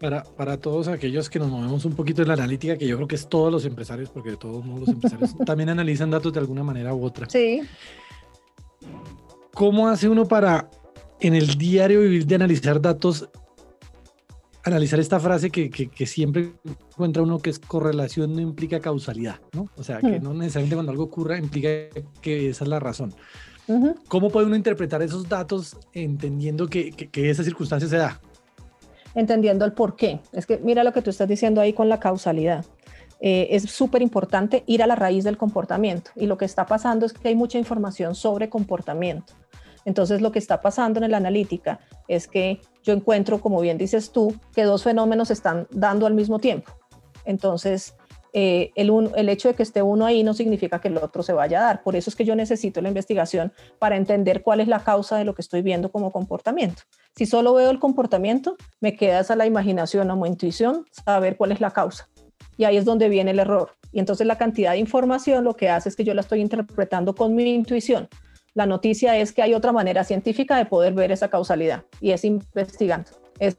Para, 0.00 0.24
para, 0.24 0.56
todos 0.56 0.88
aquellos 0.88 1.30
que 1.30 1.38
nos 1.38 1.48
movemos 1.48 1.84
un 1.84 1.94
poquito 1.94 2.22
en 2.22 2.28
la 2.28 2.34
analítica, 2.34 2.76
que 2.76 2.88
yo 2.88 2.96
creo 2.96 3.06
que 3.06 3.14
es 3.14 3.28
todos 3.28 3.52
los 3.52 3.64
empresarios, 3.64 4.10
porque 4.10 4.30
de 4.30 4.36
todos 4.36 4.64
modos 4.64 4.80
los 4.80 4.88
empresarios 4.88 5.36
también 5.46 5.68
analizan 5.68 6.10
datos 6.10 6.32
de 6.32 6.40
alguna 6.40 6.64
manera 6.64 6.92
u 6.92 7.04
otra. 7.04 7.30
Sí. 7.30 7.62
¿Cómo 9.54 9.88
hace 9.88 10.08
uno 10.08 10.26
para 10.26 10.68
en 11.20 11.34
el 11.34 11.56
diario 11.56 12.00
vivir 12.00 12.26
de 12.26 12.34
analizar 12.34 12.80
datos, 12.80 13.28
analizar 14.64 15.00
esta 15.00 15.18
frase 15.18 15.50
que, 15.50 15.70
que, 15.70 16.06
siempre 16.06 16.52
encuentra 16.92 17.22
uno 17.22 17.38
que 17.40 17.50
es 17.50 17.58
correlación 17.58 18.34
no 18.34 18.40
implica 18.40 18.80
causalidad, 18.80 19.40
¿no? 19.52 19.68
O 19.76 19.82
sea, 19.82 19.98
que 20.00 20.20
hmm. 20.20 20.22
no 20.22 20.34
necesariamente 20.34 20.76
cuando 20.76 20.92
algo 20.92 21.04
ocurra 21.04 21.36
implica 21.38 21.68
que 22.20 22.48
esa 22.50 22.64
es 22.64 22.68
la 22.68 22.80
razón. 22.80 23.14
¿Cómo 24.08 24.28
puede 24.30 24.46
uno 24.46 24.56
interpretar 24.56 25.02
esos 25.02 25.28
datos 25.28 25.76
entendiendo 25.94 26.68
que, 26.68 26.90
que 26.90 27.30
esa 27.30 27.42
circunstancia 27.42 27.88
se 27.88 27.96
da? 27.96 28.20
entendiendo 29.14 29.64
el 29.64 29.72
por 29.72 29.96
qué. 29.96 30.20
Es 30.32 30.46
que 30.46 30.58
mira 30.58 30.84
lo 30.84 30.92
que 30.92 31.02
tú 31.02 31.10
estás 31.10 31.28
diciendo 31.28 31.60
ahí 31.60 31.72
con 31.72 31.88
la 31.88 32.00
causalidad. 32.00 32.64
Eh, 33.20 33.48
es 33.50 33.64
súper 33.70 34.02
importante 34.02 34.64
ir 34.66 34.82
a 34.82 34.86
la 34.86 34.96
raíz 34.96 35.22
del 35.22 35.36
comportamiento 35.36 36.10
y 36.16 36.26
lo 36.26 36.36
que 36.36 36.44
está 36.44 36.66
pasando 36.66 37.06
es 37.06 37.12
que 37.12 37.28
hay 37.28 37.36
mucha 37.36 37.58
información 37.58 38.14
sobre 38.14 38.48
comportamiento. 38.48 39.34
Entonces 39.84 40.20
lo 40.20 40.32
que 40.32 40.38
está 40.38 40.60
pasando 40.60 41.02
en 41.02 41.10
la 41.10 41.16
analítica 41.16 41.80
es 42.08 42.28
que 42.28 42.60
yo 42.82 42.92
encuentro, 42.92 43.40
como 43.40 43.60
bien 43.60 43.78
dices 43.78 44.12
tú, 44.12 44.34
que 44.54 44.64
dos 44.64 44.82
fenómenos 44.82 45.30
están 45.30 45.66
dando 45.70 46.06
al 46.06 46.14
mismo 46.14 46.38
tiempo. 46.38 46.72
Entonces, 47.24 47.94
eh, 48.34 48.70
el, 48.76 49.28
hecho 49.28 49.48
de 49.48 49.54
que 49.54 49.62
esté 49.62 49.82
uno 49.82 50.06
ahí 50.06 50.22
no 50.22 50.32
significa 50.32 50.80
que 50.80 50.88
el 50.88 50.96
otro 50.96 51.22
se 51.22 51.32
vaya 51.32 51.60
a 51.60 51.64
dar. 51.64 51.82
Por 51.82 51.96
eso 51.96 52.08
es 52.08 52.16
que 52.16 52.24
yo 52.24 52.34
necesito 52.34 52.80
la 52.80 52.88
investigación 52.88 53.52
para 53.78 53.96
entender 53.96 54.42
cuál 54.42 54.60
es 54.60 54.68
la 54.68 54.80
causa 54.80 55.16
de 55.16 55.24
lo 55.24 55.34
que 55.34 55.42
estoy 55.42 55.60
viendo 55.62 55.92
como 55.92 56.12
comportamiento. 56.12 56.82
Si 57.14 57.26
solo 57.26 57.52
veo 57.52 57.70
el 57.70 57.78
comportamiento, 57.78 58.56
me 58.80 58.96
queda 58.96 59.20
esa 59.20 59.36
la 59.36 59.46
imaginación 59.46 60.10
o 60.10 60.26
intuición, 60.26 60.86
saber 60.90 61.36
cuál 61.36 61.52
es 61.52 61.60
la 61.60 61.72
causa. 61.72 62.08
Y 62.56 62.64
ahí 62.64 62.76
es 62.76 62.84
donde 62.84 63.08
viene 63.08 63.32
el 63.32 63.38
error. 63.38 63.72
Y 63.92 63.98
entonces 63.98 64.26
la 64.26 64.38
cantidad 64.38 64.72
de 64.72 64.78
información 64.78 65.44
lo 65.44 65.54
que 65.54 65.68
hace 65.68 65.90
es 65.90 65.96
que 65.96 66.04
yo 66.04 66.14
la 66.14 66.22
estoy 66.22 66.40
interpretando 66.40 67.14
con 67.14 67.34
mi 67.34 67.52
intuición. 67.52 68.08
La 68.54 68.66
noticia 68.66 69.16
es 69.16 69.32
que 69.32 69.42
hay 69.42 69.54
otra 69.54 69.72
manera 69.72 70.04
científica 70.04 70.56
de 70.56 70.66
poder 70.66 70.92
ver 70.92 71.10
esa 71.10 71.28
causalidad 71.28 71.84
y 72.00 72.10
es 72.10 72.24
investigando. 72.24 73.10
Es 73.38 73.56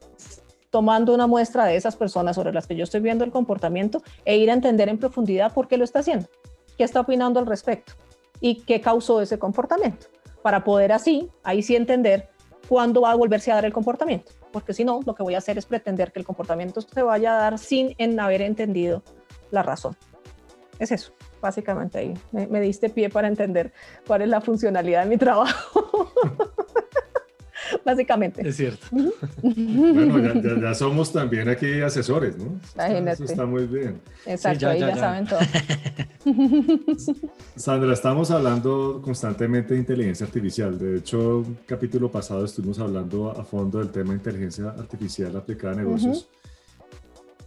tomando 0.70 1.14
una 1.14 1.26
muestra 1.26 1.66
de 1.66 1.76
esas 1.76 1.96
personas 1.96 2.36
sobre 2.36 2.52
las 2.52 2.66
que 2.66 2.76
yo 2.76 2.84
estoy 2.84 3.00
viendo 3.00 3.24
el 3.24 3.30
comportamiento 3.30 4.02
e 4.24 4.36
ir 4.36 4.50
a 4.50 4.54
entender 4.54 4.88
en 4.88 4.98
profundidad 4.98 5.52
por 5.52 5.68
qué 5.68 5.76
lo 5.76 5.84
está 5.84 6.00
haciendo, 6.00 6.26
qué 6.76 6.82
está 6.84 7.00
opinando 7.00 7.38
al 7.38 7.46
respecto 7.46 7.92
y 8.40 8.56
qué 8.56 8.80
causó 8.80 9.20
ese 9.20 9.38
comportamiento, 9.38 10.08
para 10.42 10.64
poder 10.64 10.90
así, 10.90 11.30
ahí 11.44 11.62
sí 11.62 11.76
entender 11.76 12.28
cuándo 12.68 13.02
va 13.02 13.12
a 13.12 13.14
volverse 13.14 13.52
a 13.52 13.54
dar 13.54 13.64
el 13.64 13.72
comportamiento, 13.72 14.32
porque 14.52 14.74
si 14.74 14.84
no, 14.84 15.00
lo 15.06 15.14
que 15.14 15.22
voy 15.22 15.36
a 15.36 15.38
hacer 15.38 15.58
es 15.58 15.66
pretender 15.66 16.10
que 16.10 16.18
el 16.18 16.24
comportamiento 16.24 16.80
se 16.80 17.02
vaya 17.02 17.34
a 17.34 17.38
dar 17.38 17.58
sin 17.58 17.94
en 17.98 18.18
haber 18.18 18.42
entendido 18.42 19.04
la 19.52 19.62
razón. 19.62 19.96
Es 20.80 20.90
eso, 20.90 21.12
básicamente 21.44 21.98
ahí. 21.98 22.14
Me, 22.32 22.46
me 22.46 22.60
diste 22.60 22.88
pie 22.88 23.10
para 23.10 23.28
entender 23.28 23.70
cuál 24.06 24.22
es 24.22 24.28
la 24.28 24.40
funcionalidad 24.40 25.04
de 25.04 25.10
mi 25.10 25.18
trabajo. 25.18 26.10
básicamente. 27.84 28.46
Es 28.46 28.56
cierto. 28.56 28.86
bueno, 29.42 30.60
ya, 30.60 30.74
somos 30.74 31.12
también 31.12 31.48
aquí 31.48 31.80
asesores, 31.80 32.36
¿no? 32.36 32.58
Eso 33.10 33.24
está 33.24 33.46
muy 33.46 33.66
bien. 33.66 34.00
Exacto, 34.26 34.68
ahí 34.68 34.80
ya, 34.80 34.96
saben 34.96 35.26
todo. 35.26 35.40
Sandra, 37.56 37.92
estamos 37.92 38.30
hablando 38.30 39.00
constantemente 39.02 39.74
de 39.74 39.80
inteligencia 39.80 40.26
artificial. 40.26 40.78
De 40.78 40.98
hecho, 40.98 41.38
un 41.38 41.58
capítulo 41.66 42.10
pasado 42.10 42.44
estuvimos 42.44 42.78
hablando 42.78 43.30
a 43.30 43.44
fondo 43.44 43.78
del 43.78 43.90
tema 43.90 44.10
de 44.10 44.16
inteligencia 44.16 44.68
artificial 44.70 45.36
aplicada 45.36 45.74
a 45.74 45.76
negocios. 45.76 46.28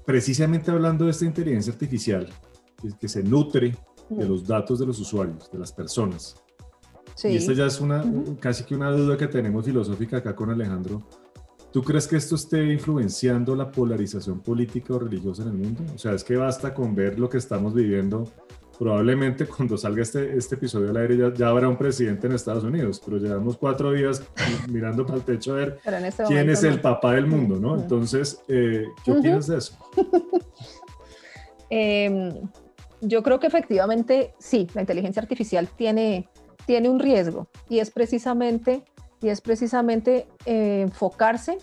Precisamente 0.06 0.72
hablando 0.72 1.06
de 1.06 1.12
esta 1.12 1.26
inteligencia 1.26 1.74
artificial 1.74 2.30
que, 2.82 2.90
que 2.98 3.10
se 3.10 3.24
nutre 3.24 3.76
de 4.10 4.28
los 4.28 4.46
datos 4.46 4.80
de 4.80 4.86
los 4.86 5.00
usuarios, 5.00 5.52
de 5.52 5.60
las 5.60 5.72
personas 5.72 6.36
y 7.24 7.36
esta 7.36 7.54
ya 7.54 7.66
es 7.66 7.82
una, 7.82 8.04
casi 8.40 8.64
que 8.64 8.76
una 8.76 8.92
duda 8.92 9.18
que 9.18 9.28
tenemos 9.28 9.66
filosófica 9.66 10.18
acá 10.18 10.36
con 10.36 10.50
Alejandro. 10.52 11.02
¿Tú 11.72 11.84
crees 11.84 12.08
que 12.08 12.16
esto 12.16 12.36
esté 12.36 12.64
influenciando 12.72 13.56
la 13.56 13.72
polarización 13.72 14.40
política 14.42 14.94
o 14.94 15.00
religiosa 15.00 15.44
en 15.44 15.50
el 15.50 15.56
mundo? 15.56 15.84
O 15.94 15.98
sea, 15.98 16.14
es 16.14 16.24
que 16.24 16.36
basta 16.36 16.74
con 16.74 16.96
ver 16.96 17.20
lo 17.20 17.30
que 17.30 17.38
estamos 17.38 17.74
viviendo. 17.74 18.24
Probablemente 18.78 19.48
cuando 19.48 19.78
salga 19.78 20.04
este, 20.04 20.38
este 20.38 20.56
episodio 20.56 20.92
al 20.92 20.98
aire 20.98 21.34
ya, 21.36 21.48
habrá 21.48 21.68
un 21.68 21.78
presidente 21.78 22.28
en 22.28 22.34
Estados 22.34 22.64
Unidos, 22.64 23.02
pero 23.04 23.18
llevamos 23.18 23.58
cuatro 23.58 23.92
días 23.92 24.24
mirando 24.70 25.06
para 25.06 25.18
el 25.18 25.24
techo 25.24 25.54
a 25.54 25.56
ver 25.56 25.80
este 26.04 26.24
quién 26.26 26.50
es 26.50 26.64
el 26.64 26.80
papá 26.80 27.14
del 27.14 27.26
mundo, 27.26 27.60
¿no? 27.60 27.76
Entonces, 27.76 28.42
eh, 28.48 28.86
¿qué 29.04 29.12
opinas 29.12 29.48
de 29.48 29.58
eso? 29.58 29.78
Em, 31.70 32.34
yo 33.02 33.24
creo 33.24 33.40
que 33.40 33.48
efectivamente 33.48 34.34
sí, 34.40 34.68
la 34.74 34.82
inteligencia 34.82 35.22
artificial 35.22 35.68
tiene, 35.68 36.30
tiene 36.66 36.90
un 36.90 37.00
riesgo 37.00 37.48
y 37.70 37.80
es 37.80 37.92
precisamente, 37.92 38.84
y 39.22 39.30
es 39.30 39.42
precisamente 39.42 40.28
eh, 40.46 40.82
enfocarse 40.82 41.58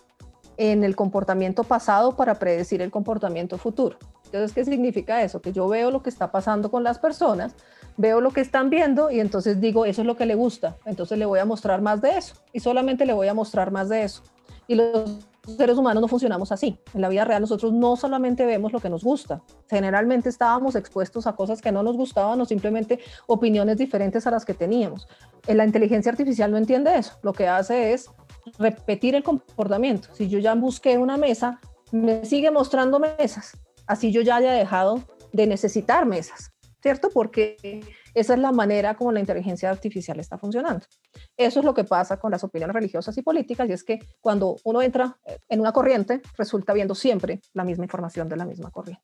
en 0.57 0.85
el 0.85 0.95
comportamiento 0.95 1.65
pasado 1.65 2.17
para 2.17 2.35
predecir 2.35 2.81
el 2.83 2.91
comportamiento 2.91 3.59
futuro. 3.59 3.99
Entonces, 4.27 4.53
¿qué 4.53 4.65
significa 4.65 5.23
eso? 5.23 5.41
Que 5.41 5.53
yo 5.53 5.69
veo 5.69 5.91
lo 5.91 6.03
que 6.03 6.11
está 6.11 6.33
pasando 6.33 6.71
con 6.71 6.83
las 6.83 6.99
personas, 6.99 7.55
veo 7.97 8.21
lo 8.21 8.31
que 8.31 8.41
están 8.41 8.71
viendo 8.71 9.11
y 9.11 9.21
entonces 9.21 9.61
digo, 9.61 9.87
eso 9.87 10.03
es 10.03 10.07
lo 10.07 10.17
que 10.17 10.27
le 10.27 10.35
gusta, 10.35 10.77
entonces 10.85 11.19
le 11.19 11.27
voy 11.27 11.39
a 11.39 11.45
mostrar 11.45 11.83
más 11.83 12.01
de 12.01 12.17
eso 12.17 12.35
y 12.53 12.61
solamente 12.61 13.07
le 13.07 13.13
voy 13.13 13.29
a 13.29 13.35
mostrar 13.35 13.71
más 13.71 13.89
de 13.89 14.03
eso. 14.03 14.23
Y 14.67 14.75
los 14.77 15.29
seres 15.47 15.77
humanos 15.77 16.01
no 16.01 16.09
funcionamos 16.09 16.53
así. 16.53 16.79
En 16.95 17.01
la 17.01 17.09
vida 17.09 17.25
real 17.25 17.41
nosotros 17.41 17.73
no 17.73 17.97
solamente 17.97 18.47
vemos 18.47 18.73
lo 18.73 18.81
que 18.81 18.91
nos 18.91 19.05
gusta, 19.05 19.43
generalmente 19.69 20.29
estábamos 20.29 20.75
expuestos 20.75 21.27
a 21.27 21.35
cosas 21.35 21.61
que 21.61 21.73
no 21.73 21.83
nos 21.83 21.97
gustaban 21.97 22.41
o 22.41 22.45
simplemente 22.45 23.01
opiniones 23.27 23.77
diferentes 23.77 24.27
a 24.27 24.31
las 24.31 24.45
que 24.45 24.55
teníamos. 24.55 25.07
La 25.47 25.65
inteligencia 25.65 26.11
artificial 26.11 26.51
no 26.51 26.57
entiende 26.57 26.97
eso, 26.97 27.19
lo 27.23 27.33
que 27.33 27.49
hace 27.49 27.93
es 27.93 28.11
repetir 28.59 29.15
el 29.15 29.23
comportamiento. 29.23 30.09
Si 30.15 30.29
yo 30.29 30.39
ya 30.39 30.55
busqué 30.55 30.99
una 30.99 31.17
mesa, 31.17 31.61
me 31.93 32.25
sigue 32.25 32.51
mostrando 32.51 32.99
mesas, 32.99 33.53
así 33.87 34.13
yo 34.13 34.23
ya 34.23 34.37
haya 34.37 34.53
dejado 34.53 35.03
de 35.33 35.47
necesitar 35.47 36.07
mesas, 36.07 36.53
¿cierto? 36.81 37.11
Porque 37.13 37.83
esa 38.15 38.35
es 38.35 38.41
la 38.41 38.53
manera 38.53 38.95
como 38.95 39.13
la 39.13 39.21
inteligencia 39.21 39.71
artificial 39.71 40.21
está 40.21 40.39
funcionando. 40.39 40.87
Eso 41.37 41.61
es 41.61 41.67
lo 41.67 41.75
que 41.75 41.85
pasa 41.85 42.17
con 42.19 42.31
las 42.31 42.45
opiniones 42.45 42.75
religiosas 42.75 43.17
y 43.19 43.23
políticas, 43.23 43.69
y 43.69 43.73
es 43.73 43.85
que 43.85 43.99
cuando 44.21 44.57
uno 44.65 44.83
entra 44.83 45.19
en 45.49 45.61
una 45.61 45.73
corriente, 45.73 46.23
resulta 46.39 46.73
viendo 46.73 46.95
siempre 46.95 47.41
la 47.53 47.65
misma 47.65 47.85
información 47.85 48.29
de 48.29 48.37
la 48.37 48.45
misma 48.45 48.71
corriente. 48.71 49.03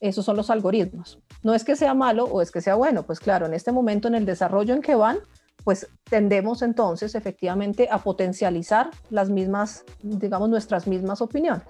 Esos 0.00 0.24
son 0.24 0.36
los 0.36 0.50
algoritmos. 0.50 1.18
No 1.42 1.54
es 1.54 1.64
que 1.64 1.76
sea 1.76 1.94
malo 1.94 2.24
o 2.24 2.42
es 2.42 2.50
que 2.50 2.60
sea 2.60 2.74
bueno, 2.74 3.04
pues 3.04 3.20
claro, 3.20 3.46
en 3.46 3.54
este 3.54 3.72
momento 3.72 4.08
en 4.08 4.14
el 4.14 4.26
desarrollo 4.26 4.74
en 4.74 4.82
que 4.82 4.94
van, 4.94 5.18
pues 5.62 5.88
tendemos 6.04 6.60
entonces 6.60 7.14
efectivamente 7.14 7.88
a 7.90 7.98
potencializar 7.98 8.90
las 9.08 9.30
mismas, 9.30 9.84
digamos, 10.02 10.50
nuestras 10.50 10.86
mismas 10.86 11.22
opiniones 11.22 11.64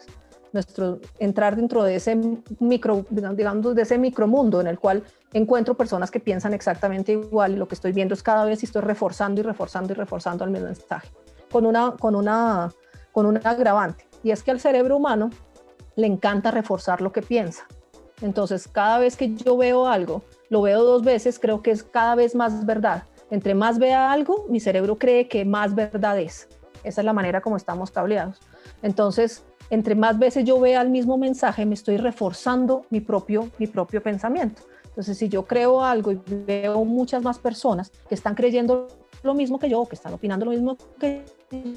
nuestro, 0.54 1.00
entrar 1.18 1.56
dentro 1.56 1.82
de 1.82 1.96
ese 1.96 2.18
micro, 2.60 3.04
digamos, 3.10 3.74
de 3.74 3.82
ese 3.82 3.98
micromundo 3.98 4.60
en 4.60 4.68
el 4.68 4.78
cual 4.78 5.02
encuentro 5.32 5.74
personas 5.74 6.10
que 6.10 6.20
piensan 6.20 6.54
exactamente 6.54 7.12
igual 7.12 7.52
y 7.52 7.56
lo 7.56 7.68
que 7.68 7.74
estoy 7.74 7.92
viendo 7.92 8.14
es 8.14 8.22
cada 8.22 8.44
vez 8.44 8.62
y 8.62 8.66
estoy 8.66 8.82
reforzando 8.82 9.40
y 9.40 9.44
reforzando 9.44 9.92
y 9.92 9.96
reforzando 9.96 10.44
el 10.44 10.50
mismo 10.50 10.68
mensaje 10.68 11.08
con 11.54 11.66
una, 11.66 11.92
con 11.92 12.16
una, 12.16 12.72
con 13.12 13.26
un 13.26 13.40
agravante. 13.44 14.06
Y 14.22 14.30
es 14.30 14.42
que 14.42 14.50
al 14.50 14.58
cerebro 14.58 14.96
humano 14.96 15.30
le 15.96 16.06
encanta 16.06 16.50
reforzar 16.50 17.00
lo 17.00 17.12
que 17.12 17.22
piensa. 17.22 17.66
Entonces, 18.22 18.66
cada 18.66 18.98
vez 18.98 19.16
que 19.16 19.34
yo 19.34 19.56
veo 19.56 19.86
algo, 19.86 20.22
lo 20.48 20.62
veo 20.62 20.82
dos 20.82 21.02
veces, 21.02 21.38
creo 21.38 21.62
que 21.62 21.70
es 21.70 21.82
cada 21.82 22.14
vez 22.14 22.34
más 22.34 22.64
verdad. 22.64 23.04
Entre 23.30 23.54
más 23.54 23.78
vea 23.78 24.10
algo, 24.10 24.46
mi 24.48 24.60
cerebro 24.60 24.98
cree 24.98 25.28
que 25.28 25.44
más 25.44 25.74
verdad 25.74 26.18
es. 26.18 26.48
Esa 26.82 27.00
es 27.00 27.04
la 27.04 27.12
manera 27.12 27.40
como 27.40 27.56
estamos 27.56 27.90
cableados. 27.90 28.40
Entonces, 28.82 29.44
entre 29.74 29.94
más 29.94 30.18
veces 30.18 30.44
yo 30.44 30.58
vea 30.58 30.80
el 30.80 30.90
mismo 30.90 31.18
mensaje, 31.18 31.66
me 31.66 31.74
estoy 31.74 31.96
reforzando 31.96 32.86
mi 32.90 33.00
propio, 33.00 33.50
mi 33.58 33.66
propio 33.66 34.02
pensamiento. 34.02 34.62
Entonces, 34.86 35.18
si 35.18 35.28
yo 35.28 35.44
creo 35.44 35.82
algo 35.82 36.12
y 36.12 36.20
veo 36.26 36.84
muchas 36.84 37.22
más 37.22 37.38
personas 37.38 37.90
que 38.08 38.14
están 38.14 38.36
creyendo 38.36 38.86
lo 39.24 39.34
mismo 39.34 39.58
que 39.58 39.68
yo, 39.68 39.84
que 39.86 39.96
están 39.96 40.14
opinando 40.14 40.46
lo 40.46 40.52
mismo 40.52 40.76
que 41.00 41.24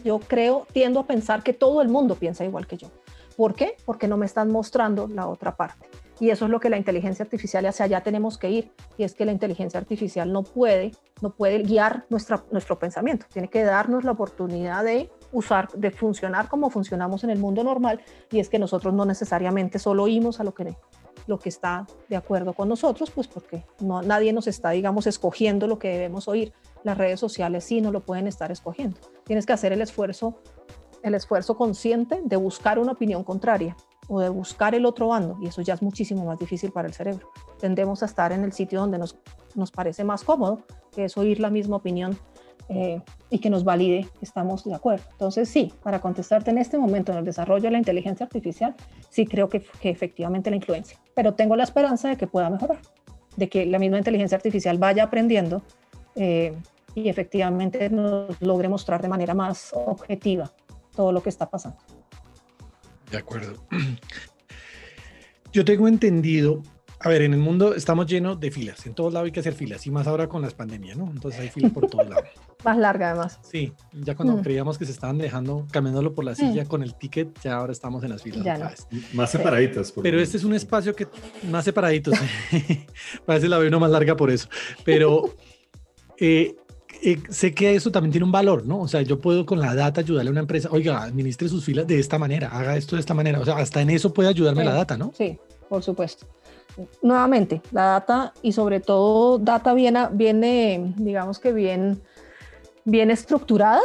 yo, 0.04 0.20
creo, 0.20 0.68
tiendo 0.72 1.00
a 1.00 1.08
pensar 1.08 1.42
que 1.42 1.54
todo 1.54 1.82
el 1.82 1.90
mundo 1.90 2.16
piensa 2.16 2.46
igual 2.46 2.68
que 2.68 2.78
yo. 2.78 2.90
¿Por 3.36 3.56
qué? 3.56 3.76
Porque 3.86 4.08
no 4.08 4.18
me 4.18 4.26
están 4.26 4.52
mostrando 4.52 5.08
la 5.08 5.28
otra 5.28 5.56
parte. 5.56 5.88
Y 6.20 6.30
eso 6.30 6.46
es 6.46 6.52
lo 6.52 6.60
que 6.60 6.70
la 6.70 6.78
inteligencia 6.78 7.24
artificial 7.24 7.66
hacia 7.66 7.86
allá 7.86 8.02
tenemos 8.02 8.38
que 8.38 8.50
ir. 8.50 8.72
Y 8.98 9.04
es 9.04 9.14
que 9.14 9.26
la 9.26 9.32
inteligencia 9.32 9.80
artificial 9.80 10.32
no 10.32 10.44
puede, 10.44 10.92
no 11.22 11.32
puede 11.32 11.60
guiar 11.64 12.06
nuestra, 12.10 12.44
nuestro 12.52 12.80
pensamiento. 12.80 13.26
Tiene 13.32 13.50
que 13.50 13.64
darnos 13.64 14.04
la 14.04 14.12
oportunidad 14.12 14.84
de 14.84 15.10
usar, 15.32 15.70
de 15.74 15.92
funcionar 15.92 16.48
como 16.48 16.70
funcionamos 16.70 17.24
en 17.24 17.30
el 17.30 17.40
mundo 17.40 17.64
normal. 17.64 18.02
Y 18.32 18.40
es 18.40 18.50
que 18.50 18.60
nosotros 18.60 18.94
no 18.94 19.06
necesariamente 19.06 19.80
solo 19.80 20.04
oímos 20.04 20.40
a 20.40 20.44
lo 20.44 20.54
que, 20.54 20.76
lo 21.28 21.40
que 21.40 21.50
está 21.50 21.86
de 22.10 22.16
acuerdo 22.16 22.54
con 22.54 22.70
nosotros, 22.70 23.12
pues 23.12 23.28
porque 23.28 23.66
no, 23.80 24.02
nadie 24.02 24.34
nos 24.34 24.48
está, 24.48 24.72
digamos, 24.72 25.08
escogiendo 25.08 25.68
lo 25.68 25.80
que 25.80 25.90
debemos 25.90 26.28
oír. 26.28 26.54
Las 26.84 26.98
redes 26.98 27.20
sociales 27.20 27.64
sí 27.64 27.82
no 27.82 27.92
lo 27.92 28.02
pueden 28.02 28.28
estar 28.28 28.52
escogiendo. 28.52 28.98
Tienes 29.26 29.46
que 29.46 29.54
hacer 29.54 29.74
el 29.74 29.82
esfuerzo, 29.82 30.40
el 31.04 31.16
esfuerzo 31.16 31.58
consciente 31.58 32.22
de 32.24 32.36
buscar 32.36 32.80
una 32.80 32.94
opinión 32.94 33.24
contraria 33.24 33.76
o 34.08 34.22
de 34.22 34.30
buscar 34.30 34.74
el 34.74 34.86
otro 34.86 35.10
bando, 35.10 35.38
y 35.42 35.48
eso 35.48 35.62
ya 35.62 35.74
es 35.74 35.82
muchísimo 35.82 36.24
más 36.24 36.40
difícil 36.40 36.72
para 36.72 36.88
el 36.88 36.94
cerebro. 36.94 37.30
Tendemos 37.60 38.04
a 38.04 38.06
estar 38.06 38.32
en 38.32 38.46
el 38.46 38.54
sitio 38.54 38.80
donde 38.80 38.98
nos, 38.98 39.18
nos 39.54 39.70
parece 39.70 40.06
más 40.06 40.24
cómodo, 40.24 40.62
que 40.92 41.04
es 41.04 41.18
oír 41.18 41.42
la 41.42 41.50
misma 41.50 41.76
opinión 41.76 42.18
eh, 42.70 43.02
y 43.30 43.40
que 43.40 43.50
nos 43.50 43.64
valide 43.64 44.08
que 44.20 44.26
estamos 44.26 44.64
de 44.64 44.76
acuerdo. 44.76 45.06
Entonces, 45.12 45.48
sí, 45.50 45.72
para 45.84 46.02
contestarte 46.02 46.52
en 46.52 46.58
este 46.58 46.78
momento 46.78 47.12
en 47.12 47.20
el 47.20 47.26
desarrollo 47.26 47.64
de 47.64 47.72
la 47.72 47.78
inteligencia 47.78 48.26
artificial, 48.26 48.76
sí 49.10 49.26
creo 49.26 49.50
que, 49.50 49.62
que 49.62 49.90
efectivamente 49.90 50.50
la 50.50 50.58
influencia, 50.58 50.98
pero 51.14 51.34
tengo 51.34 51.56
la 51.56 51.64
esperanza 51.64 52.10
de 52.10 52.18
que 52.18 52.28
pueda 52.28 52.50
mejorar, 52.50 52.80
de 53.36 53.50
que 53.50 53.66
la 53.66 53.80
misma 53.80 53.98
inteligencia 53.98 54.36
artificial 54.36 54.78
vaya 54.78 55.04
aprendiendo 55.04 55.62
eh, 56.16 56.54
y 56.96 57.10
efectivamente 57.10 57.90
nos 57.90 58.42
logre 58.42 58.68
mostrar 58.68 59.02
de 59.02 59.08
manera 59.08 59.34
más 59.34 59.72
objetiva 59.74 60.52
todo 60.96 61.12
lo 61.12 61.22
que 61.22 61.30
está 61.30 61.50
pasando. 61.50 61.78
De 63.12 63.18
acuerdo. 63.18 63.54
Yo 65.54 65.64
tengo 65.64 65.88
entendido, 65.88 66.64
a 67.00 67.10
ver, 67.10 67.22
en 67.22 67.34
el 67.34 67.40
mundo 67.40 67.76
estamos 67.76 68.08
llenos 68.08 68.40
de 68.40 68.50
filas, 68.50 68.86
en 68.88 68.96
todos 68.96 69.14
lados 69.14 69.28
hay 69.28 69.32
que 69.32 69.40
hacer 69.40 69.54
filas, 69.54 69.86
y 69.86 69.92
más 69.92 70.08
ahora 70.08 70.28
con 70.28 70.42
las 70.42 70.54
pandemias, 70.54 70.98
¿no? 70.98 71.10
Entonces 71.12 71.40
hay 71.40 71.50
filas 71.50 71.72
por 71.72 71.88
todos 71.88 72.10
lados. 72.10 72.26
más 72.64 72.78
larga 72.78 73.12
además. 73.12 73.40
Sí, 73.44 73.72
ya 73.94 74.16
cuando 74.16 74.38
mm. 74.38 74.42
creíamos 74.42 74.78
que 74.78 74.86
se 74.86 74.92
estaban 74.92 75.18
dejando, 75.18 75.68
cambiándolo 75.72 76.16
por 76.16 76.26
la 76.26 76.34
silla 76.34 76.64
mm. 76.64 76.68
con 76.68 76.82
el 76.82 76.96
ticket, 76.96 77.40
ya 77.42 77.58
ahora 77.58 77.72
estamos 77.72 78.04
en 78.04 78.10
las 78.10 78.24
filas 78.24 78.42
otra 78.42 78.70
vez. 78.70 78.88
Más 79.14 79.30
separaditas. 79.30 79.94
Pero 80.02 80.20
este 80.20 80.38
es 80.38 80.44
un 80.44 80.56
espacio 80.56 80.96
que, 80.96 81.08
más 81.50 81.66
separaditos, 81.66 82.16
parece 83.26 83.48
la 83.48 83.60
veo 83.60 83.68
uno 83.68 83.80
más 83.80 83.92
larga 83.92 84.16
por 84.16 84.32
eso, 84.32 84.48
pero... 84.84 85.36
Eh, 86.20 86.56
eh, 87.04 87.20
sé 87.30 87.54
que 87.54 87.76
eso 87.76 87.92
también 87.92 88.12
tiene 88.12 88.26
un 88.26 88.32
valor, 88.32 88.66
¿no? 88.66 88.80
O 88.80 88.88
sea, 88.88 89.02
yo 89.02 89.20
puedo 89.20 89.46
con 89.46 89.60
la 89.60 89.76
data 89.76 90.02
ayudarle 90.02 90.30
a 90.30 90.32
una 90.32 90.40
empresa, 90.42 90.70
oiga, 90.72 91.04
administre 91.04 91.48
sus 91.48 91.64
filas 91.64 91.86
de 91.86 92.00
esta 92.00 92.18
manera, 92.18 92.50
haga 92.50 92.76
esto 92.76 92.96
de 92.96 93.02
esta 93.02 93.14
manera. 93.14 93.40
O 93.40 93.46
sea, 93.46 93.58
hasta 93.58 93.82
en 93.82 93.92
eso 93.92 94.14
puede 94.14 94.30
ayudarme 94.30 94.66
la 94.66 94.74
data, 94.74 94.98
¿no? 94.98 95.14
Sí, 95.16 95.38
por 95.70 95.84
supuesto. 95.84 96.26
Nuevamente, 97.02 97.62
la 97.72 97.86
data 97.86 98.34
y 98.42 98.52
sobre 98.52 98.80
todo 98.80 99.40
data 99.40 99.74
viene, 99.74 100.94
digamos 100.98 101.40
que 101.40 101.52
bien, 101.52 102.02
bien 102.86 103.10
estructurada, 103.10 103.82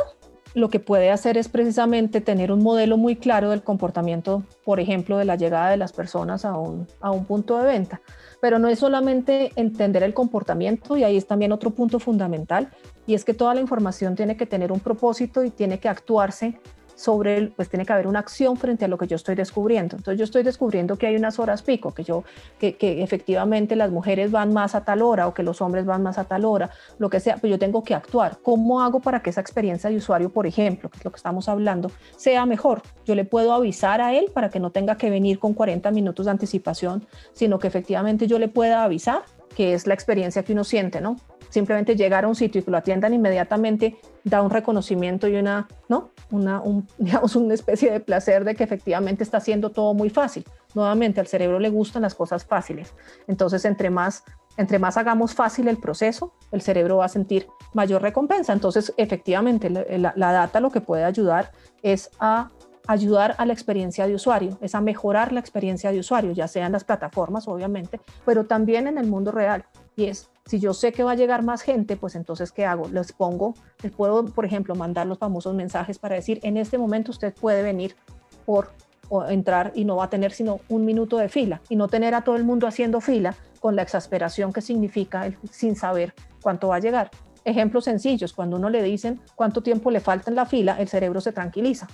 lo 0.54 0.68
que 0.68 0.80
puede 0.80 1.10
hacer 1.10 1.38
es 1.38 1.48
precisamente 1.48 2.20
tener 2.20 2.52
un 2.52 2.62
modelo 2.62 2.98
muy 2.98 3.16
claro 3.16 3.50
del 3.50 3.62
comportamiento, 3.62 4.44
por 4.64 4.80
ejemplo, 4.80 5.16
de 5.16 5.24
la 5.24 5.36
llegada 5.36 5.70
de 5.70 5.78
las 5.78 5.92
personas 5.92 6.44
a 6.44 6.58
un, 6.58 6.86
a 7.00 7.10
un 7.10 7.24
punto 7.24 7.56
de 7.56 7.64
venta. 7.64 8.02
Pero 8.40 8.58
no 8.58 8.68
es 8.68 8.80
solamente 8.80 9.52
entender 9.56 10.02
el 10.02 10.12
comportamiento 10.12 10.96
y 10.96 11.04
ahí 11.04 11.16
es 11.16 11.26
también 11.26 11.52
otro 11.52 11.70
punto 11.70 11.98
fundamental 11.98 12.68
y 13.06 13.14
es 13.14 13.24
que 13.24 13.32
toda 13.32 13.54
la 13.54 13.60
información 13.60 14.14
tiene 14.14 14.36
que 14.36 14.44
tener 14.44 14.72
un 14.72 14.80
propósito 14.80 15.42
y 15.42 15.50
tiene 15.50 15.78
que 15.78 15.88
actuarse 15.88 16.60
sobre 16.94 17.36
el, 17.36 17.48
pues 17.50 17.68
tiene 17.68 17.84
que 17.84 17.92
haber 17.92 18.06
una 18.06 18.18
acción 18.18 18.56
frente 18.56 18.84
a 18.84 18.88
lo 18.88 18.98
que 18.98 19.06
yo 19.06 19.16
estoy 19.16 19.34
descubriendo. 19.34 19.96
Entonces 19.96 20.18
yo 20.18 20.24
estoy 20.24 20.42
descubriendo 20.42 20.96
que 20.96 21.06
hay 21.06 21.16
unas 21.16 21.38
horas 21.38 21.62
pico, 21.62 21.92
que 21.94 22.04
yo, 22.04 22.24
que, 22.58 22.76
que, 22.76 23.02
efectivamente 23.02 23.76
las 23.76 23.90
mujeres 23.90 24.30
van 24.30 24.52
más 24.52 24.74
a 24.74 24.84
tal 24.84 25.02
hora 25.02 25.26
o 25.28 25.34
que 25.34 25.42
los 25.42 25.60
hombres 25.60 25.84
van 25.86 26.02
más 26.02 26.18
a 26.18 26.24
tal 26.24 26.44
hora, 26.44 26.70
lo 26.98 27.10
que 27.10 27.20
sea, 27.20 27.36
pues 27.36 27.50
yo 27.50 27.58
tengo 27.58 27.82
que 27.82 27.94
actuar. 27.94 28.38
¿Cómo 28.42 28.80
hago 28.82 29.00
para 29.00 29.22
que 29.22 29.30
esa 29.30 29.40
experiencia 29.40 29.90
de 29.90 29.96
usuario, 29.96 30.30
por 30.30 30.46
ejemplo, 30.46 30.90
que 30.90 30.98
es 30.98 31.04
lo 31.04 31.10
que 31.10 31.16
estamos 31.16 31.48
hablando, 31.48 31.90
sea 32.16 32.46
mejor? 32.46 32.82
Yo 33.04 33.14
le 33.14 33.24
puedo 33.24 33.52
avisar 33.52 34.00
a 34.00 34.14
él 34.14 34.30
para 34.32 34.50
que 34.50 34.60
no 34.60 34.70
tenga 34.70 34.96
que 34.96 35.10
venir 35.10 35.38
con 35.38 35.54
40 35.54 35.90
minutos 35.90 36.26
de 36.26 36.32
anticipación, 36.32 37.06
sino 37.32 37.58
que 37.58 37.68
efectivamente 37.68 38.26
yo 38.26 38.38
le 38.38 38.48
pueda 38.48 38.84
avisar 38.84 39.22
que 39.56 39.74
es 39.74 39.86
la 39.86 39.94
experiencia 39.94 40.42
que 40.42 40.52
uno 40.52 40.64
siente, 40.64 41.00
¿no? 41.00 41.16
Simplemente 41.48 41.96
llegar 41.96 42.24
a 42.24 42.28
un 42.28 42.34
sitio 42.34 42.60
y 42.60 42.64
que 42.64 42.70
lo 42.70 42.78
atiendan 42.78 43.12
inmediatamente 43.12 43.98
da 44.24 44.40
un 44.40 44.50
reconocimiento 44.50 45.28
y 45.28 45.36
una, 45.36 45.68
¿no? 45.88 46.10
Una, 46.30 46.60
un, 46.60 46.88
digamos, 46.98 47.36
una 47.36 47.54
especie 47.54 47.90
de 47.90 48.00
placer 48.00 48.44
de 48.44 48.54
que 48.54 48.64
efectivamente 48.64 49.22
está 49.22 49.38
haciendo 49.38 49.70
todo 49.70 49.94
muy 49.94 50.10
fácil. 50.10 50.44
Nuevamente, 50.74 51.20
al 51.20 51.26
cerebro 51.26 51.58
le 51.58 51.68
gustan 51.68 52.02
las 52.02 52.14
cosas 52.14 52.44
fáciles. 52.44 52.94
Entonces, 53.26 53.64
entre 53.64 53.90
más, 53.90 54.24
entre 54.56 54.78
más 54.78 54.96
hagamos 54.96 55.34
fácil 55.34 55.68
el 55.68 55.76
proceso, 55.76 56.32
el 56.50 56.62
cerebro 56.62 56.98
va 56.98 57.06
a 57.06 57.08
sentir 57.08 57.46
mayor 57.74 58.00
recompensa. 58.00 58.52
Entonces, 58.52 58.94
efectivamente, 58.96 59.68
la 59.70 60.32
data 60.32 60.60
lo 60.60 60.70
que 60.70 60.80
puede 60.80 61.04
ayudar 61.04 61.52
es 61.82 62.10
a 62.18 62.50
ayudar 62.86 63.34
a 63.38 63.46
la 63.46 63.52
experiencia 63.52 64.06
de 64.06 64.14
usuario, 64.14 64.58
es 64.60 64.74
a 64.74 64.80
mejorar 64.80 65.32
la 65.32 65.40
experiencia 65.40 65.92
de 65.92 65.98
usuario, 65.98 66.32
ya 66.32 66.48
sea 66.48 66.66
en 66.66 66.72
las 66.72 66.84
plataformas, 66.84 67.48
obviamente, 67.48 68.00
pero 68.24 68.46
también 68.46 68.86
en 68.86 68.98
el 68.98 69.06
mundo 69.06 69.30
real. 69.30 69.64
Y 69.96 70.06
es, 70.06 70.30
si 70.46 70.58
yo 70.58 70.74
sé 70.74 70.92
que 70.92 71.04
va 71.04 71.12
a 71.12 71.16
llegar 71.16 71.42
más 71.42 71.62
gente, 71.62 71.96
pues 71.96 72.14
entonces, 72.14 72.50
¿qué 72.52 72.64
hago? 72.66 72.88
Les 72.88 73.12
pongo, 73.12 73.54
les 73.82 73.92
puedo, 73.92 74.24
por 74.24 74.44
ejemplo, 74.44 74.74
mandar 74.74 75.06
los 75.06 75.18
famosos 75.18 75.54
mensajes 75.54 75.98
para 75.98 76.16
decir, 76.16 76.40
en 76.42 76.56
este 76.56 76.78
momento 76.78 77.10
usted 77.10 77.34
puede 77.34 77.62
venir 77.62 77.94
por 78.44 78.70
o 79.08 79.26
entrar 79.26 79.72
y 79.74 79.84
no 79.84 79.96
va 79.96 80.04
a 80.04 80.10
tener 80.10 80.32
sino 80.32 80.60
un 80.70 80.86
minuto 80.86 81.18
de 81.18 81.28
fila 81.28 81.60
y 81.68 81.76
no 81.76 81.86
tener 81.86 82.14
a 82.14 82.22
todo 82.22 82.36
el 82.36 82.44
mundo 82.44 82.66
haciendo 82.66 82.98
fila 83.02 83.34
con 83.60 83.76
la 83.76 83.82
exasperación 83.82 84.54
que 84.54 84.62
significa 84.62 85.26
el, 85.26 85.36
sin 85.50 85.76
saber 85.76 86.14
cuánto 86.40 86.68
va 86.68 86.76
a 86.76 86.78
llegar. 86.78 87.10
Ejemplos 87.44 87.84
sencillos, 87.84 88.32
cuando 88.32 88.56
uno 88.56 88.70
le 88.70 88.82
dicen 88.82 89.20
cuánto 89.34 89.62
tiempo 89.62 89.90
le 89.90 90.00
falta 90.00 90.30
en 90.30 90.36
la 90.36 90.46
fila, 90.46 90.76
el 90.78 90.88
cerebro 90.88 91.20
se 91.20 91.32
tranquiliza. 91.32 91.88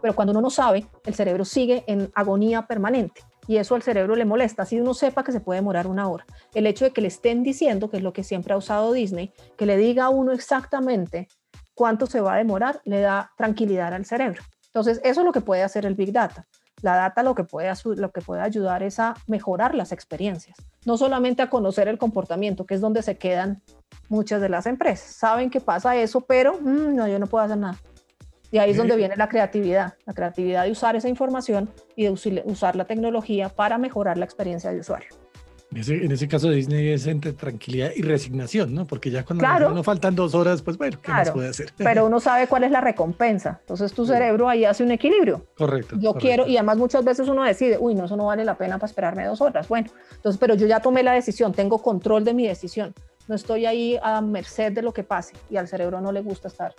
Pero 0.00 0.14
cuando 0.14 0.32
uno 0.32 0.40
no 0.40 0.50
sabe, 0.50 0.86
el 1.04 1.14
cerebro 1.14 1.44
sigue 1.44 1.84
en 1.86 2.10
agonía 2.14 2.66
permanente 2.66 3.22
y 3.46 3.56
eso 3.56 3.74
al 3.74 3.82
cerebro 3.82 4.14
le 4.14 4.24
molesta, 4.24 4.64
si 4.64 4.80
uno 4.80 4.94
sepa 4.94 5.24
que 5.24 5.32
se 5.32 5.40
puede 5.40 5.58
demorar 5.58 5.86
una 5.86 6.08
hora. 6.08 6.24
El 6.54 6.66
hecho 6.66 6.84
de 6.84 6.92
que 6.92 7.00
le 7.00 7.08
estén 7.08 7.42
diciendo, 7.42 7.90
que 7.90 7.96
es 7.96 8.02
lo 8.02 8.12
que 8.12 8.24
siempre 8.24 8.54
ha 8.54 8.56
usado 8.56 8.92
Disney, 8.92 9.32
que 9.56 9.66
le 9.66 9.76
diga 9.76 10.04
a 10.04 10.08
uno 10.10 10.32
exactamente 10.32 11.28
cuánto 11.74 12.06
se 12.06 12.20
va 12.20 12.34
a 12.34 12.38
demorar, 12.38 12.80
le 12.84 13.00
da 13.00 13.32
tranquilidad 13.36 13.94
al 13.94 14.04
cerebro. 14.04 14.42
Entonces, 14.66 15.00
eso 15.04 15.20
es 15.20 15.26
lo 15.26 15.32
que 15.32 15.40
puede 15.40 15.62
hacer 15.62 15.86
el 15.86 15.94
Big 15.94 16.12
Data. 16.12 16.46
La 16.80 16.96
data 16.96 17.22
lo 17.22 17.34
que, 17.34 17.44
puede, 17.44 17.72
lo 17.96 18.10
que 18.10 18.20
puede 18.20 18.42
ayudar 18.42 18.82
es 18.82 18.98
a 18.98 19.14
mejorar 19.26 19.74
las 19.74 19.92
experiencias, 19.92 20.56
no 20.84 20.96
solamente 20.96 21.42
a 21.42 21.50
conocer 21.50 21.86
el 21.86 21.98
comportamiento, 21.98 22.66
que 22.66 22.74
es 22.74 22.80
donde 22.80 23.02
se 23.02 23.18
quedan 23.18 23.62
muchas 24.08 24.40
de 24.40 24.48
las 24.48 24.66
empresas. 24.66 25.14
Saben 25.14 25.48
que 25.48 25.60
pasa 25.60 25.94
eso, 25.96 26.22
pero 26.22 26.54
mm, 26.60 26.96
no, 26.96 27.06
yo 27.06 27.18
no 27.18 27.26
puedo 27.26 27.44
hacer 27.44 27.58
nada. 27.58 27.78
Y 28.52 28.58
ahí 28.58 28.70
es 28.70 28.76
donde 28.76 28.96
viene 28.96 29.16
la 29.16 29.28
creatividad, 29.28 29.94
la 30.04 30.12
creatividad 30.12 30.64
de 30.64 30.70
usar 30.70 30.94
esa 30.94 31.08
información 31.08 31.70
y 31.96 32.04
de 32.04 32.42
usar 32.44 32.76
la 32.76 32.84
tecnología 32.84 33.48
para 33.48 33.78
mejorar 33.78 34.18
la 34.18 34.26
experiencia 34.26 34.70
de 34.70 34.80
usuario. 34.80 35.08
En 35.74 36.12
ese, 36.12 36.28
caso 36.28 36.50
de 36.50 36.56
Disney 36.56 36.90
es 36.90 37.06
entre 37.06 37.32
tranquilidad 37.32 37.92
y 37.96 38.02
resignación, 38.02 38.74
¿no? 38.74 38.86
Porque 38.86 39.10
ya 39.10 39.24
cuando 39.24 39.70
no 39.70 39.82
faltan 39.82 40.14
dos 40.14 40.34
horas, 40.34 40.60
pues 40.60 40.76
bueno, 40.76 40.98
¿qué 41.00 41.10
más 41.10 41.30
puede 41.30 41.48
hacer? 41.48 41.72
Pero 41.78 42.04
uno 42.06 42.20
sabe 42.20 42.46
cuál 42.46 42.64
es 42.64 42.70
la 42.70 42.82
recompensa. 42.82 43.58
Entonces 43.60 43.94
tu 43.94 44.04
cerebro 44.04 44.50
ahí 44.50 44.66
hace 44.66 44.82
un 44.82 44.90
equilibrio. 44.90 45.46
Correcto. 45.56 45.96
Yo 45.98 46.12
quiero, 46.12 46.46
y 46.46 46.58
además 46.58 46.76
muchas 46.76 47.02
veces 47.04 47.26
uno 47.28 47.42
decide, 47.42 47.78
uy, 47.80 47.94
no, 47.94 48.04
eso 48.04 48.18
no 48.18 48.26
vale 48.26 48.44
la 48.44 48.58
pena 48.58 48.76
para 48.76 48.90
esperarme 48.90 49.24
dos 49.24 49.40
horas. 49.40 49.66
Bueno, 49.66 49.88
entonces, 50.14 50.38
pero 50.38 50.54
yo 50.56 50.66
ya 50.66 50.80
tomé 50.80 51.02
la 51.02 51.12
decisión, 51.12 51.52
tengo 51.54 51.78
control 51.78 52.22
de 52.22 52.34
mi 52.34 52.46
decisión. 52.46 52.92
No 53.28 53.34
estoy 53.34 53.64
ahí 53.64 53.98
a 54.02 54.20
merced 54.20 54.72
de 54.72 54.82
lo 54.82 54.92
que 54.92 55.04
pase 55.04 55.32
y 55.48 55.56
al 55.56 55.68
cerebro 55.68 56.02
no 56.02 56.12
le 56.12 56.20
gusta 56.20 56.48
estar 56.48 56.74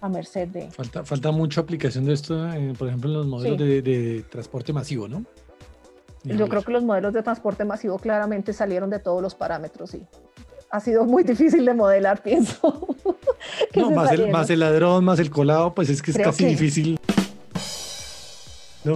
a 0.00 0.08
merced 0.08 0.48
de... 0.48 0.70
Falta, 0.70 1.04
falta 1.04 1.30
mucha 1.30 1.60
aplicación 1.60 2.04
de 2.04 2.12
esto, 2.12 2.48
eh, 2.52 2.74
por 2.78 2.88
ejemplo, 2.88 3.10
en 3.10 3.16
los 3.16 3.26
modelos 3.26 3.58
de, 3.58 4.24
transporte 4.30 4.72
masivo, 4.72 5.08
¿no? 5.08 5.24
Yo 6.24 6.48
creo 6.48 6.62
que 6.62 6.72
los 6.72 6.82
modelos 6.82 7.12
de 7.12 7.22
transporte 7.22 7.64
masivo 7.64 7.98
claramente 7.98 8.52
salieron 8.52 8.90
de 8.90 8.98
todos 8.98 9.22
los 9.22 9.36
parámetros 9.36 9.94
y 9.94 10.04
ha 10.70 10.80
sido 10.80 11.04
muy 11.04 11.22
difícil 11.22 11.64
de 11.64 11.74
modelar, 11.74 12.22
pienso. 12.24 12.96
no, 13.74 13.90
más 13.90 14.10
el, 14.12 14.30
más 14.30 14.50
el, 14.50 14.60
ladrón, 14.60 15.04
más 15.04 15.20
el 15.20 15.30
colado, 15.30 15.74
pues 15.74 15.88
es 15.88 16.02
que 16.02 16.10
es 16.10 16.18
casi 16.18 16.44
difícil. 16.46 16.98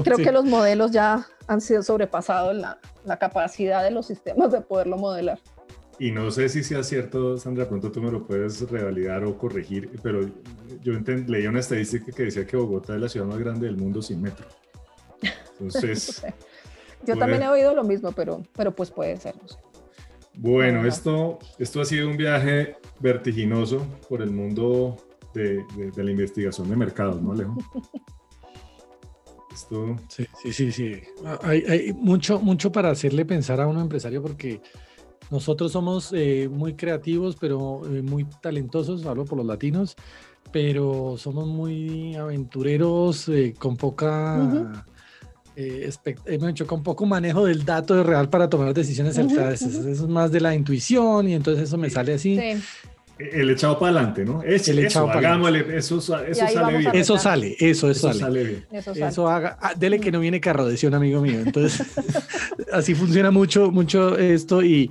creo 0.02 0.16
que 0.16 0.32
los 0.32 0.44
modelos 0.44 0.90
ya 0.90 1.26
han 1.46 1.60
sido 1.60 1.82
sobrepasados 1.82 2.56
la, 2.56 2.78
la 3.04 3.18
capacidad 3.18 3.82
de 3.82 3.90
los 3.90 4.06
sistemas 4.06 4.50
de 4.50 4.60
poderlo 4.60 4.96
modelar. 4.96 5.38
Y 6.00 6.12
no 6.12 6.30
sé 6.30 6.48
si 6.48 6.64
sea 6.64 6.82
cierto, 6.82 7.36
Sandra, 7.36 7.68
pronto 7.68 7.92
tú 7.92 8.00
me 8.00 8.10
lo 8.10 8.26
puedes 8.26 8.68
revalidar 8.70 9.22
o 9.22 9.36
corregir, 9.36 9.90
pero 10.02 10.22
yo 10.82 10.94
leí 11.26 11.46
una 11.46 11.60
estadística 11.60 12.10
que 12.10 12.22
decía 12.22 12.46
que 12.46 12.56
Bogotá 12.56 12.94
es 12.94 13.02
la 13.02 13.08
ciudad 13.10 13.26
más 13.26 13.38
grande 13.38 13.66
del 13.66 13.76
mundo 13.76 14.00
sin 14.00 14.22
metro. 14.22 14.46
Entonces... 15.58 16.24
yo 17.06 17.18
también 17.18 17.42
he 17.42 17.48
oído 17.48 17.74
lo 17.74 17.84
mismo, 17.84 18.12
pero, 18.12 18.42
pero 18.56 18.74
pues 18.74 18.90
puede 18.90 19.18
ser, 19.18 19.36
no 19.42 19.46
sé. 19.46 19.58
Bueno, 20.32 20.86
esto, 20.86 21.38
esto 21.58 21.82
ha 21.82 21.84
sido 21.84 22.08
un 22.08 22.16
viaje 22.16 22.76
vertiginoso 22.98 23.86
por 24.08 24.22
el 24.22 24.30
mundo 24.30 24.96
de, 25.34 25.62
la 25.94 26.10
investigación 26.10 26.70
de 26.70 26.76
mercados, 26.76 27.20
¿no, 27.20 27.32
Alejo? 27.32 27.58
Esto... 29.52 29.96
Sí, 30.08 30.26
sí, 30.42 30.52
sí, 30.54 30.72
sí. 30.72 31.02
Hay, 31.42 31.92
mucho, 31.92 32.40
mucho 32.40 32.72
para 32.72 32.88
hacerle 32.88 33.26
pensar 33.26 33.60
a 33.60 33.66
un 33.66 33.78
empresario 33.78 34.22
porque 34.22 34.62
nosotros 35.30 35.72
somos 35.72 36.12
eh, 36.12 36.48
muy 36.50 36.74
creativos, 36.74 37.36
pero 37.40 37.82
eh, 37.86 38.02
muy 38.02 38.26
talentosos, 38.40 39.06
hablo 39.06 39.24
por 39.24 39.38
los 39.38 39.46
latinos, 39.46 39.96
pero 40.52 41.16
somos 41.18 41.46
muy 41.46 42.14
aventureros, 42.16 43.28
eh, 43.28 43.54
con 43.58 43.76
poca... 43.76 44.84
hemos 45.56 46.50
hecho 46.50 46.66
con 46.66 46.82
poco 46.82 47.04
manejo 47.04 47.44
del 47.44 47.64
dato 47.64 48.02
real 48.02 48.28
para 48.28 48.48
tomar 48.48 48.72
decisiones 48.72 49.14
certeras. 49.14 49.62
Eso 49.62 49.88
es 49.88 50.00
más 50.08 50.32
de 50.32 50.40
la 50.40 50.54
intuición 50.54 51.28
y 51.28 51.34
entonces 51.34 51.64
eso 51.64 51.76
me 51.76 51.90
sale 51.90 52.14
así. 52.14 52.36
Sí. 52.36 52.62
El 53.32 53.50
echado 53.50 53.78
para 53.78 53.92
adelante, 53.92 54.24
¿no? 54.24 54.42
Es, 54.42 54.68
el 54.68 54.78
echado 54.78 55.06
para 55.06 55.34
adelante. 55.34 55.76
Eso, 55.76 55.98
eso 55.98 56.46
sale 56.46 56.78
bien. 56.78 56.90
Eso 56.94 57.18
sale, 57.18 57.56
eso, 57.58 57.90
eso, 57.90 58.12
sale. 58.12 58.44
bien. 58.44 58.66
Eso, 58.72 59.28
haga. 59.28 59.58
Ah, 59.60 59.74
dele 59.76 60.00
que 60.00 60.10
no 60.10 60.20
viene 60.20 60.40
carro, 60.40 60.66
decía 60.66 60.88
un 60.88 60.94
amigo 60.94 61.20
mío. 61.20 61.40
Entonces, 61.40 61.86
así 62.72 62.94
funciona 62.94 63.30
mucho, 63.30 63.70
mucho 63.70 64.16
esto 64.16 64.62
y, 64.62 64.90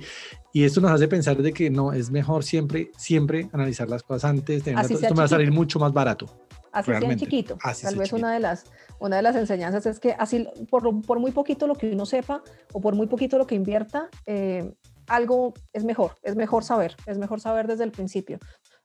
y 0.52 0.64
esto 0.64 0.80
nos 0.80 0.92
hace 0.92 1.08
pensar 1.08 1.36
de 1.38 1.52
que 1.52 1.70
no, 1.70 1.92
es 1.92 2.10
mejor 2.10 2.44
siempre, 2.44 2.90
siempre 2.96 3.48
analizar 3.52 3.88
las 3.88 4.02
cosas 4.02 4.30
antes. 4.30 4.62
Tener 4.62 4.84
esto 4.84 5.00
me 5.10 5.18
va 5.18 5.24
a 5.24 5.28
salir 5.28 5.50
mucho 5.50 5.78
más 5.78 5.92
barato. 5.92 6.26
Así 6.72 6.92
sea 6.92 7.16
chiquito. 7.16 7.58
Tal 7.82 7.96
vez 7.96 8.12
una 8.12 8.32
de 8.32 8.40
las 8.40 8.64
una 9.00 9.16
de 9.16 9.22
las 9.22 9.34
enseñanzas 9.34 9.86
es 9.86 9.98
que 9.98 10.12
así 10.12 10.46
por, 10.70 11.02
por, 11.02 11.18
muy 11.18 11.32
poquito 11.32 11.66
lo 11.66 11.74
que 11.74 11.90
uno 11.90 12.04
sepa 12.04 12.42
o 12.72 12.80
por 12.80 12.94
muy 12.94 13.06
poquito 13.06 13.38
lo 13.38 13.46
que 13.46 13.54
invierta, 13.54 14.08
eh, 14.26 14.74
algo 15.10 15.54
es 15.72 15.84
mejor, 15.84 16.12
es 16.22 16.36
mejor 16.36 16.62
saber, 16.62 16.96
es 17.04 17.18
mejor 17.18 17.40
saber 17.40 17.66
desde 17.66 17.84
el 17.84 17.90
principio. 17.90 18.38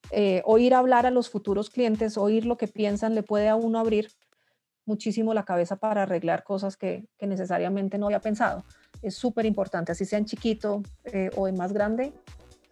Eh, 0.10 0.42
oír 0.44 0.74
hablar 0.74 1.06
a 1.06 1.12
los 1.12 1.30
futuros 1.30 1.70
clientes, 1.70 2.18
oír 2.18 2.46
lo 2.46 2.58
que 2.58 2.68
piensan, 2.68 3.14
le 3.14 3.22
puede 3.22 3.48
a 3.48 3.56
uno 3.56 3.80
abrir 3.80 4.10
muchísimo 4.86 5.36
la 5.36 5.46
cabeza 5.46 5.76
para 5.78 6.04
arreglar 6.04 6.44
cosas 6.44 6.78
que, 6.78 7.06
necesariamente 7.22 8.00
no 8.00 8.08
había 8.08 8.22
pensado. 8.22 8.66
Es 9.04 9.16
súper 9.16 9.46
importante, 9.46 9.92
así 9.92 10.04
sea 10.04 10.18
en 10.18 10.26
chiquito 10.26 10.82
eh, 11.06 11.30
o 11.36 11.48
en 11.48 11.56
más 11.56 11.74
grande, 11.74 12.12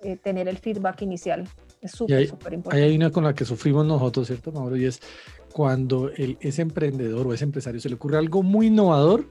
eh, 0.02 0.18
tener 0.18 0.48
el 0.48 0.58
feedback 0.58 1.04
inicial. 1.04 1.48
Es 1.80 1.92
súper, 1.92 2.28
súper 2.28 2.54
importante. 2.54 2.86
Hay 2.86 2.96
una 2.96 3.12
con 3.12 3.24
la 3.24 3.36
que 3.36 3.46
sufrimos 3.46 3.86
nosotros, 3.86 4.28
¿cierto, 4.28 4.52
Mauro? 4.52 4.78
Y 4.78 4.86
es 4.86 5.00
cuando 5.52 6.10
el, 6.10 6.38
ese 6.42 6.64
emprendedor 6.64 7.28
o 7.28 7.34
ese 7.34 7.44
empresario 7.44 7.80
se 7.80 7.90
le 7.90 7.96
ocurre 7.96 8.18
algo 8.18 8.42
muy 8.42 8.68
innovador 8.68 9.28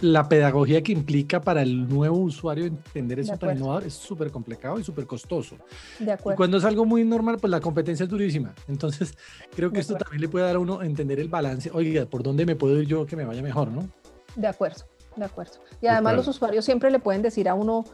la 0.00 0.28
pedagogía 0.28 0.82
que 0.82 0.92
implica 0.92 1.40
para 1.40 1.62
el 1.62 1.88
nuevo 1.88 2.18
usuario 2.18 2.64
entender 2.64 3.20
eso 3.20 3.36
tan 3.36 3.56
innovador 3.56 3.84
es 3.84 3.94
súper 3.94 4.30
complicado 4.30 4.78
y 4.78 4.84
súper 4.84 5.06
costoso. 5.06 5.56
De 5.98 6.12
acuerdo. 6.12 6.34
Y 6.34 6.36
cuando 6.36 6.58
es 6.58 6.64
algo 6.64 6.84
muy 6.84 7.04
normal, 7.04 7.38
pues 7.40 7.50
la 7.50 7.60
competencia 7.60 8.04
es 8.04 8.10
durísima. 8.10 8.54
Entonces, 8.68 9.14
creo 9.54 9.70
que 9.70 9.80
esto 9.80 9.94
también 9.96 10.20
le 10.20 10.28
puede 10.28 10.44
dar 10.46 10.56
a 10.56 10.58
uno 10.58 10.82
entender 10.82 11.20
el 11.20 11.28
balance. 11.28 11.70
Oiga, 11.72 12.06
¿por 12.06 12.22
dónde 12.22 12.46
me 12.46 12.56
puedo 12.56 12.80
ir 12.80 12.86
yo 12.86 13.06
que 13.06 13.16
me 13.16 13.24
vaya 13.24 13.42
mejor, 13.42 13.68
no? 13.70 13.88
De 14.36 14.46
acuerdo, 14.46 14.84
de 15.16 15.24
acuerdo. 15.24 15.54
Y 15.80 15.86
además 15.86 16.16
los 16.16 16.28
usuarios 16.28 16.64
siempre 16.64 16.90
le 16.90 16.98
pueden 16.98 17.22
decir 17.22 17.48
a 17.48 17.54
uno 17.54 17.84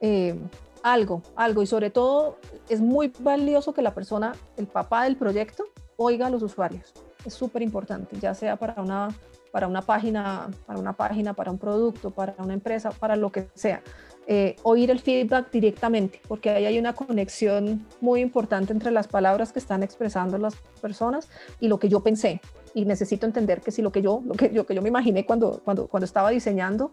eh, 0.00 0.38
algo, 0.82 1.22
algo. 1.36 1.62
Y 1.62 1.66
sobre 1.66 1.90
todo, 1.90 2.38
es 2.68 2.80
muy 2.80 3.12
valioso 3.20 3.72
que 3.72 3.82
la 3.82 3.94
persona, 3.94 4.34
el 4.56 4.66
papá 4.66 5.04
del 5.04 5.16
proyecto, 5.16 5.64
oiga 5.96 6.26
a 6.26 6.30
los 6.30 6.42
usuarios. 6.42 6.92
Es 7.24 7.34
súper 7.34 7.62
importante, 7.62 8.16
ya 8.20 8.34
sea 8.34 8.56
para 8.56 8.80
una 8.80 9.08
para 9.50 9.66
una 9.66 9.82
página, 9.82 10.48
para 10.66 10.78
una 10.78 10.92
página, 10.92 11.34
para 11.34 11.50
un 11.50 11.58
producto, 11.58 12.10
para 12.10 12.34
una 12.38 12.54
empresa, 12.54 12.90
para 12.90 13.16
lo 13.16 13.30
que 13.30 13.48
sea. 13.54 13.82
Eh, 14.30 14.56
oír 14.62 14.90
el 14.90 15.00
feedback 15.00 15.50
directamente, 15.50 16.20
porque 16.28 16.50
ahí 16.50 16.66
hay 16.66 16.78
una 16.78 16.92
conexión 16.92 17.86
muy 18.02 18.20
importante 18.20 18.74
entre 18.74 18.90
las 18.90 19.08
palabras 19.08 19.52
que 19.52 19.58
están 19.58 19.82
expresando 19.82 20.36
las 20.36 20.54
personas 20.82 21.30
y 21.60 21.68
lo 21.68 21.78
que 21.78 21.88
yo 21.88 22.00
pensé. 22.00 22.42
Y 22.74 22.84
necesito 22.84 23.24
entender 23.24 23.62
que 23.62 23.70
si 23.70 23.80
lo 23.80 23.90
que 23.90 24.02
yo, 24.02 24.22
lo 24.26 24.34
que 24.34 24.50
yo, 24.52 24.66
que 24.66 24.74
yo 24.74 24.82
me 24.82 24.90
imaginé 24.90 25.24
cuando, 25.24 25.62
cuando, 25.64 25.86
cuando 25.86 26.04
estaba 26.04 26.28
diseñando 26.28 26.92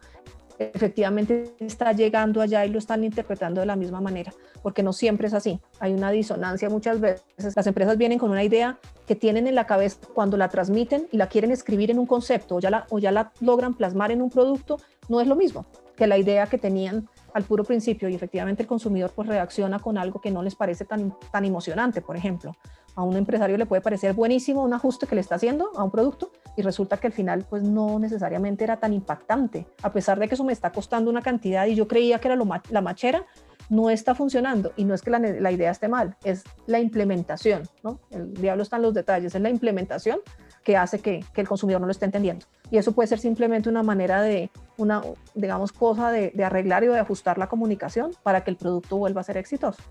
efectivamente 0.60 1.56
está 1.60 1.92
llegando 1.92 2.42
allá 2.42 2.66
y 2.66 2.70
lo 2.70 2.80
están 2.80 3.04
interpretando 3.04 3.62
de 3.62 3.68
la 3.68 3.76
misma 3.76 4.02
manera, 4.02 4.34
porque 4.62 4.84
no 4.84 4.94
siempre 4.94 5.28
es 5.28 5.34
así. 5.34 5.60
Hay 5.80 5.94
una 5.94 6.12
disonancia 6.12 6.70
muchas 6.70 7.00
veces. 7.00 7.26
Las 7.56 7.68
empresas 7.68 7.98
vienen 7.98 8.20
con 8.20 8.32
una 8.32 8.44
idea 8.44 8.78
que 9.08 9.16
tienen 9.16 9.48
en 9.48 9.56
la 9.56 9.66
cabeza 9.66 10.00
cuando 10.14 10.38
la 10.38 10.50
transmiten 10.50 11.08
y 11.12 11.18
la 11.18 11.28
quieren 11.28 11.52
escribir 11.52 11.92
en 11.92 12.00
un 12.00 12.06
concepto 12.06 12.56
o 12.56 12.60
ya 12.60 12.70
la, 12.70 12.86
o 12.90 13.00
ya 13.00 13.12
la 13.12 13.32
logran 13.42 13.74
plasmar 13.74 14.12
en 14.12 14.22
un 14.22 14.30
producto, 14.30 14.78
no 15.10 15.22
es 15.22 15.28
lo 15.28 15.36
mismo 15.36 15.66
que 15.96 16.08
la 16.08 16.18
idea 16.18 16.48
que 16.48 16.58
tenían 16.58 17.08
al 17.34 17.44
puro 17.44 17.64
principio 17.64 18.10
y 18.10 18.16
efectivamente 18.16 18.64
el 18.64 18.68
consumidor 18.68 19.12
pues 19.16 19.30
reacciona 19.30 19.80
con 19.80 19.98
algo 19.98 20.20
que 20.20 20.30
no 20.30 20.44
les 20.44 20.56
parece 20.56 20.84
tan, 20.84 21.16
tan 21.32 21.46
emocionante, 21.46 22.02
por 22.02 22.18
ejemplo 22.18 22.54
a 22.96 23.04
un 23.04 23.16
empresario 23.16 23.58
le 23.58 23.66
puede 23.66 23.82
parecer 23.82 24.14
buenísimo 24.14 24.64
un 24.64 24.74
ajuste 24.74 25.08
que 25.08 25.16
le 25.16 25.22
está 25.22 25.36
haciendo 25.36 25.72
a 25.76 25.84
un 25.84 25.92
producto 25.92 26.32
y 26.56 26.62
resulta 26.62 26.98
que 26.98 27.08
al 27.08 27.14
final 27.14 27.46
pues 27.50 27.64
no 27.64 28.00
necesariamente 28.00 28.64
era 28.64 28.78
tan 28.78 28.94
impactante, 28.94 29.68
a 29.82 29.92
pesar 29.92 30.20
de 30.20 30.28
que 30.28 30.36
eso 30.36 30.44
me 30.44 30.54
está 30.54 30.72
costando 30.72 31.10
una 31.10 31.22
cantidad 31.22 31.66
y 31.66 31.76
yo 31.76 31.88
creía 31.88 32.20
que 32.20 32.28
era 32.28 32.36
lo, 32.36 32.48
la 32.70 32.82
machera, 32.82 33.26
no 33.70 33.90
está 33.90 34.16
funcionando 34.16 34.74
y 34.76 34.86
no 34.86 34.94
es 34.94 35.02
que 35.02 35.10
la, 35.10 35.20
la, 35.20 35.52
idea 35.52 35.72
esté 35.72 35.88
mal, 35.88 36.16
es 36.24 36.44
la 36.68 36.80
implementación, 36.80 37.64
¿no? 37.84 38.00
El 38.12 38.34
diablo 38.34 38.64
está 38.64 38.76
en 38.76 38.84
los 38.84 38.94
detalles, 38.94 39.34
es 39.34 39.42
la 39.42 39.50
implementación 39.50 40.20
que 40.64 40.78
hace 40.78 41.00
que, 41.00 41.24
que, 41.34 41.42
el 41.42 41.48
consumidor 41.48 41.82
no 41.82 41.88
lo 41.88 41.92
esté 41.92 42.06
entendiendo. 42.06 42.46
Y 42.70 42.78
eso 42.78 42.92
puede 42.92 43.08
ser 43.08 43.20
simplemente 43.20 43.70
una 43.70 43.84
manera 43.84 44.22
de, 44.22 44.50
una, 44.78 45.02
digamos, 45.34 45.72
cosa 45.72 46.12
de, 46.12 46.32
de 46.34 46.44
arreglar 46.44 46.84
y 46.84 46.88
de 46.88 47.00
ajustar 47.00 47.38
la 47.38 47.48
comunicación 47.48 48.12
para 48.24 48.44
que 48.44 48.52
el 48.52 48.58
producto 48.58 48.98
vuelva 48.98 49.22
a 49.22 49.24
ser 49.24 49.38
exitoso. 49.38 49.82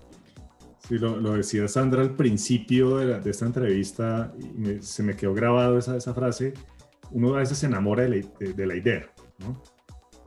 Sí, 0.87 0.97
lo, 0.97 1.17
lo, 1.17 1.33
decía 1.33 1.67
Sandra 1.67 2.01
al 2.01 2.15
principio 2.15 2.97
de, 2.97 3.19
de 3.19 3.31
esta 3.31 3.45
entrevista, 3.45 4.31
y 4.39 4.81
se 4.81 5.01
me 5.01 5.15
quedó 5.15 5.33
grabado 5.33 5.77
esa, 5.79 5.97
esa, 5.97 6.13
frase, 6.13 6.53
uno 7.11 7.35
a 7.35 7.39
veces 7.39 7.57
se 7.57 7.65
enamora 7.65 8.03
de 8.03 8.09
la, 8.09 8.53
de, 8.53 8.67
la 8.67 8.75
idea, 8.75 9.09
¿no? 9.39 9.61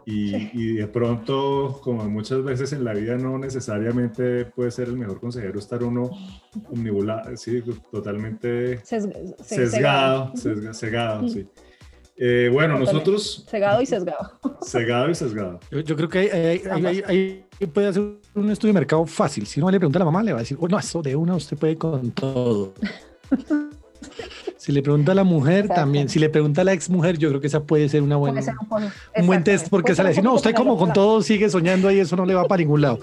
Y, 0.04 0.50
y, 0.58 0.72
de 0.76 0.86
pronto, 0.86 1.80
como 1.82 2.08
muchas 2.08 2.42
veces 2.42 2.72
en 2.72 2.82
la 2.82 2.94
vida, 2.94 3.16
no 3.18 3.38
necesariamente 3.38 4.46
puede 4.46 4.70
ser 4.70 4.88
el 4.88 4.96
mejor 4.96 5.20
consejero 5.20 5.58
estar 5.58 5.84
uno 5.84 6.10
omnibulado, 6.70 7.36
sí, 7.36 7.62
totalmente 7.92 8.78
sesgado, 8.84 10.32
sesgado, 10.34 10.72
sesgado 10.72 11.28
sí. 11.28 11.46
Eh, 12.20 12.50
bueno, 12.52 12.78
nosotros... 12.78 13.46
Cegado 13.48 13.80
y 13.80 13.86
sesgado. 13.86 14.40
Cegado 14.62 15.08
y 15.08 15.14
sesgado. 15.14 15.60
Yo, 15.70 15.96
creo 15.96 16.08
que 16.08 16.18
hay, 16.18 17.44
puede 17.66 17.88
hacer 17.88 18.02
un 18.34 18.50
estudio 18.50 18.72
de 18.72 18.80
mercado 18.80 19.04
fácil. 19.06 19.46
Si 19.46 19.60
no 19.60 19.70
le 19.70 19.78
pregunta 19.78 19.98
a 19.98 20.00
la 20.00 20.04
mamá, 20.04 20.22
le 20.22 20.32
va 20.32 20.38
a 20.38 20.42
decir, 20.42 20.56
oh, 20.60 20.68
no, 20.68 20.78
eso 20.78 21.02
de 21.02 21.16
una 21.16 21.34
usted 21.34 21.56
puede 21.56 21.76
con 21.76 22.10
todo. 22.12 22.74
si 24.56 24.72
le 24.72 24.82
pregunta 24.82 25.12
a 25.12 25.14
la 25.14 25.24
mujer, 25.24 25.68
también. 25.68 26.08
Si 26.08 26.18
le 26.18 26.30
pregunta 26.30 26.60
a 26.60 26.64
la 26.64 26.72
ex 26.72 26.88
mujer, 26.88 27.18
yo 27.18 27.28
creo 27.30 27.40
que 27.40 27.48
esa 27.48 27.64
puede 27.64 27.88
ser 27.88 28.02
una 28.02 28.16
buena, 28.16 28.40
un, 29.16 29.26
buen 29.26 29.42
test 29.42 29.68
porque 29.68 29.94
sale 29.94 30.08
a 30.08 30.10
decir, 30.10 30.24
no, 30.24 30.34
usted 30.34 30.54
como 30.54 30.76
con 30.76 30.92
todo 30.92 31.22
sigue 31.22 31.48
soñando 31.50 31.88
ahí, 31.88 31.98
eso 31.98 32.16
no 32.16 32.24
le 32.24 32.34
va 32.34 32.44
para 32.44 32.60
ningún 32.60 32.82
lado. 32.82 33.00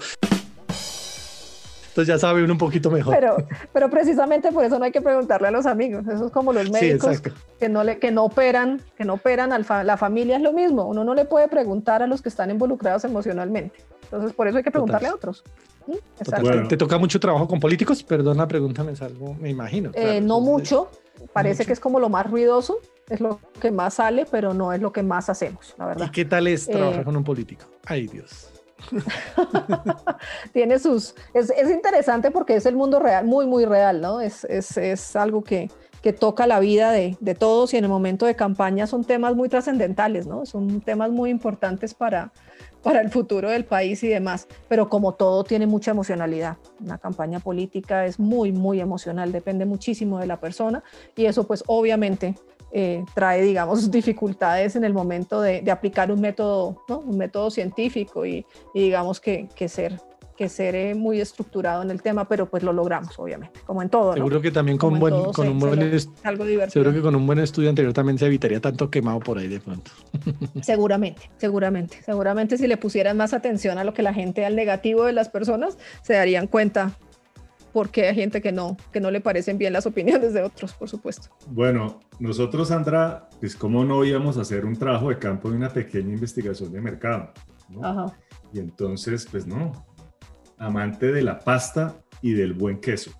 Entonces 1.96 2.14
ya 2.14 2.18
sabe 2.18 2.44
uno 2.44 2.52
un 2.52 2.58
poquito 2.58 2.90
mejor. 2.90 3.14
Pero, 3.14 3.38
pero 3.72 3.88
precisamente 3.88 4.52
por 4.52 4.66
eso 4.66 4.78
no 4.78 4.84
hay 4.84 4.92
que 4.92 5.00
preguntarle 5.00 5.48
a 5.48 5.50
los 5.50 5.64
amigos. 5.64 6.06
Eso 6.06 6.26
es 6.26 6.30
como 6.30 6.52
los 6.52 6.70
médicos 6.70 7.22
que, 7.58 7.70
no 7.70 7.84
le, 7.84 7.98
que 7.98 8.10
no 8.10 8.24
operan, 8.24 8.82
que 8.98 9.06
no 9.06 9.14
operan 9.14 9.50
al 9.50 9.64
la 9.82 9.96
familia 9.96 10.36
es 10.36 10.42
lo 10.42 10.52
mismo. 10.52 10.84
Uno 10.84 11.04
no 11.04 11.14
le 11.14 11.24
puede 11.24 11.48
preguntar 11.48 12.02
a 12.02 12.06
los 12.06 12.20
que 12.20 12.28
están 12.28 12.50
involucrados 12.50 13.04
emocionalmente. 13.04 13.82
Entonces 14.06 14.32
por 14.32 14.48
eso 14.48 14.58
hay 14.58 14.64
que 14.64 14.70
preguntarle 14.70 15.08
a 15.08 15.14
otros. 15.14 15.44
¿Te 16.68 16.76
toca 16.76 16.98
mucho 16.98 17.20
trabajo 17.20 17.46
con 17.46 17.60
políticos? 17.60 18.02
Perdona, 18.02 18.48
pregúntame 18.48 18.92
algo, 19.00 19.34
me 19.34 19.50
imagino. 19.50 19.90
Eh, 19.94 20.20
no 20.20 20.40
mucho. 20.40 20.90
Parece 21.32 21.64
que 21.64 21.72
es 21.72 21.80
como 21.80 22.00
lo 22.00 22.08
más 22.08 22.28
ruidoso, 22.30 22.78
es 23.08 23.20
lo 23.20 23.40
que 23.60 23.70
más 23.70 23.94
sale, 23.94 24.26
pero 24.30 24.52
no 24.52 24.72
es 24.72 24.80
lo 24.80 24.92
que 24.92 25.02
más 25.02 25.30
hacemos, 25.30 25.74
la 25.78 25.86
verdad. 25.86 26.06
¿Y 26.06 26.10
qué 26.10 26.24
tal 26.24 26.46
es 26.46 26.66
trabajar 26.66 27.00
eh, 27.00 27.04
con 27.04 27.16
un 27.16 27.24
político? 27.24 27.64
Ay, 27.84 28.06
Dios. 28.06 28.50
Tiene 30.52 30.78
sus... 30.78 31.14
Es, 31.32 31.50
es, 31.50 31.70
interesante 31.70 32.30
porque 32.30 32.56
es 32.56 32.66
el 32.66 32.76
mundo 32.76 32.98
real, 32.98 33.24
muy, 33.24 33.46
muy 33.46 33.64
real, 33.64 34.00
¿no? 34.00 34.20
Es, 34.20 34.44
es, 34.44 34.76
es 34.76 35.16
algo 35.16 35.42
que, 35.42 35.70
que, 36.02 36.12
toca 36.12 36.46
la 36.46 36.60
vida 36.60 36.92
de, 36.92 37.16
de, 37.20 37.34
todos 37.34 37.72
y 37.72 37.78
en 37.78 37.84
el 37.84 37.90
momento 37.90 38.26
de 38.26 38.36
campaña 38.36 38.86
son 38.86 39.04
temas 39.04 39.34
muy 39.34 39.48
trascendentales, 39.48 40.26
¿no? 40.26 40.44
Son 40.44 40.82
temas 40.82 41.10
muy 41.10 41.30
importantes 41.30 41.94
para, 41.94 42.32
para 42.86 43.00
el 43.00 43.10
futuro 43.10 43.50
del 43.50 43.64
país 43.64 44.00
y 44.04 44.08
demás. 44.08 44.46
Pero 44.68 44.88
como 44.88 45.14
todo 45.14 45.42
tiene 45.42 45.66
mucha 45.66 45.90
emocionalidad. 45.90 46.56
Una 46.80 46.98
campaña 46.98 47.40
política 47.40 48.06
es 48.06 48.20
muy, 48.20 48.52
muy 48.52 48.80
emocional, 48.80 49.32
depende 49.32 49.64
muchísimo 49.64 50.20
de 50.20 50.28
la 50.28 50.38
persona 50.38 50.84
y 51.16 51.24
eso 51.24 51.48
pues 51.48 51.64
obviamente 51.66 52.36
eh, 52.70 53.04
trae, 53.12 53.42
digamos, 53.42 53.90
dificultades 53.90 54.76
en 54.76 54.84
el 54.84 54.94
momento 54.94 55.40
de, 55.40 55.68
aplicar 55.68 56.12
un 56.12 56.20
método, 56.20 56.84
un 56.88 57.18
método 57.18 57.50
científico 57.50 58.24
y, 58.24 58.46
digamos 58.72 59.18
que, 59.20 59.48
que, 59.56 59.68
ser 59.68 60.00
que 60.36 60.48
ser 60.48 60.94
muy 60.94 61.20
estructurado 61.20 61.82
en 61.82 61.90
el 61.90 62.02
tema, 62.02 62.28
pero 62.28 62.46
pues 62.46 62.62
lo 62.62 62.72
logramos, 62.72 63.18
obviamente, 63.18 63.60
como 63.66 63.82
en 63.82 63.88
todo. 63.88 64.14
Seguro 64.14 64.40
que 64.40 64.50
también 64.50 64.78
con, 64.78 64.98
buen, 64.98 65.32
con 65.32 65.48
un 65.48 65.58
buen 65.58 65.78
algo. 66.22 66.44
Seguro 66.68 66.92
que 66.92 67.00
con 67.00 67.14
un 67.16 67.26
buen 67.26 67.38
estudio 67.38 67.68
anterior 67.68 67.92
también 67.92 68.18
se 68.18 68.26
evitaría 68.26 68.60
tanto 68.60 68.90
quemado 68.90 69.20
por 69.20 69.38
ahí 69.38 69.48
de 69.48 69.60
pronto. 69.60 69.90
Seguramente, 70.62 71.30
seguramente, 71.38 72.02
seguramente 72.04 72.58
si 72.58 72.66
le 72.66 72.76
pusieran 72.76 73.16
más 73.16 73.32
atención 73.32 73.78
a 73.78 73.84
lo 73.84 73.94
que 73.94 74.02
la 74.02 74.12
gente, 74.12 74.44
al 74.44 74.56
negativo 74.56 75.04
de 75.04 75.12
las 75.12 75.28
personas, 75.28 75.78
se 76.02 76.14
darían 76.14 76.46
cuenta 76.46 76.92
porque 77.72 78.08
hay 78.08 78.14
gente 78.14 78.40
que 78.40 78.52
no, 78.52 78.76
que 78.90 79.00
no 79.00 79.10
le 79.10 79.20
parecen 79.20 79.58
bien 79.58 79.74
las 79.74 79.84
opiniones 79.84 80.32
de 80.32 80.42
otros, 80.42 80.72
por 80.72 80.88
supuesto. 80.88 81.28
Bueno, 81.48 82.00
nosotros, 82.18 82.68
Sandra, 82.68 83.28
pues 83.38 83.54
cómo 83.54 83.84
no 83.84 84.02
íbamos 84.04 84.38
a 84.38 84.40
hacer 84.40 84.64
un 84.64 84.76
trabajo 84.76 85.10
de 85.10 85.18
campo 85.18 85.50
de 85.50 85.56
una 85.56 85.68
pequeña 85.68 86.14
investigación 86.14 86.72
de 86.72 86.80
mercado. 86.80 87.32
Ajá. 87.82 88.16
Y 88.52 88.60
entonces, 88.60 89.28
pues 89.30 89.46
no, 89.46 89.85
amante 90.58 91.12
de 91.12 91.22
la 91.22 91.38
pasta 91.38 91.96
y 92.22 92.32
del 92.32 92.54
buen 92.54 92.80
queso. 92.80 93.12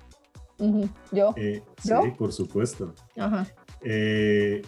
¿Yo? 1.12 1.34
Eh, 1.36 1.62
sí, 1.82 1.92
por 2.16 2.32
supuesto. 2.32 2.94
Ajá. 3.16 3.46
Eh, 3.82 4.62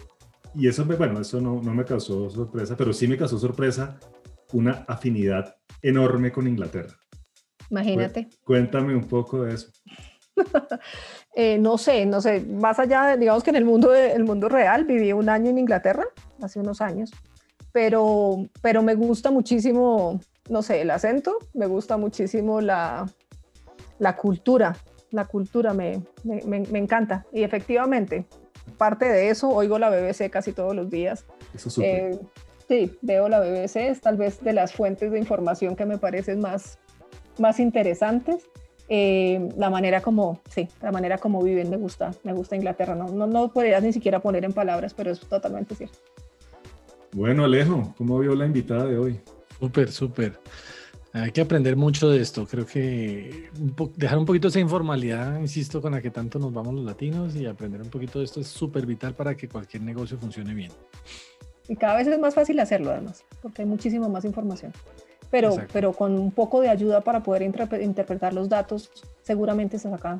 y 0.53 0.67
eso, 0.67 0.85
bueno, 0.85 1.19
eso 1.19 1.41
no, 1.41 1.61
no 1.61 1.73
me 1.73 1.85
causó 1.85 2.29
sorpresa, 2.29 2.75
pero 2.75 2.93
sí 2.93 3.07
me 3.07 3.17
causó 3.17 3.37
sorpresa 3.37 3.99
una 4.53 4.85
afinidad 4.87 5.55
enorme 5.81 6.31
con 6.31 6.47
Inglaterra. 6.47 6.95
Imagínate. 7.69 8.29
Cuéntame 8.43 8.95
un 8.95 9.05
poco 9.05 9.43
de 9.43 9.55
eso. 9.55 9.71
Eh, 11.35 11.59
no 11.59 11.77
sé, 11.77 12.05
no 12.07 12.19
sé, 12.21 12.41
más 12.41 12.79
allá, 12.79 13.15
digamos 13.15 13.43
que 13.43 13.51
en 13.51 13.55
el 13.55 13.63
mundo, 13.63 13.93
el 13.93 14.23
mundo 14.25 14.49
real, 14.49 14.83
viví 14.83 15.13
un 15.13 15.29
año 15.29 15.51
en 15.51 15.59
Inglaterra, 15.59 16.03
hace 16.41 16.59
unos 16.59 16.81
años, 16.81 17.11
pero, 17.71 18.49
pero 18.61 18.81
me 18.81 18.95
gusta 18.95 19.29
muchísimo, 19.31 20.19
no 20.49 20.61
sé, 20.61 20.81
el 20.81 20.91
acento, 20.91 21.37
me 21.53 21.67
gusta 21.67 21.97
muchísimo 21.97 22.59
la, 22.61 23.09
la 23.99 24.15
cultura, 24.15 24.75
la 25.11 25.25
cultura 25.25 25.73
me, 25.73 26.01
me, 26.23 26.41
me, 26.43 26.79
encanta. 26.79 27.25
Y 27.31 27.43
efectivamente, 27.43 28.25
parte 28.77 29.05
de 29.05 29.29
eso, 29.29 29.49
oigo 29.49 29.79
la 29.79 29.89
BBC 29.89 30.29
casi 30.29 30.51
todos 30.51 30.75
los 30.75 30.89
días. 30.89 31.25
Eso 31.53 31.81
eh, 31.81 32.19
sí, 32.67 32.97
veo 33.01 33.29
la 33.29 33.39
BBC, 33.39 33.77
es 33.77 34.01
tal 34.01 34.17
vez 34.17 34.41
de 34.41 34.53
las 34.53 34.73
fuentes 34.73 35.11
de 35.11 35.19
información 35.19 35.75
que 35.75 35.85
me 35.85 35.97
parecen 35.97 36.41
más 36.41 36.79
más 37.39 37.59
interesantes. 37.59 38.49
Eh, 38.91 39.49
la 39.55 39.69
manera 39.69 40.01
como, 40.01 40.41
sí, 40.49 40.67
la 40.81 40.91
manera 40.91 41.19
como 41.19 41.43
viven 41.43 41.69
me 41.69 41.77
gusta, 41.77 42.11
me 42.23 42.33
gusta 42.33 42.55
Inglaterra. 42.55 42.95
No, 42.95 43.07
no, 43.07 43.27
no 43.27 43.51
podrías 43.51 43.83
ni 43.83 43.93
siquiera 43.93 44.19
poner 44.19 44.43
en 44.45 44.53
palabras, 44.53 44.93
pero 44.93 45.11
es 45.11 45.19
totalmente 45.19 45.75
cierto. 45.75 45.97
Bueno, 47.13 47.45
Alejo, 47.45 47.93
¿cómo 47.97 48.19
vio 48.19 48.35
la 48.35 48.45
invitada 48.45 48.85
de 48.85 48.97
hoy? 48.97 49.19
Súper, 49.59 49.91
súper. 49.91 50.39
Hay 51.11 51.31
que 51.31 51.41
aprender 51.41 51.75
mucho 51.75 52.09
de 52.09 52.21
esto. 52.21 52.45
Creo 52.45 52.65
que 52.65 53.49
dejar 53.95 54.17
un 54.19 54.25
poquito 54.25 54.47
esa 54.47 54.59
informalidad, 54.59 55.39
insisto, 55.39 55.81
con 55.81 55.93
la 55.93 56.01
que 56.01 56.11
tanto 56.11 56.37
nos 56.37 56.53
vamos 56.53 56.75
los 56.75 56.85
latinos 56.85 57.35
y 57.35 57.45
aprender 57.45 57.81
un 57.81 57.89
poquito 57.89 58.19
de 58.19 58.25
esto 58.25 58.39
es 58.39 58.47
súper 58.47 58.85
vital 58.85 59.15
para 59.15 59.35
que 59.35 59.49
cualquier 59.49 59.83
negocio 59.83 60.17
funcione 60.17 60.53
bien. 60.53 60.71
Y 61.67 61.75
cada 61.75 61.97
vez 61.97 62.07
es 62.07 62.19
más 62.19 62.35
fácil 62.35 62.59
hacerlo, 62.59 62.91
además, 62.91 63.23
porque 63.41 63.63
hay 63.63 63.67
muchísima 63.67 64.07
más 64.07 64.25
información 64.25 64.71
pero, 65.29 65.55
pero 65.71 65.93
con 65.93 66.13
un 66.17 66.31
poco 66.31 66.61
de 66.61 66.69
ayuda 66.69 67.01
para 67.01 67.21
poder 67.21 67.43
interpretar 67.43 68.33
los 68.33 68.49
datos, 68.49 68.91
seguramente 69.21 69.77
se 69.77 69.89
saca. 69.89 70.19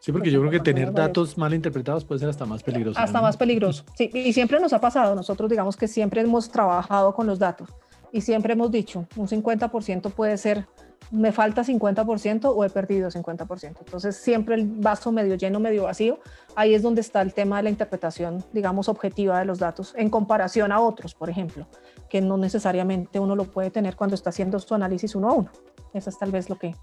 Sí, 0.00 0.10
porque 0.10 0.32
yo 0.32 0.40
creo 0.40 0.50
que 0.50 0.58
tener 0.58 0.92
datos 0.92 1.38
mal 1.38 1.54
interpretados 1.54 2.04
puede 2.04 2.18
ser 2.18 2.28
hasta 2.28 2.44
más 2.44 2.62
peligroso. 2.62 2.98
Hasta 2.98 3.20
más 3.20 3.36
peligroso, 3.36 3.84
sí. 3.96 4.10
Y 4.12 4.32
siempre 4.32 4.58
nos 4.58 4.72
ha 4.72 4.80
pasado, 4.80 5.14
nosotros 5.14 5.48
digamos 5.48 5.76
que 5.76 5.86
siempre 5.86 6.20
hemos 6.22 6.50
trabajado 6.50 7.14
con 7.14 7.26
los 7.26 7.38
datos 7.38 7.68
y 8.12 8.20
siempre 8.20 8.52
hemos 8.52 8.70
dicho, 8.70 9.06
un 9.16 9.26
50% 9.26 10.12
puede 10.12 10.36
ser 10.36 10.66
me 11.12 11.30
falta 11.30 11.62
50% 11.62 12.52
o 12.54 12.64
he 12.64 12.70
perdido 12.70 13.10
50%. 13.10 13.76
Entonces, 13.78 14.16
siempre 14.16 14.54
el 14.54 14.66
vaso 14.66 15.12
medio 15.12 15.34
lleno, 15.34 15.60
medio 15.60 15.84
vacío, 15.84 16.18
ahí 16.56 16.74
es 16.74 16.82
donde 16.82 17.02
está 17.02 17.20
el 17.20 17.34
tema 17.34 17.58
de 17.58 17.64
la 17.64 17.70
interpretación, 17.70 18.42
digamos, 18.52 18.88
objetiva 18.88 19.38
de 19.38 19.44
los 19.44 19.58
datos 19.58 19.94
en 19.96 20.08
comparación 20.08 20.72
a 20.72 20.80
otros, 20.80 21.14
por 21.14 21.28
ejemplo, 21.28 21.68
que 22.08 22.22
no 22.22 22.38
necesariamente 22.38 23.20
uno 23.20 23.36
lo 23.36 23.44
puede 23.44 23.70
tener 23.70 23.94
cuando 23.94 24.14
está 24.14 24.30
haciendo 24.30 24.58
su 24.58 24.74
análisis 24.74 25.14
uno 25.14 25.28
a 25.28 25.32
uno. 25.34 25.50
Eso 25.92 26.08
es 26.08 26.18
tal 26.18 26.32
vez 26.32 26.48
lo 26.48 26.58
que, 26.58 26.74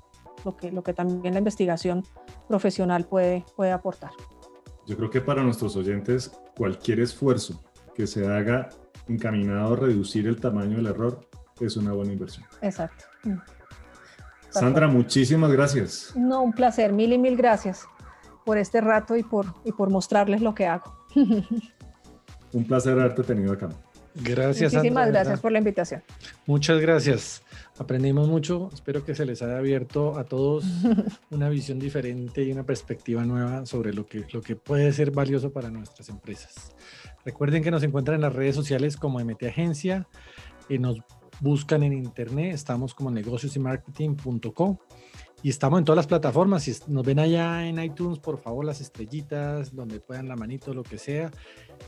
lo 0.46 0.56
que, 0.56 0.72
lo 0.72 0.84
que 0.84 0.94
también 0.94 1.34
la 1.34 1.40
investigación 1.40 2.04
profesional 2.48 3.06
puede, 3.06 3.44
puede 3.56 3.72
aportar. 3.72 4.12
Yo 4.86 4.96
creo 4.96 5.10
que 5.10 5.22
para 5.22 5.44
nuestros 5.44 5.76
oyentes, 5.76 6.32
cualquier 6.56 7.00
esfuerzo 7.00 7.64
que 7.96 8.06
se 8.06 8.28
haga 8.28 8.70
encaminado 9.10 9.74
a 9.74 9.76
reducir 9.76 10.28
el 10.28 10.40
tamaño 10.40 10.78
del 10.78 10.88
error 10.88 11.30
es 11.60 11.78
una 11.78 11.94
buena 11.94 12.14
inversión. 12.14 12.46
Exacto. 12.62 13.06
Sandra, 14.50 14.88
muchísimas 14.88 15.52
gracias. 15.52 16.14
No, 16.16 16.42
un 16.42 16.54
placer, 16.54 16.94
mil 16.94 17.14
y 17.14 17.18
mil 17.18 17.36
gracias 17.36 17.86
por 18.46 18.58
este 18.58 18.82
rato 18.82 19.16
y 19.16 19.24
por, 19.24 19.46
y 19.64 19.72
por 19.72 19.90
mostrarles 19.90 20.42
lo 20.42 20.56
que 20.56 20.66
hago. 20.66 20.96
un 22.54 22.66
placer 22.66 22.94
haberte 22.94 23.24
tenido 23.24 23.54
acá. 23.54 23.70
Gracias. 24.16 24.74
Muchísimas 24.74 25.10
gracias 25.10 25.40
por 25.40 25.52
la 25.52 25.60
invitación. 25.60 26.04
Muchas 26.48 26.82
gracias. 26.82 27.44
Aprendimos 27.78 28.28
mucho. 28.28 28.70
Espero 28.74 29.06
que 29.06 29.14
se 29.14 29.26
les 29.26 29.42
haya 29.44 29.58
abierto 29.58 30.18
a 30.18 30.24
todos 30.24 30.66
una 31.30 31.48
visión 31.48 31.78
diferente 31.80 32.44
y 32.44 32.52
una 32.52 32.66
perspectiva 32.66 33.24
nueva 33.24 33.66
sobre 33.66 33.94
lo 33.94 34.08
que, 34.08 34.26
lo 34.32 34.42
que 34.42 34.56
puede 34.56 34.92
ser 34.94 35.12
valioso 35.12 35.52
para 35.54 35.70
nuestras 35.70 36.10
empresas. 36.10 36.74
Recuerden 37.30 37.62
que 37.62 37.70
nos 37.70 37.84
encuentran 37.84 38.16
en 38.16 38.22
las 38.22 38.34
redes 38.34 38.56
sociales 38.56 38.98
como 38.98 39.20
MT 39.20 39.44
Agencia 39.44 40.08
y 40.68 40.80
nos 40.80 40.98
buscan 41.40 41.84
en 41.84 41.94
internet, 41.94 42.56
estamos 42.56 42.96
como 42.96 43.12
negociosymarketing.com 43.12 44.78
y 45.44 45.50
estamos 45.50 45.78
en 45.78 45.86
todas 45.86 45.98
las 45.98 46.08
plataformas. 46.08 46.64
Si 46.64 46.76
nos 46.88 47.06
ven 47.06 47.20
allá 47.20 47.68
en 47.68 47.78
iTunes, 47.84 48.18
por 48.18 48.40
favor, 48.40 48.66
las 48.66 48.82
estrellitas, 48.82 49.76
donde 49.76 50.00
puedan 50.00 50.28
la 50.28 50.36
manito, 50.36 50.74
lo 50.74 50.82
que 50.82 50.98
sea. 50.98 51.30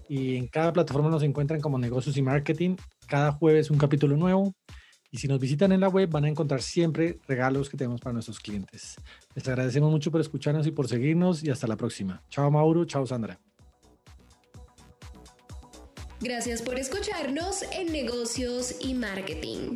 Y 0.07 0.35
en 0.35 0.45
cada 0.45 0.71
plataforma 0.73 1.09
nos 1.09 1.23
encuentran 1.23 1.59
como 1.59 1.79
negocios 1.79 2.15
y 2.17 2.21
marketing. 2.21 2.75
Cada 3.07 3.31
jueves 3.31 3.71
un 3.71 3.79
capítulo 3.79 4.15
nuevo. 4.17 4.53
Y 5.09 5.17
si 5.17 5.27
nos 5.27 5.39
visitan 5.39 5.71
en 5.71 5.79
la 5.79 5.89
web, 5.89 6.07
van 6.07 6.25
a 6.25 6.29
encontrar 6.29 6.61
siempre 6.61 7.17
regalos 7.27 7.67
que 7.67 7.77
tenemos 7.77 7.99
para 7.99 8.13
nuestros 8.13 8.39
clientes. 8.39 8.95
Les 9.33 9.47
agradecemos 9.47 9.89
mucho 9.89 10.11
por 10.11 10.21
escucharnos 10.21 10.67
y 10.67 10.71
por 10.71 10.87
seguirnos. 10.87 11.43
Y 11.43 11.49
hasta 11.49 11.65
la 11.65 11.77
próxima. 11.77 12.21
Chao, 12.29 12.51
Mauro. 12.51 12.85
Chao, 12.85 13.07
Sandra. 13.07 13.39
Gracias 16.21 16.61
por 16.61 16.77
escucharnos 16.77 17.63
en 17.71 17.91
negocios 17.91 18.75
y 18.79 18.93
marketing. 18.93 19.75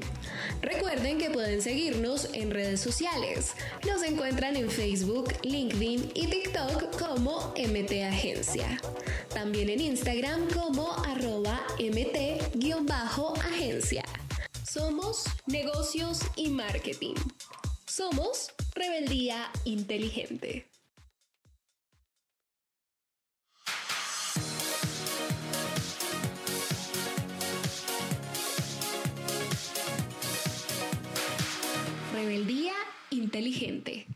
Recuerden 0.61 1.17
que 1.17 1.31
pueden 1.31 1.59
seguirnos 1.59 2.29
en 2.33 2.51
redes 2.51 2.81
sociales. 2.81 3.53
Nos 3.87 4.03
encuentran 4.03 4.55
en 4.55 4.69
Facebook, 4.69 5.33
LinkedIn 5.41 6.11
y 6.13 6.27
TikTok 6.27 6.99
como 6.99 7.51
MT 7.57 8.03
Agencia. 8.03 8.79
También 9.33 9.69
en 9.69 9.81
Instagram 9.81 10.47
como 10.53 10.93
arroba 11.05 11.65
MT-agencia. 11.79 12.85
Somos 14.69 15.23
negocios 15.47 16.19
y 16.35 16.49
marketing. 16.49 17.15
Somos 17.87 18.51
rebeldía 18.75 19.49
inteligente. 19.63 20.67
El 32.29 32.47
día 32.47 32.73
inteligente. 33.09 34.07